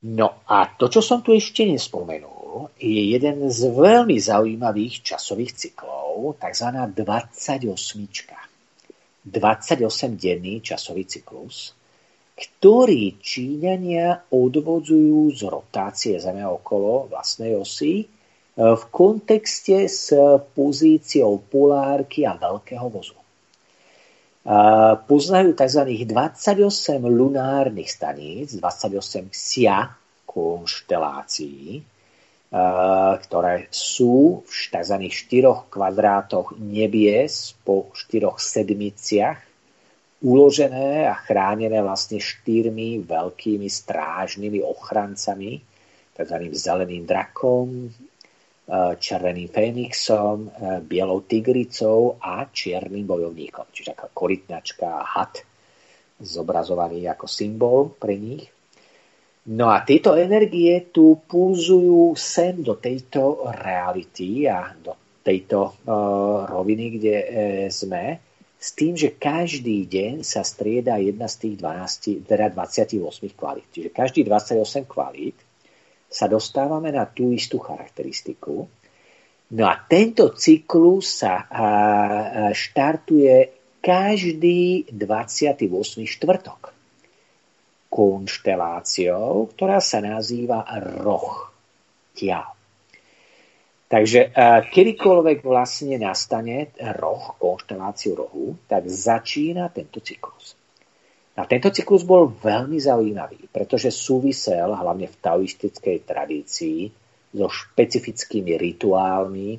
No 0.00 0.46
a 0.46 0.64
to, 0.78 0.86
čo 0.88 1.02
som 1.02 1.20
tu 1.20 1.34
ešte 1.34 1.66
nespomenul, 1.66 2.72
je 2.78 3.02
jeden 3.10 3.50
z 3.50 3.60
veľmi 3.68 4.16
zaujímavých 4.16 5.02
časových 5.02 5.52
cyklov, 5.58 6.38
tzv. 6.38 6.68
28. 6.94 8.48
28-denný 9.20 10.64
časový 10.64 11.04
cyklus, 11.04 11.76
ktorý 12.40 13.20
Číňania 13.20 14.32
odvodzujú 14.32 15.28
z 15.36 15.40
rotácie 15.44 16.16
Zeme 16.16 16.48
okolo 16.48 17.12
vlastnej 17.12 17.52
osy 17.52 18.00
e, 18.00 18.06
v 18.56 18.82
kontexte 18.88 19.84
s 19.84 20.16
pozíciou 20.56 21.36
polárky 21.44 22.24
a 22.24 22.40
veľkého 22.40 22.88
vozu. 22.88 23.12
E, 23.20 23.24
poznajú 25.04 25.52
tzv. 25.52 26.08
28 26.08 27.04
lunárnych 27.04 27.92
staníc, 27.92 28.56
28 28.56 29.28
sia 29.28 29.92
konštelácií, 30.24 31.76
e, 31.76 31.82
ktoré 33.20 33.68
sú 33.68 34.40
v 34.48 34.48
tzv. 34.48 34.96
štyroch 35.12 35.68
kvadrátoch 35.68 36.56
nebies 36.56 37.52
po 37.68 37.92
štyroch 37.92 38.40
sedmiciach 38.40 39.49
uložené 40.20 41.08
a 41.08 41.16
chránené 41.16 41.80
vlastne 41.80 42.20
štyrmi 42.20 43.00
veľkými 43.08 43.68
strážnymi 43.68 44.60
ochrancami, 44.60 45.60
tzv. 46.12 46.36
zeleným 46.52 47.08
drakom, 47.08 47.88
e, 47.88 47.90
červeným 49.00 49.48
fénixom, 49.48 50.38
e, 50.44 50.48
bielou 50.84 51.24
tigricou 51.24 52.20
a 52.20 52.44
čiernym 52.52 53.08
bojovníkom. 53.08 53.72
Čiže 53.72 53.96
ako 53.96 54.06
korytnačka 54.12 54.88
a 55.00 55.04
had 55.08 55.40
zobrazovaný 56.20 57.08
ako 57.08 57.24
symbol 57.24 57.96
pre 57.96 58.20
nich. 58.20 58.44
No 59.48 59.72
a 59.72 59.80
tieto 59.88 60.20
energie 60.20 60.92
tu 60.92 61.24
pulzujú 61.24 62.12
sem 62.12 62.60
do 62.60 62.76
tejto 62.76 63.48
reality 63.56 64.44
a 64.44 64.68
do 64.76 64.92
tejto 65.24 65.80
uh, 65.88 66.44
roviny, 66.44 67.00
kde 67.00 67.16
uh, 67.16 67.28
sme 67.72 68.29
s 68.60 68.76
tým, 68.76 68.92
že 68.92 69.16
každý 69.16 69.88
deň 69.88 70.20
sa 70.20 70.44
strieda 70.44 71.00
jedna 71.00 71.32
z 71.32 71.48
tých 71.48 71.54
12, 71.64 72.28
teda 72.28 72.52
28 72.52 73.00
kvalít. 73.32 73.68
Čiže 73.72 73.88
každý 73.88 74.20
28 74.28 74.84
kvalít 74.84 75.40
sa 76.12 76.28
dostávame 76.28 76.92
na 76.92 77.08
tú 77.08 77.32
istú 77.32 77.56
charakteristiku. 77.56 78.68
No 79.56 79.64
a 79.64 79.80
tento 79.80 80.36
cyklus 80.36 81.24
sa 81.24 81.48
štartuje 82.52 83.48
každý 83.80 84.92
28. 84.92 85.64
štvrtok 86.04 86.76
konšteláciou, 87.88 89.48
ktorá 89.56 89.80
sa 89.80 90.04
nazýva 90.04 90.68
roh 91.00 91.48
tiaľ. 92.12 92.59
Takže 93.90 94.30
kedykoľvek 94.70 95.42
vlastne 95.42 95.98
nastane 95.98 96.70
roh, 96.94 97.34
konšteláciu 97.42 98.14
rohu, 98.14 98.54
tak 98.70 98.86
začína 98.86 99.66
tento 99.74 99.98
cyklus. 99.98 100.54
A 101.34 101.42
tento 101.42 101.74
cyklus 101.74 102.06
bol 102.06 102.30
veľmi 102.30 102.78
zaujímavý, 102.78 103.50
pretože 103.50 103.90
súvisel 103.90 104.70
hlavne 104.70 105.10
v 105.10 105.16
taoistickej 105.18 106.06
tradícii 106.06 106.86
so 107.34 107.50
špecifickými 107.50 108.54
rituálmi, 108.54 109.58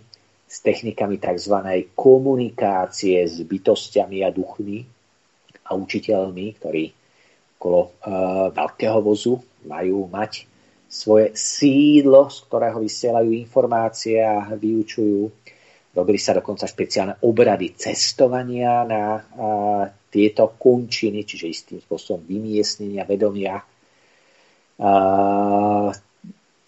s 0.52 0.60
technikami 0.60 1.16
tzv. 1.16 1.56
komunikácie 1.96 3.24
s 3.24 3.40
bytostiami 3.40 4.20
a 4.24 4.30
duchmi 4.36 4.84
a 5.68 5.80
učiteľmi, 5.80 6.46
ktorí 6.60 6.84
okolo 7.56 7.80
e, 7.88 7.90
veľkého 8.52 9.00
vozu 9.00 9.40
majú 9.64 10.12
mať 10.12 10.51
svoje 10.92 11.32
sídlo, 11.32 12.28
z 12.28 12.38
ktorého 12.52 12.84
vysielajú 12.84 13.32
informácie 13.32 14.20
a 14.20 14.52
vyučujú. 14.52 15.32
Robili 15.96 16.20
sa 16.20 16.36
dokonca 16.36 16.68
špeciálne 16.68 17.24
obrady 17.24 17.72
cestovania 17.80 18.84
na 18.84 19.04
a, 19.16 19.20
tieto 20.12 20.60
končiny, 20.60 21.24
čiže 21.24 21.48
istým 21.48 21.80
spôsobom 21.80 22.28
vymiestnenia 22.28 23.08
vedomia. 23.08 23.56
A, 23.56 24.92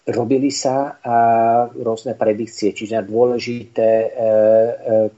robili 0.08 0.48
sa 0.48 0.96
a, 0.96 1.16
rôzne 1.68 2.16
predikcie, 2.16 2.72
čiže 2.72 3.04
dôležité 3.04 3.90
e, 3.92 4.08
e, 4.08 5.08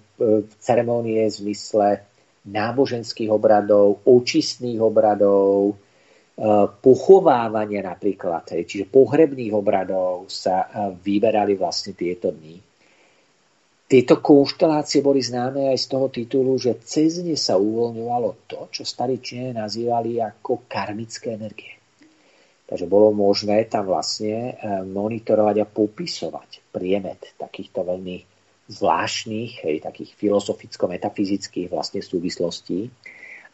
ceremónie 0.58 1.30
v 1.30 1.36
zmysle 1.46 2.02
náboženských 2.46 3.30
obradov, 3.30 4.02
očistných 4.02 4.82
obradov, 4.82 5.78
Eh, 6.36 6.68
pochovávania 6.68 7.80
napríklad, 7.80 8.44
čiže 8.44 8.92
pohrebných 8.92 9.56
obradov 9.56 10.28
sa 10.28 10.68
eh, 10.68 10.92
vyberali 10.92 11.56
vlastne 11.56 11.96
tieto 11.96 12.28
dni. 12.28 12.60
Tieto 13.88 14.20
konštelácie 14.20 15.00
boli 15.00 15.24
známe 15.24 15.72
aj 15.72 15.78
z 15.80 15.86
toho 15.88 16.12
titulu, 16.12 16.60
že 16.60 16.76
cez 16.84 17.24
ne 17.24 17.40
sa 17.40 17.56
uvoľňovalo 17.56 18.44
to, 18.44 18.68
čo 18.68 18.84
starí 18.84 19.16
Číne 19.16 19.56
nazývali 19.56 20.20
ako 20.20 20.68
karmické 20.68 21.40
energie. 21.40 21.72
Takže 22.66 22.84
bolo 22.84 23.14
možné 23.14 23.70
tam 23.70 23.86
vlastne 23.86 24.58
e, 24.58 24.82
monitorovať 24.90 25.56
a 25.62 25.70
popisovať 25.70 26.74
priemet 26.74 27.38
takýchto 27.38 27.86
veľmi 27.86 28.26
zvláštnych, 28.66 29.62
hej, 29.62 29.76
takých 29.78 30.18
filozoficko-metafyzických 30.18 31.70
vlastne 31.70 32.02
súvislostí 32.02 32.90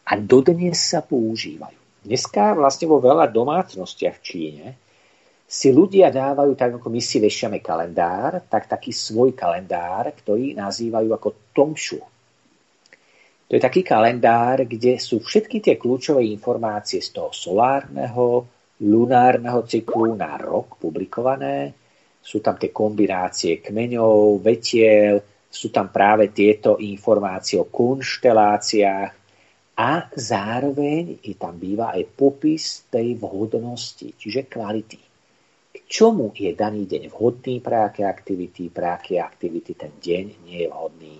a 0.09 0.17
dodnes 0.17 0.81
sa 0.81 1.05
používajú. 1.05 1.82
Dneska 2.03 2.51
vlastne 2.59 2.91
vo 2.91 2.99
veľa 2.99 3.31
domácnostiach 3.31 4.19
v 4.19 4.25
Číne 4.27 4.65
si 5.47 5.71
ľudia 5.71 6.11
dávajú, 6.11 6.51
tak 6.59 6.81
ako 6.81 6.91
my 6.91 6.99
si 6.99 7.23
vešame 7.23 7.63
kalendár, 7.63 8.43
tak 8.51 8.67
taký 8.67 8.91
svoj 8.91 9.31
kalendár, 9.31 10.11
ktorý 10.11 10.51
nazývajú 10.51 11.09
ako 11.15 11.29
Tongšu. 11.55 11.99
To 13.47 13.51
je 13.55 13.61
taký 13.61 13.85
kalendár, 13.87 14.67
kde 14.67 14.99
sú 14.99 15.23
všetky 15.23 15.63
tie 15.63 15.75
kľúčové 15.79 16.27
informácie 16.27 16.99
z 16.99 17.15
toho 17.15 17.29
solárneho, 17.31 18.49
lunárneho 18.83 19.63
cyklu 19.63 20.17
na 20.17 20.35
rok 20.41 20.81
publikované. 20.81 21.71
Sú 22.19 22.43
tam 22.43 22.59
tie 22.59 22.73
kombinácie 22.73 23.63
kmeňov, 23.63 24.43
vetiel, 24.43 25.21
sú 25.47 25.69
tam 25.69 25.87
práve 25.93 26.33
tieto 26.33 26.81
informácie 26.81 27.61
o 27.61 27.69
konšteláciách 27.69 29.22
a 29.73 30.05
zároveň 30.13 31.17
je 31.25 31.33
tam 31.33 31.57
býva 31.57 31.97
aj 31.97 32.05
popis 32.13 32.85
tej 32.93 33.17
vhodnosti, 33.17 34.13
čiže 34.13 34.45
kvality. 34.45 35.01
K 35.73 35.77
čomu 35.89 36.29
je 36.37 36.53
daný 36.53 36.85
deň 36.85 37.09
vhodný 37.09 37.57
pre 37.57 37.81
aké 37.81 38.05
aktivity, 38.05 38.69
pre 38.69 38.93
aké 38.93 39.17
aktivity 39.17 39.73
ten 39.73 39.97
deň 39.97 40.25
nie 40.45 40.61
je 40.61 40.69
vhodný. 40.69 41.17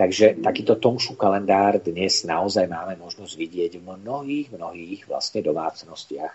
Takže 0.00 0.40
takýto 0.40 0.80
Tongšu 0.80 1.12
kalendár 1.12 1.76
dnes 1.76 2.24
naozaj 2.24 2.64
máme 2.64 2.96
možnosť 2.96 3.36
vidieť 3.36 3.72
v 3.76 4.00
mnohých, 4.00 4.48
mnohých 4.48 5.04
vlastne 5.04 5.44
domácnostiach 5.44 6.34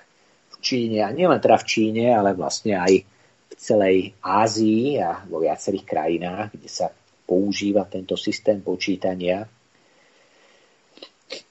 v 0.53 0.55
Číne. 0.61 1.01
A 1.01 1.09
nielen 1.09 1.41
teda 1.41 1.57
v 1.57 1.65
Číne, 1.65 2.13
ale 2.13 2.37
vlastne 2.37 2.77
aj 2.77 2.93
v 3.49 3.53
celej 3.57 4.13
Ázii 4.21 5.01
a 5.01 5.25
vo 5.25 5.41
viacerých 5.41 5.81
krajinách, 5.81 6.53
kde 6.53 6.69
sa 6.69 6.93
používa 7.25 7.89
tento 7.89 8.13
systém 8.13 8.61
počítania. 8.61 9.49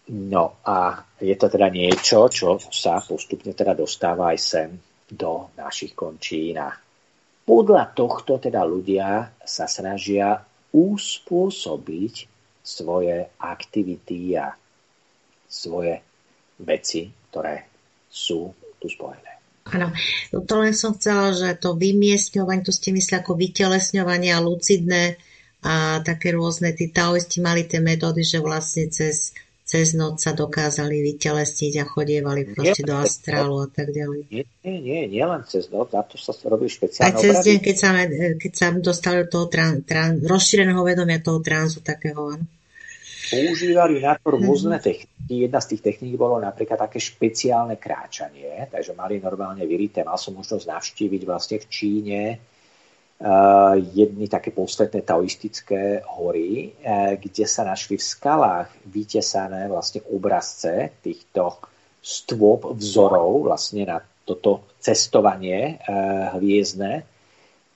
No 0.05 0.61
a 0.69 1.01
je 1.17 1.33
to 1.41 1.49
teda 1.49 1.73
niečo, 1.73 2.29
čo 2.29 2.61
sa 2.61 3.01
postupne 3.01 3.57
teda 3.57 3.73
dostáva 3.73 4.37
aj 4.37 4.39
sem 4.39 4.69
do 5.09 5.49
našich 5.57 5.97
končín. 5.97 6.61
Podľa 7.45 7.93
tohto 7.97 8.37
teda 8.37 8.65
ľudia 8.69 9.33
sa 9.41 9.65
snažia 9.65 10.45
uspôsobiť 10.73 12.15
svoje 12.65 13.29
aktivity 13.41 14.37
a 14.37 14.53
svoje 15.49 16.01
veci, 16.61 17.09
ktoré 17.29 17.69
sú 18.09 18.53
tu 18.81 18.89
spojené. 18.89 19.33
Áno, 19.73 19.89
no 20.33 20.39
to 20.45 20.55
len 20.61 20.77
som 20.77 20.93
chcela, 20.93 21.33
že 21.33 21.57
to 21.57 21.73
vymiestňovanie, 21.77 22.65
to 22.65 22.73
ste 22.73 22.93
mysleli 22.93 23.25
ako 23.25 23.33
vytelesňovanie 23.41 24.37
a 24.37 24.45
lucidné 24.45 25.17
a 25.65 26.05
také 26.05 26.37
rôzne, 26.37 26.77
tí 26.77 26.93
taoisti 26.93 27.41
mali 27.41 27.65
tie 27.65 27.81
metódy, 27.81 28.21
že 28.21 28.45
vlastne 28.45 28.93
cez 28.93 29.33
cez 29.65 29.97
noc 29.97 30.21
sa 30.21 30.37
dokázali 30.37 31.01
vytelesniť 31.01 31.73
a 31.81 31.85
chodievali 31.89 32.53
proste 32.53 32.85
nie, 32.85 32.89
do 32.93 32.95
astrálu 33.01 33.65
a 33.65 33.69
tak 33.73 33.97
ďalej. 33.97 34.29
Nie, 34.29 34.45
nie, 34.61 34.79
nie, 34.85 35.01
nie 35.09 35.25
len 35.25 35.41
cez 35.49 35.73
noc, 35.73 35.89
na 35.97 36.05
to 36.05 36.21
sa 36.21 36.37
robí 36.45 36.69
špeciálne 36.69 37.09
Aj 37.09 37.17
cez 37.17 37.35
deň, 37.41 37.59
keď 37.65 37.77
sa, 37.81 37.89
keď 38.37 38.53
sa 38.53 38.67
dostali 38.77 39.25
do 39.25 39.29
toho 39.33 39.47
tran, 39.49 39.81
tran, 39.81 40.21
rozšíreného 40.21 40.85
vedomia 40.85 41.25
toho 41.25 41.41
transu 41.41 41.81
takého. 41.81 42.37
Používali 43.25 44.05
na 44.05 44.21
to 44.21 44.37
rôzne 44.37 44.77
mm-hmm. 44.77 44.85
techniky. 44.85 45.49
Jedna 45.49 45.61
z 45.65 45.69
tých 45.73 45.81
techník 45.81 46.21
bolo 46.21 46.37
napríklad 46.37 46.77
také 46.77 47.01
špeciálne 47.01 47.81
kráčanie, 47.81 48.69
takže 48.69 48.93
mali 48.93 49.17
normálne 49.17 49.65
vyrité. 49.65 50.05
Mal 50.05 50.21
som 50.21 50.37
možnosť 50.37 50.69
navštíviť 50.69 51.23
vlastne 51.25 51.57
v 51.57 51.67
Číne 51.73 52.21
jedny 53.81 54.29
také 54.29 54.53
posvetné 54.53 55.01
taoistické 55.01 56.05
hory, 56.05 56.77
e, 56.77 57.17
kde 57.17 57.45
sa 57.49 57.65
našli 57.65 57.97
v 57.97 58.05
skalách 58.05 58.69
vytesané 58.85 59.65
vlastne 59.73 60.05
obrazce 60.13 61.01
týchto 61.01 61.57
stôp 62.05 62.77
vzorov 62.77 63.49
vlastne 63.49 63.89
na 63.89 63.99
toto 64.29 64.69
cestovanie 64.77 65.81
e, 65.81 65.95
hviezdne 66.37 66.93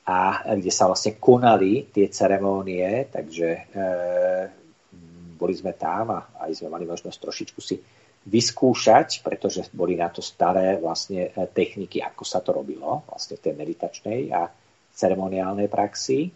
a 0.04 0.52
kde 0.56 0.72
sa 0.72 0.88
vlastne 0.88 1.16
konali 1.16 1.88
tie 1.92 2.08
ceremónie, 2.08 3.12
takže 3.12 3.68
boli 5.36 5.52
sme 5.52 5.76
tam 5.76 6.16
a 6.16 6.20
aj 6.48 6.56
sme 6.56 6.72
mali 6.72 6.88
možnosť 6.88 7.18
trošičku 7.20 7.60
si 7.60 7.76
vyskúšať, 8.24 9.20
pretože 9.20 9.68
boli 9.68 10.00
na 10.00 10.08
to 10.08 10.24
staré 10.24 10.80
vlastne 10.80 11.28
techniky, 11.52 12.00
ako 12.00 12.24
sa 12.24 12.40
to 12.40 12.56
robilo 12.56 13.04
vlastne 13.04 13.36
v 13.36 13.44
tej 13.44 13.52
meditačnej 13.52 14.32
a 14.32 14.48
ceremoniálnej 14.98 15.70
praxi, 15.70 16.26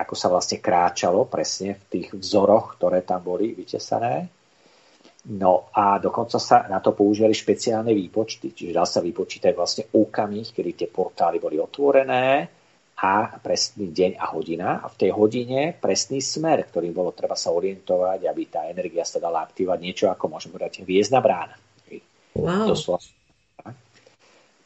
ako 0.00 0.14
sa 0.16 0.32
vlastne 0.32 0.64
kráčalo 0.64 1.28
presne 1.28 1.76
v 1.76 1.84
tých 1.92 2.08
vzoroch, 2.16 2.80
ktoré 2.80 3.04
tam 3.04 3.20
boli 3.20 3.52
vytesané. 3.52 4.32
No 5.36 5.68
a 5.76 6.00
dokonca 6.00 6.40
sa 6.40 6.64
na 6.64 6.80
to 6.80 6.96
používali 6.96 7.36
špeciálne 7.36 7.92
výpočty, 7.92 8.56
čiže 8.56 8.72
dal 8.72 8.88
sa 8.88 9.04
vypočítať 9.04 9.52
vlastne 9.52 9.84
okamih, 9.92 10.48
kedy 10.56 10.70
tie 10.72 10.88
portály 10.88 11.36
boli 11.36 11.60
otvorené 11.60 12.48
a 13.04 13.36
presný 13.36 13.92
deň 13.92 14.16
a 14.16 14.26
hodina 14.32 14.80
a 14.80 14.88
v 14.88 14.96
tej 14.96 15.10
hodine 15.12 15.76
presný 15.76 16.24
smer, 16.24 16.64
ktorým 16.64 16.96
bolo 16.96 17.12
treba 17.12 17.36
sa 17.36 17.52
orientovať, 17.52 18.24
aby 18.24 18.42
tá 18.48 18.64
energia 18.72 19.04
sa 19.04 19.20
dala 19.20 19.44
aktivovať 19.44 19.78
niečo 19.80 20.08
ako 20.08 20.24
môžeme 20.32 20.56
povedať 20.56 20.88
hviezdna 20.88 21.20
brána. 21.20 21.56
Wow. 22.32 22.72
Doslova 22.72 23.19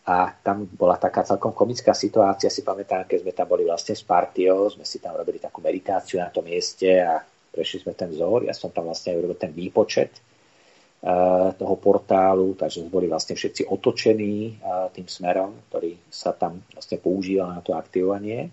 a 0.04 0.36
tam 0.36 0.68
bola 0.68 1.00
taká 1.00 1.24
celkom 1.24 1.56
komická 1.56 1.96
situácia, 1.96 2.52
si 2.52 2.60
pamätám, 2.60 3.08
keď 3.08 3.24
sme 3.24 3.32
tam 3.32 3.48
boli 3.48 3.64
vlastne 3.64 3.96
s 3.96 4.04
partiou, 4.04 4.68
sme 4.68 4.84
si 4.84 5.00
tam 5.00 5.16
robili 5.16 5.40
takú 5.40 5.64
meditáciu 5.64 6.20
na 6.20 6.28
tom 6.28 6.44
mieste 6.44 7.00
a 7.00 7.24
prešli 7.24 7.80
sme 7.80 7.96
ten 7.96 8.12
vzor, 8.12 8.44
ja 8.44 8.52
som 8.52 8.68
tam 8.68 8.92
vlastne 8.92 9.16
urobil 9.16 9.40
ten 9.40 9.56
výpočet 9.56 10.12
uh, 10.12 11.56
toho 11.56 11.74
portálu, 11.80 12.52
takže 12.52 12.84
boli 12.92 13.08
vlastne 13.08 13.32
všetci 13.32 13.64
otočení 13.64 14.60
uh, 14.60 14.92
tým 14.92 15.08
smerom, 15.08 15.72
ktorý 15.72 15.96
sa 16.12 16.36
tam 16.36 16.60
vlastne 16.76 17.00
používal 17.00 17.56
na 17.56 17.64
to 17.64 17.72
aktivovanie. 17.72 18.52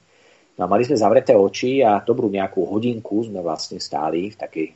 No 0.56 0.68
a 0.68 0.72
mali 0.72 0.88
sme 0.88 0.96
zavreté 0.96 1.36
oči 1.36 1.84
a 1.84 2.00
dobrú 2.00 2.32
nejakú 2.32 2.64
hodinku 2.64 3.28
sme 3.28 3.44
vlastne 3.44 3.84
stáli 3.84 4.32
v 4.32 4.40
takej 4.40 4.68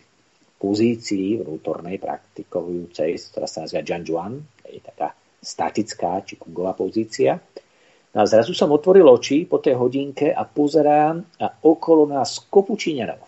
pozícii 0.59 1.39
vnútornej 1.39 2.03
praktikujúcej, 2.03 3.15
ktorá 3.32 3.47
sa 3.47 3.63
nazýva 3.63 3.84
Jian 4.03 4.43
je 4.65 4.82
taká 4.84 5.15
statická 5.42 6.22
či 6.24 6.40
kungová 6.40 6.74
pozícia. 6.74 7.40
No 8.16 8.24
a 8.24 8.26
zrazu 8.26 8.56
som 8.56 8.72
otvoril 8.72 9.04
oči 9.08 9.44
po 9.44 9.60
tej 9.60 9.76
hodinke 9.76 10.32
a 10.32 10.48
pozerám 10.48 11.20
a 11.40 11.46
okolo 11.68 12.08
nás 12.08 12.48
kopu 12.48 12.80
Číňanov. 12.80 13.20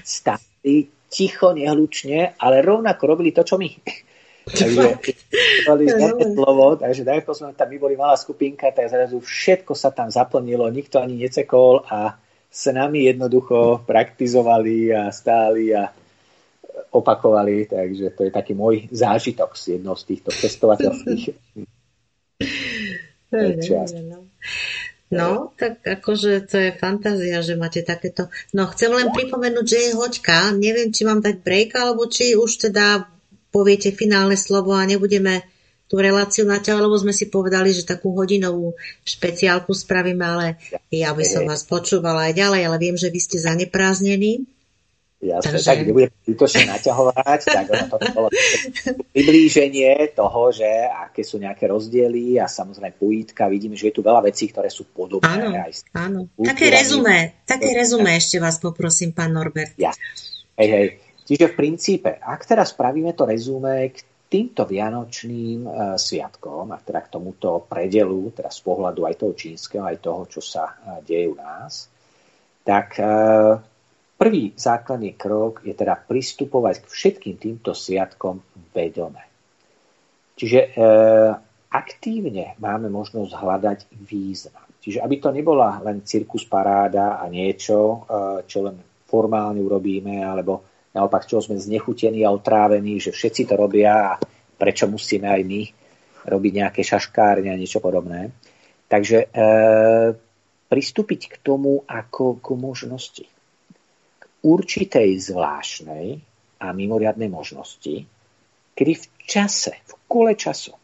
Stáli 0.00 0.88
ticho, 1.12 1.52
nehlučne, 1.52 2.34
ale 2.40 2.64
rovnako 2.64 3.02
robili 3.04 3.30
to, 3.30 3.44
čo 3.44 3.60
my. 3.60 3.70
takže 4.44 4.84
mali 5.68 5.84
slovo, 6.36 6.76
takže 6.76 7.02
tak 7.04 7.24
ako 7.24 7.32
sme 7.32 7.56
tam 7.56 7.68
my 7.72 7.78
boli 7.80 7.94
malá 7.96 8.16
skupinka, 8.16 8.68
tak 8.76 8.92
zrazu 8.92 9.20
všetko 9.20 9.72
sa 9.72 9.88
tam 9.88 10.12
zaplnilo, 10.12 10.68
nikto 10.68 11.00
ani 11.00 11.16
necekol 11.16 11.80
a 11.88 12.12
s 12.54 12.70
nami 12.70 13.08
jednoducho 13.08 13.82
praktizovali 13.88 14.92
a 14.92 15.08
stáli 15.10 15.72
a 15.72 15.88
opakovali, 16.90 17.66
takže 17.66 18.14
to 18.14 18.26
je 18.26 18.32
taký 18.34 18.54
môj 18.54 18.86
zážitok 18.90 19.54
z 19.54 19.78
jednou 19.78 19.94
z 19.94 20.14
týchto 20.14 20.30
cestovateľských 20.30 21.22
no. 24.14 24.18
no, 25.10 25.30
tak 25.58 25.82
akože 25.82 26.46
to 26.46 26.56
je 26.58 26.70
fantázia, 26.74 27.42
že 27.42 27.58
máte 27.58 27.82
takéto. 27.82 28.30
No, 28.54 28.70
chcem 28.70 28.90
len 28.94 29.10
pripomenúť, 29.10 29.66
že 29.66 29.78
je 29.90 29.98
hoďka. 29.98 30.54
Neviem, 30.54 30.94
či 30.94 31.02
mám 31.02 31.18
dať 31.18 31.42
break, 31.42 31.74
alebo 31.74 32.06
či 32.06 32.38
už 32.38 32.70
teda 32.70 33.10
poviete 33.50 33.94
finálne 33.94 34.34
slovo 34.34 34.74
a 34.74 34.86
nebudeme 34.86 35.46
tú 35.84 36.00
reláciu 36.00 36.48
naťahovať, 36.48 36.84
lebo 36.90 36.96
sme 36.96 37.14
si 37.14 37.28
povedali, 37.28 37.70
že 37.70 37.86
takú 37.86 38.16
hodinovú 38.16 38.74
špeciálku 39.04 39.70
spravíme, 39.70 40.24
ale 40.24 40.46
ja 40.90 41.12
by 41.12 41.22
som 41.22 41.44
vás 41.46 41.62
počúvala 41.62 42.32
aj 42.32 42.40
ďalej, 42.40 42.60
ale 42.66 42.76
viem, 42.80 42.96
že 42.98 43.12
vy 43.12 43.20
ste 43.20 43.38
zanepráznení. 43.38 44.48
Jasne, 45.24 45.56
Takže... 45.56 45.64
tak 45.64 45.78
nebudem 45.88 46.12
zbytočne 46.28 46.62
naťahovať, 46.68 47.40
tak 47.48 47.64
ono 47.72 47.86
to 47.88 47.96
bolo 48.12 48.28
priblíženie 49.16 50.12
toho, 50.12 50.52
že 50.52 50.68
aké 50.84 51.24
sú 51.24 51.40
nejaké 51.40 51.64
rozdiely 51.64 52.36
a 52.36 52.44
samozrejme 52.44 52.92
pojítka, 53.00 53.48
vidíme, 53.48 53.72
že 53.72 53.88
je 53.88 53.96
tu 53.96 54.02
veľa 54.04 54.20
vecí, 54.20 54.52
ktoré 54.52 54.68
sú 54.68 54.84
podobné. 54.84 55.24
Áno, 55.24 55.48
aj 55.56 55.72
áno. 55.96 56.20
Také 56.36 56.68
rezumé, 56.68 57.40
také 57.48 57.72
rezumé 57.72 58.20
ešte 58.20 58.36
vás 58.36 58.60
poprosím, 58.60 59.16
pán 59.16 59.32
Norbert. 59.32 59.72
Ja. 59.80 59.96
Hej, 60.60 60.68
hej. 60.68 60.86
Čiže 61.24 61.50
v 61.50 61.54
princípe, 61.56 62.20
ak 62.20 62.44
teraz 62.44 62.76
spravíme 62.76 63.16
to 63.16 63.24
rezumé 63.24 63.96
k 63.96 64.04
týmto 64.28 64.68
vianočným 64.68 65.64
uh, 65.64 65.72
sviatkom 65.96 66.68
a 66.68 66.78
teda 66.84 67.00
k 67.08 67.12
tomuto 67.16 67.64
predelu, 67.64 68.28
teda 68.36 68.52
z 68.52 68.60
pohľadu 68.60 69.08
aj 69.08 69.14
toho 69.24 69.32
čínskeho, 69.32 69.88
aj 69.88 70.04
toho, 70.04 70.28
čo 70.28 70.44
sa 70.44 70.68
uh, 70.68 71.00
deje 71.00 71.32
u 71.32 71.36
nás, 71.38 71.88
tak 72.60 73.00
uh, 73.00 73.56
Prvý 74.24 74.56
základný 74.56 75.20
krok 75.20 75.60
je 75.68 75.76
teda 75.76 76.00
pristupovať 76.00 76.80
k 76.80 76.86
všetkým 76.88 77.36
týmto 77.36 77.76
sviatkom 77.76 78.40
vedome. 78.72 79.20
Čiže 80.32 80.60
e, 80.64 80.70
aktívne 81.68 82.56
máme 82.56 82.88
možnosť 82.88 83.36
hľadať 83.36 83.78
význam. 84.00 84.64
Čiže 84.80 85.04
aby 85.04 85.20
to 85.20 85.28
nebola 85.28 85.76
len 85.84 86.08
cirkus 86.08 86.48
paráda 86.48 87.20
a 87.20 87.28
niečo, 87.28 88.08
čo 88.48 88.64
len 88.64 88.80
formálne 89.04 89.60
urobíme, 89.60 90.24
alebo 90.24 90.64
naopak, 90.96 91.28
čo 91.28 91.44
sme 91.44 91.60
znechutení 91.60 92.24
a 92.24 92.32
otrávení, 92.32 92.96
že 93.04 93.12
všetci 93.12 93.44
to 93.44 93.60
robia 93.60 94.16
a 94.16 94.20
prečo 94.56 94.88
musíme 94.88 95.28
aj 95.28 95.42
my 95.44 95.60
robiť 96.32 96.52
nejaké 96.64 96.80
šaškárne 96.80 97.52
a 97.52 97.60
niečo 97.60 97.84
podobné. 97.84 98.32
Takže 98.88 99.18
e, 99.20 99.26
pristúpiť 100.72 101.20
k 101.28 101.36
tomu 101.44 101.84
ako 101.84 102.40
k 102.40 102.48
možnosti. 102.56 103.33
Určitej 104.44 105.16
zvláštnej 105.32 106.20
a 106.60 106.66
mimoriadnej 106.76 107.32
možnosti, 107.32 108.04
kedy 108.76 108.92
v 108.92 109.06
čase, 109.24 109.72
v 109.88 109.92
kole 110.04 110.36
času 110.36 110.76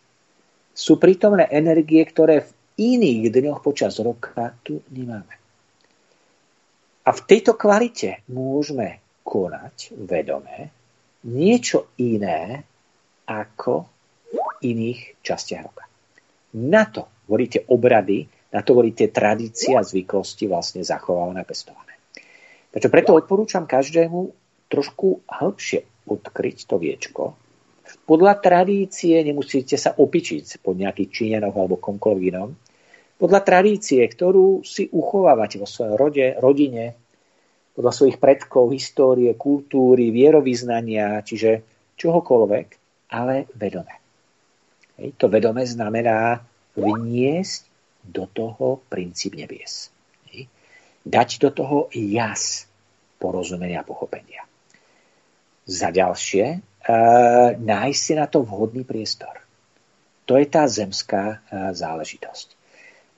sú 0.73 0.97
prítomné 0.97 1.45
energie, 1.53 2.01
ktoré 2.09 2.49
v 2.49 2.51
iných 2.81 3.29
dňoch 3.29 3.61
počas 3.61 4.01
roka 4.01 4.57
tu 4.65 4.81
nemáme. 4.89 5.37
A 7.05 7.11
v 7.13 7.21
tejto 7.29 7.53
kvalite 7.53 8.25
môžeme 8.33 9.05
konať 9.21 9.93
vedome 10.09 10.73
niečo 11.29 11.93
iné 12.01 12.65
ako 13.29 13.85
v 14.33 14.37
iných 14.65 15.21
častiach 15.21 15.63
roka. 15.69 15.85
Na 16.57 16.89
to 16.89 17.07
volíte 17.29 17.69
obrady, 17.69 18.27
na 18.51 18.65
to 18.65 18.75
volíte 18.75 19.13
tradície 19.13 19.77
a 19.77 19.85
zvyklosti 19.85 20.49
vlastne 20.49 20.83
zachovávané, 20.83 21.45
pestované. 21.45 22.00
Takže 22.71 22.89
preto 22.89 23.19
odporúčam 23.19 23.67
každému 23.67 24.31
trošku 24.71 25.27
hĺbšie 25.27 26.07
odkryť 26.07 26.59
to 26.71 26.79
viečko, 26.79 27.35
podľa 28.07 28.39
tradície 28.39 29.19
nemusíte 29.23 29.75
sa 29.75 29.95
opičiť 29.95 30.63
po 30.63 30.75
nejakých 30.75 31.11
Číňanoch 31.11 31.55
alebo 31.55 31.79
komkoľvek 31.79 32.25
inom. 32.31 32.55
Podľa 33.21 33.41
tradície, 33.45 34.01
ktorú 34.01 34.65
si 34.65 34.89
uchovávate 34.89 35.61
vo 35.61 35.69
svojom 35.69 35.95
rode, 35.99 36.27
rodine, 36.41 36.97
podľa 37.77 37.93
svojich 37.93 38.19
predkov, 38.19 38.73
histórie, 38.73 39.37
kultúry, 39.37 40.09
vierovýznania, 40.11 41.21
čiže 41.23 41.63
čohokoľvek, 42.01 42.67
ale 43.13 43.51
vedome. 43.55 43.95
Hej, 44.97 45.17
to 45.21 45.27
vedome 45.29 45.65
znamená 45.69 46.41
vniesť 46.77 47.69
do 48.01 48.25
toho 48.25 48.81
princíp 48.89 49.37
nebies. 49.37 49.93
Dať 51.01 51.29
do 51.41 51.51
toho 51.51 51.79
jas 51.93 52.69
porozumenia 53.17 53.81
a 53.81 53.89
pochopenia. 53.89 54.45
Za 55.65 55.93
ďalšie, 55.93 56.61
nájsť 57.61 58.01
si 58.01 58.13
na 58.17 58.27
to 58.29 58.45
vhodný 58.45 58.85
priestor. 58.85 59.37
To 60.29 60.39
je 60.39 60.47
tá 60.47 60.69
zemská 60.69 61.43
záležitosť. 61.75 62.49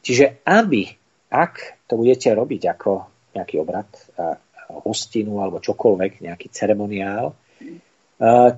Čiže 0.03 0.43
aby, 0.49 0.91
ak 1.31 1.85
to 1.87 2.01
budete 2.01 2.33
robiť 2.33 2.63
ako 2.73 2.91
nejaký 3.37 3.57
obrad, 3.63 3.89
hostinu 4.83 5.45
alebo 5.45 5.61
čokoľvek, 5.61 6.25
nejaký 6.25 6.49
ceremoniál, 6.49 7.37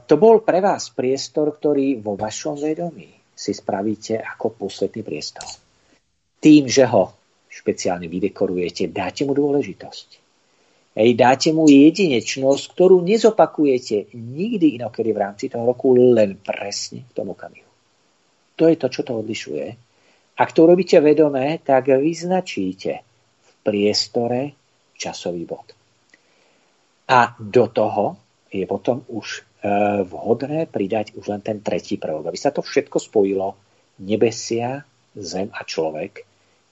to 0.05 0.15
bol 0.21 0.45
pre 0.45 0.61
vás 0.61 0.93
priestor, 0.93 1.57
ktorý 1.57 1.99
vo 1.99 2.15
vašom 2.15 2.61
vedomí 2.61 3.11
si 3.35 3.51
spravíte 3.51 4.23
ako 4.23 4.55
posvetný 4.55 5.03
priestor. 5.03 5.49
Tým, 6.39 6.71
že 6.71 6.87
ho 6.87 7.11
špeciálne 7.55 8.11
vydekorujete, 8.11 8.91
dáte 8.91 9.23
mu 9.23 9.31
dôležitosť 9.31 10.25
Hej, 10.95 11.19
dáte 11.19 11.51
mu 11.51 11.67
jedinečnosť, 11.67 12.71
ktorú 12.71 13.03
nezopakujete 13.03 14.15
nikdy 14.15 14.79
inokedy 14.79 15.11
v 15.11 15.23
rámci 15.27 15.51
toho 15.51 15.67
roku, 15.67 15.91
len 15.99 16.39
presne 16.39 17.03
v 17.03 17.13
tom 17.19 17.35
okamihu. 17.35 17.67
To 18.55 18.71
je 18.71 18.79
to, 18.79 18.87
čo 18.87 19.03
to 19.03 19.19
odlišuje. 19.19 19.67
Ak 20.39 20.55
to 20.55 20.71
robíte 20.71 21.03
vedomé, 21.03 21.59
tak 21.59 21.91
vyznačíte 21.91 23.03
v 23.43 23.51
priestore 23.67 24.55
časový 24.95 25.43
bod. 25.43 25.75
A 27.11 27.35
do 27.43 27.67
toho 27.75 28.15
je 28.55 28.63
potom 28.63 29.03
už 29.11 29.43
e, 29.43 29.67
vhodné 30.07 30.71
pridať 30.71 31.19
už 31.19 31.27
len 31.27 31.43
ten 31.43 31.59
tretí 31.59 31.99
prvok, 31.99 32.31
aby 32.31 32.39
sa 32.39 32.55
to 32.55 32.63
všetko 32.63 33.03
spojilo 33.03 33.59
nebesia, 33.99 34.87
zem 35.19 35.51
a 35.51 35.67
človek 35.67 36.23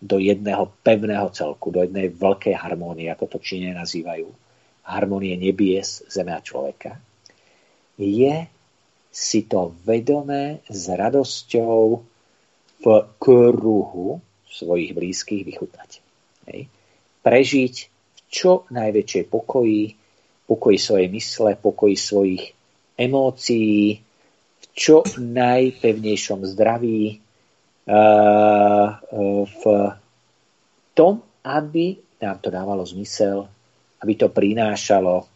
do 0.03 0.18
jedného 0.18 0.66
pevného 0.82 1.30
celku, 1.30 1.70
do 1.70 1.86
jednej 1.86 2.11
veľkej 2.11 2.59
harmónie, 2.59 3.07
ako 3.07 3.38
to 3.38 3.38
Číne 3.38 3.70
nazývajú, 3.78 4.26
harmónie 4.82 5.38
nebies, 5.38 6.03
zeme 6.11 6.34
a 6.34 6.42
človeka, 6.42 6.98
je 7.94 8.50
si 9.12 9.46
to 9.46 9.76
vedomé 9.86 10.64
s 10.66 10.90
radosťou 10.90 12.03
v 12.82 12.86
kruhu 13.22 14.18
svojich 14.50 14.90
blízkych 14.96 15.46
vychutnať. 15.46 15.90
Hej. 16.50 16.66
Prežiť 17.22 17.74
v 17.86 18.20
čo 18.26 18.66
najväčšej 18.74 19.24
pokoji, 19.30 19.94
pokoji 20.50 20.78
svojej 20.82 21.09
mysle, 21.14 21.55
pokoji 21.55 21.94
svojich 21.94 22.44
emócií, 22.98 24.03
v 24.59 24.64
čo 24.74 25.07
najpevnejšom 25.14 26.42
zdraví, 26.48 27.22
v 27.87 29.62
tom, 30.95 31.14
aby 31.43 31.99
nám 32.22 32.39
to 32.39 32.49
dávalo 32.55 32.87
zmysel, 32.87 33.49
aby 34.03 34.12
to 34.14 34.30
prinášalo 34.30 35.26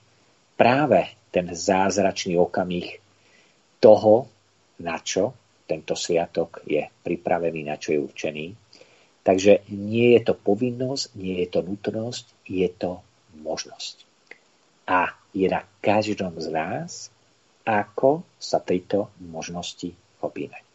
práve 0.55 1.27
ten 1.35 1.51
zázračný 1.51 2.39
okamih 2.39 2.99
toho, 3.83 4.31
na 4.81 4.99
čo 5.03 5.35
tento 5.67 5.99
sviatok 5.99 6.63
je 6.63 6.87
pripravený, 7.03 7.67
na 7.67 7.77
čo 7.77 7.93
je 7.93 7.99
určený. 7.99 8.47
Takže 9.27 9.67
nie 9.75 10.15
je 10.15 10.23
to 10.31 10.35
povinnosť, 10.39 11.19
nie 11.19 11.43
je 11.43 11.49
to 11.51 11.61
nutnosť, 11.67 12.25
je 12.47 12.69
to 12.71 13.03
možnosť. 13.43 14.07
A 14.87 15.11
je 15.35 15.51
na 15.51 15.67
každom 15.83 16.39
z 16.39 16.47
nás, 16.55 17.11
ako 17.67 18.23
sa 18.39 18.63
tejto 18.63 19.11
možnosti 19.19 19.91
chopíme. 20.23 20.66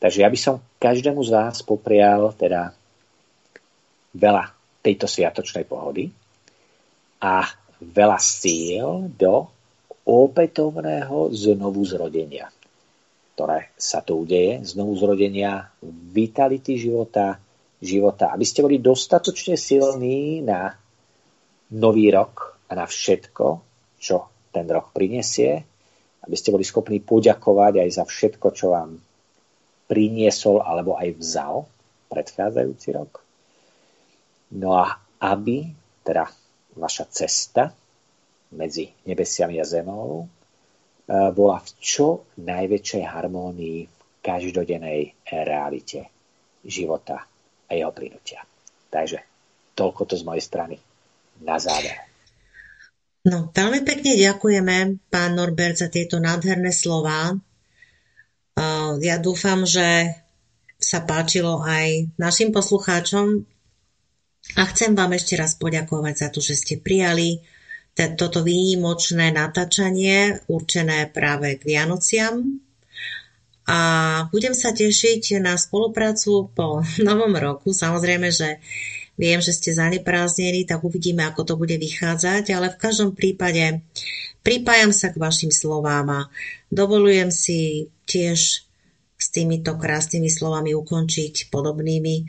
Takže 0.00 0.24
ja 0.24 0.32
by 0.32 0.38
som 0.40 0.64
každému 0.80 1.20
z 1.20 1.30
vás 1.36 1.60
poprial 1.60 2.32
teda 2.32 2.72
veľa 4.16 4.48
tejto 4.80 5.04
sviatočnej 5.04 5.68
pohody 5.68 6.08
a 7.20 7.44
veľa 7.84 8.16
síl 8.16 9.12
do 9.12 9.44
opätovného 10.08 11.28
znovu 11.36 11.84
zrodenia, 11.84 12.48
ktoré 13.36 13.76
sa 13.76 14.00
tu 14.00 14.24
udeje, 14.24 14.64
znovu 14.64 14.96
zrodenia 14.96 15.68
vitality 16.16 16.80
života, 16.80 17.36
života, 17.84 18.32
aby 18.32 18.44
ste 18.48 18.64
boli 18.64 18.80
dostatočne 18.80 19.60
silní 19.60 20.40
na 20.40 20.80
nový 21.76 22.08
rok 22.08 22.56
a 22.66 22.72
na 22.72 22.88
všetko, 22.88 23.46
čo 24.00 24.48
ten 24.48 24.64
rok 24.64 24.96
prinesie, 24.96 25.60
aby 26.24 26.36
ste 26.40 26.52
boli 26.52 26.64
schopní 26.64 27.04
poďakovať 27.04 27.84
aj 27.84 27.90
za 27.92 28.04
všetko, 28.08 28.46
čo 28.56 28.72
vám 28.72 29.09
priniesol 29.90 30.62
alebo 30.62 30.94
aj 30.94 31.18
vzal 31.18 31.66
predchádzajúci 32.06 32.88
rok. 32.94 33.26
No 34.54 34.78
a 34.78 34.94
aby 35.18 35.66
teda 36.06 36.30
vaša 36.78 37.10
cesta 37.10 37.74
medzi 38.54 38.90
nebesiami 39.06 39.58
a 39.58 39.66
zemou 39.66 40.22
e, 40.22 40.26
bola 41.34 41.58
v 41.58 41.70
čo 41.82 42.30
najväčšej 42.38 43.02
harmónii 43.02 43.78
v 43.86 43.90
každodennej 44.22 45.00
realite 45.26 46.10
života 46.62 47.26
a 47.66 47.70
jeho 47.74 47.90
plynutia. 47.90 48.42
Takže 48.90 49.18
toľko 49.78 50.02
to 50.06 50.14
z 50.18 50.26
mojej 50.26 50.44
strany. 50.44 50.76
Na 51.40 51.56
záver. 51.56 52.10
No, 53.24 53.52
veľmi 53.52 53.80
pekne 53.84 54.16
ďakujeme, 54.16 54.76
pán 55.12 55.32
Norbert, 55.36 55.80
za 55.80 55.88
tieto 55.92 56.20
nádherné 56.20 56.72
slova. 56.72 57.36
Ja 58.98 59.22
dúfam, 59.22 59.62
že 59.62 60.18
sa 60.80 61.04
páčilo 61.04 61.62
aj 61.62 62.16
našim 62.18 62.50
poslucháčom 62.50 63.46
a 64.56 64.62
chcem 64.72 64.96
vám 64.96 65.14
ešte 65.14 65.36
raz 65.36 65.54
poďakovať 65.54 66.14
za 66.16 66.28
to, 66.32 66.40
že 66.42 66.58
ste 66.58 66.74
prijali 66.80 67.44
toto 67.94 68.40
výnimočné 68.40 69.28
natáčanie 69.28 70.40
určené 70.48 71.12
práve 71.12 71.60
k 71.60 71.76
Vianociam 71.76 72.64
a 73.68 73.78
budem 74.32 74.56
sa 74.56 74.72
tešiť 74.72 75.38
na 75.38 75.54
spoluprácu 75.54 76.48
po 76.50 76.80
novom 77.06 77.36
roku. 77.36 77.76
Samozrejme, 77.76 78.32
že 78.32 78.58
viem, 79.20 79.38
že 79.44 79.52
ste 79.52 79.76
zaneprázdnení, 79.76 80.64
tak 80.64 80.80
uvidíme, 80.80 81.28
ako 81.28 81.44
to 81.44 81.54
bude 81.60 81.76
vychádzať, 81.76 82.56
ale 82.56 82.72
v 82.72 82.80
každom 82.80 83.12
prípade 83.12 83.84
pripájam 84.40 84.96
sa 84.96 85.12
k 85.12 85.20
vašim 85.20 85.52
slovám 85.52 86.08
a 86.08 86.20
dovolujem 86.72 87.28
si 87.28 87.92
tiež 88.08 88.69
s 89.20 89.28
týmito 89.28 89.76
krásnymi 89.76 90.32
slovami 90.32 90.72
ukončiť 90.72 91.52
podobnými 91.52 92.16
e, 92.16 92.24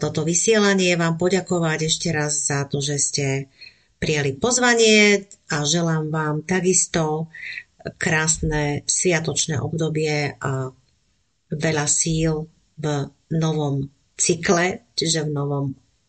toto 0.00 0.24
vysielanie. 0.24 0.96
Vám 0.96 1.20
poďakovať 1.20 1.78
ešte 1.84 2.08
raz 2.16 2.48
za 2.48 2.64
to, 2.64 2.80
že 2.80 2.96
ste 2.96 3.26
prijali 4.00 4.32
pozvanie 4.40 5.28
a 5.52 5.68
želám 5.68 6.08
vám 6.08 6.36
takisto 6.48 7.28
krásne 8.00 8.82
sviatočné 8.88 9.60
obdobie 9.60 10.34
a 10.40 10.72
veľa 11.52 11.86
síl 11.86 12.48
v 12.80 12.86
novom 13.36 13.86
cykle, 14.16 14.90
čiže 14.96 15.28
v 15.28 15.30
novom 15.30 15.66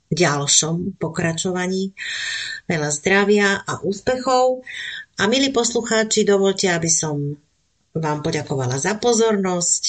ďalšom 0.08 0.98
pokračovaní. 0.98 1.92
Veľa 2.66 2.90
zdravia 2.92 3.50
a 3.62 3.84
úspechov. 3.84 4.64
A 5.18 5.24
milí 5.28 5.52
poslucháči, 5.52 6.24
dovolte, 6.24 6.72
aby 6.72 6.88
som 6.88 7.36
vám 8.00 8.26
poďakovala 8.26 8.78
za 8.80 8.98
pozornosť. 8.98 9.84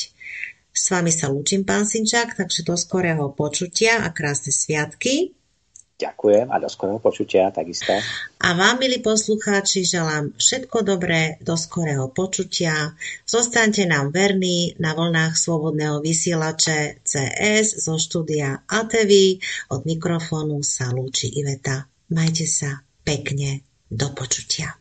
S 0.73 0.95
vami 0.95 1.11
sa 1.11 1.27
lúčim, 1.27 1.67
pán 1.67 1.83
Sinčák, 1.89 2.39
takže 2.39 2.63
do 2.63 2.79
skorého 2.79 3.35
počutia 3.35 4.05
a 4.07 4.15
krásne 4.15 4.55
sviatky. 4.55 5.35
Ďakujem 5.99 6.47
a 6.55 6.63
do 6.63 6.71
skorého 6.71 7.03
počutia 7.03 7.51
takisto. 7.51 7.91
A 8.39 8.55
vám, 8.55 8.79
milí 8.79 9.03
poslucháči, 9.03 9.83
želám 9.83 10.31
všetko 10.39 10.87
dobré 10.87 11.43
do 11.43 11.59
skorého 11.59 12.07
počutia. 12.15 12.95
Zostaňte 13.27 13.83
nám 13.91 14.15
verní 14.15 14.79
na 14.79 14.95
vlnách 14.95 15.35
Slobodného 15.35 15.99
vysielače 15.99 17.03
CS 17.03 17.83
zo 17.83 17.99
štúdia 17.99 18.63
ATV. 18.71 19.43
Od 19.75 19.83
mikrofónu 19.83 20.63
sa 20.63 20.95
lúči 20.95 21.35
Iveta. 21.35 21.91
Majte 22.15 22.47
sa 22.47 22.79
pekne. 23.03 23.67
Do 23.91 24.15
počutia. 24.15 24.79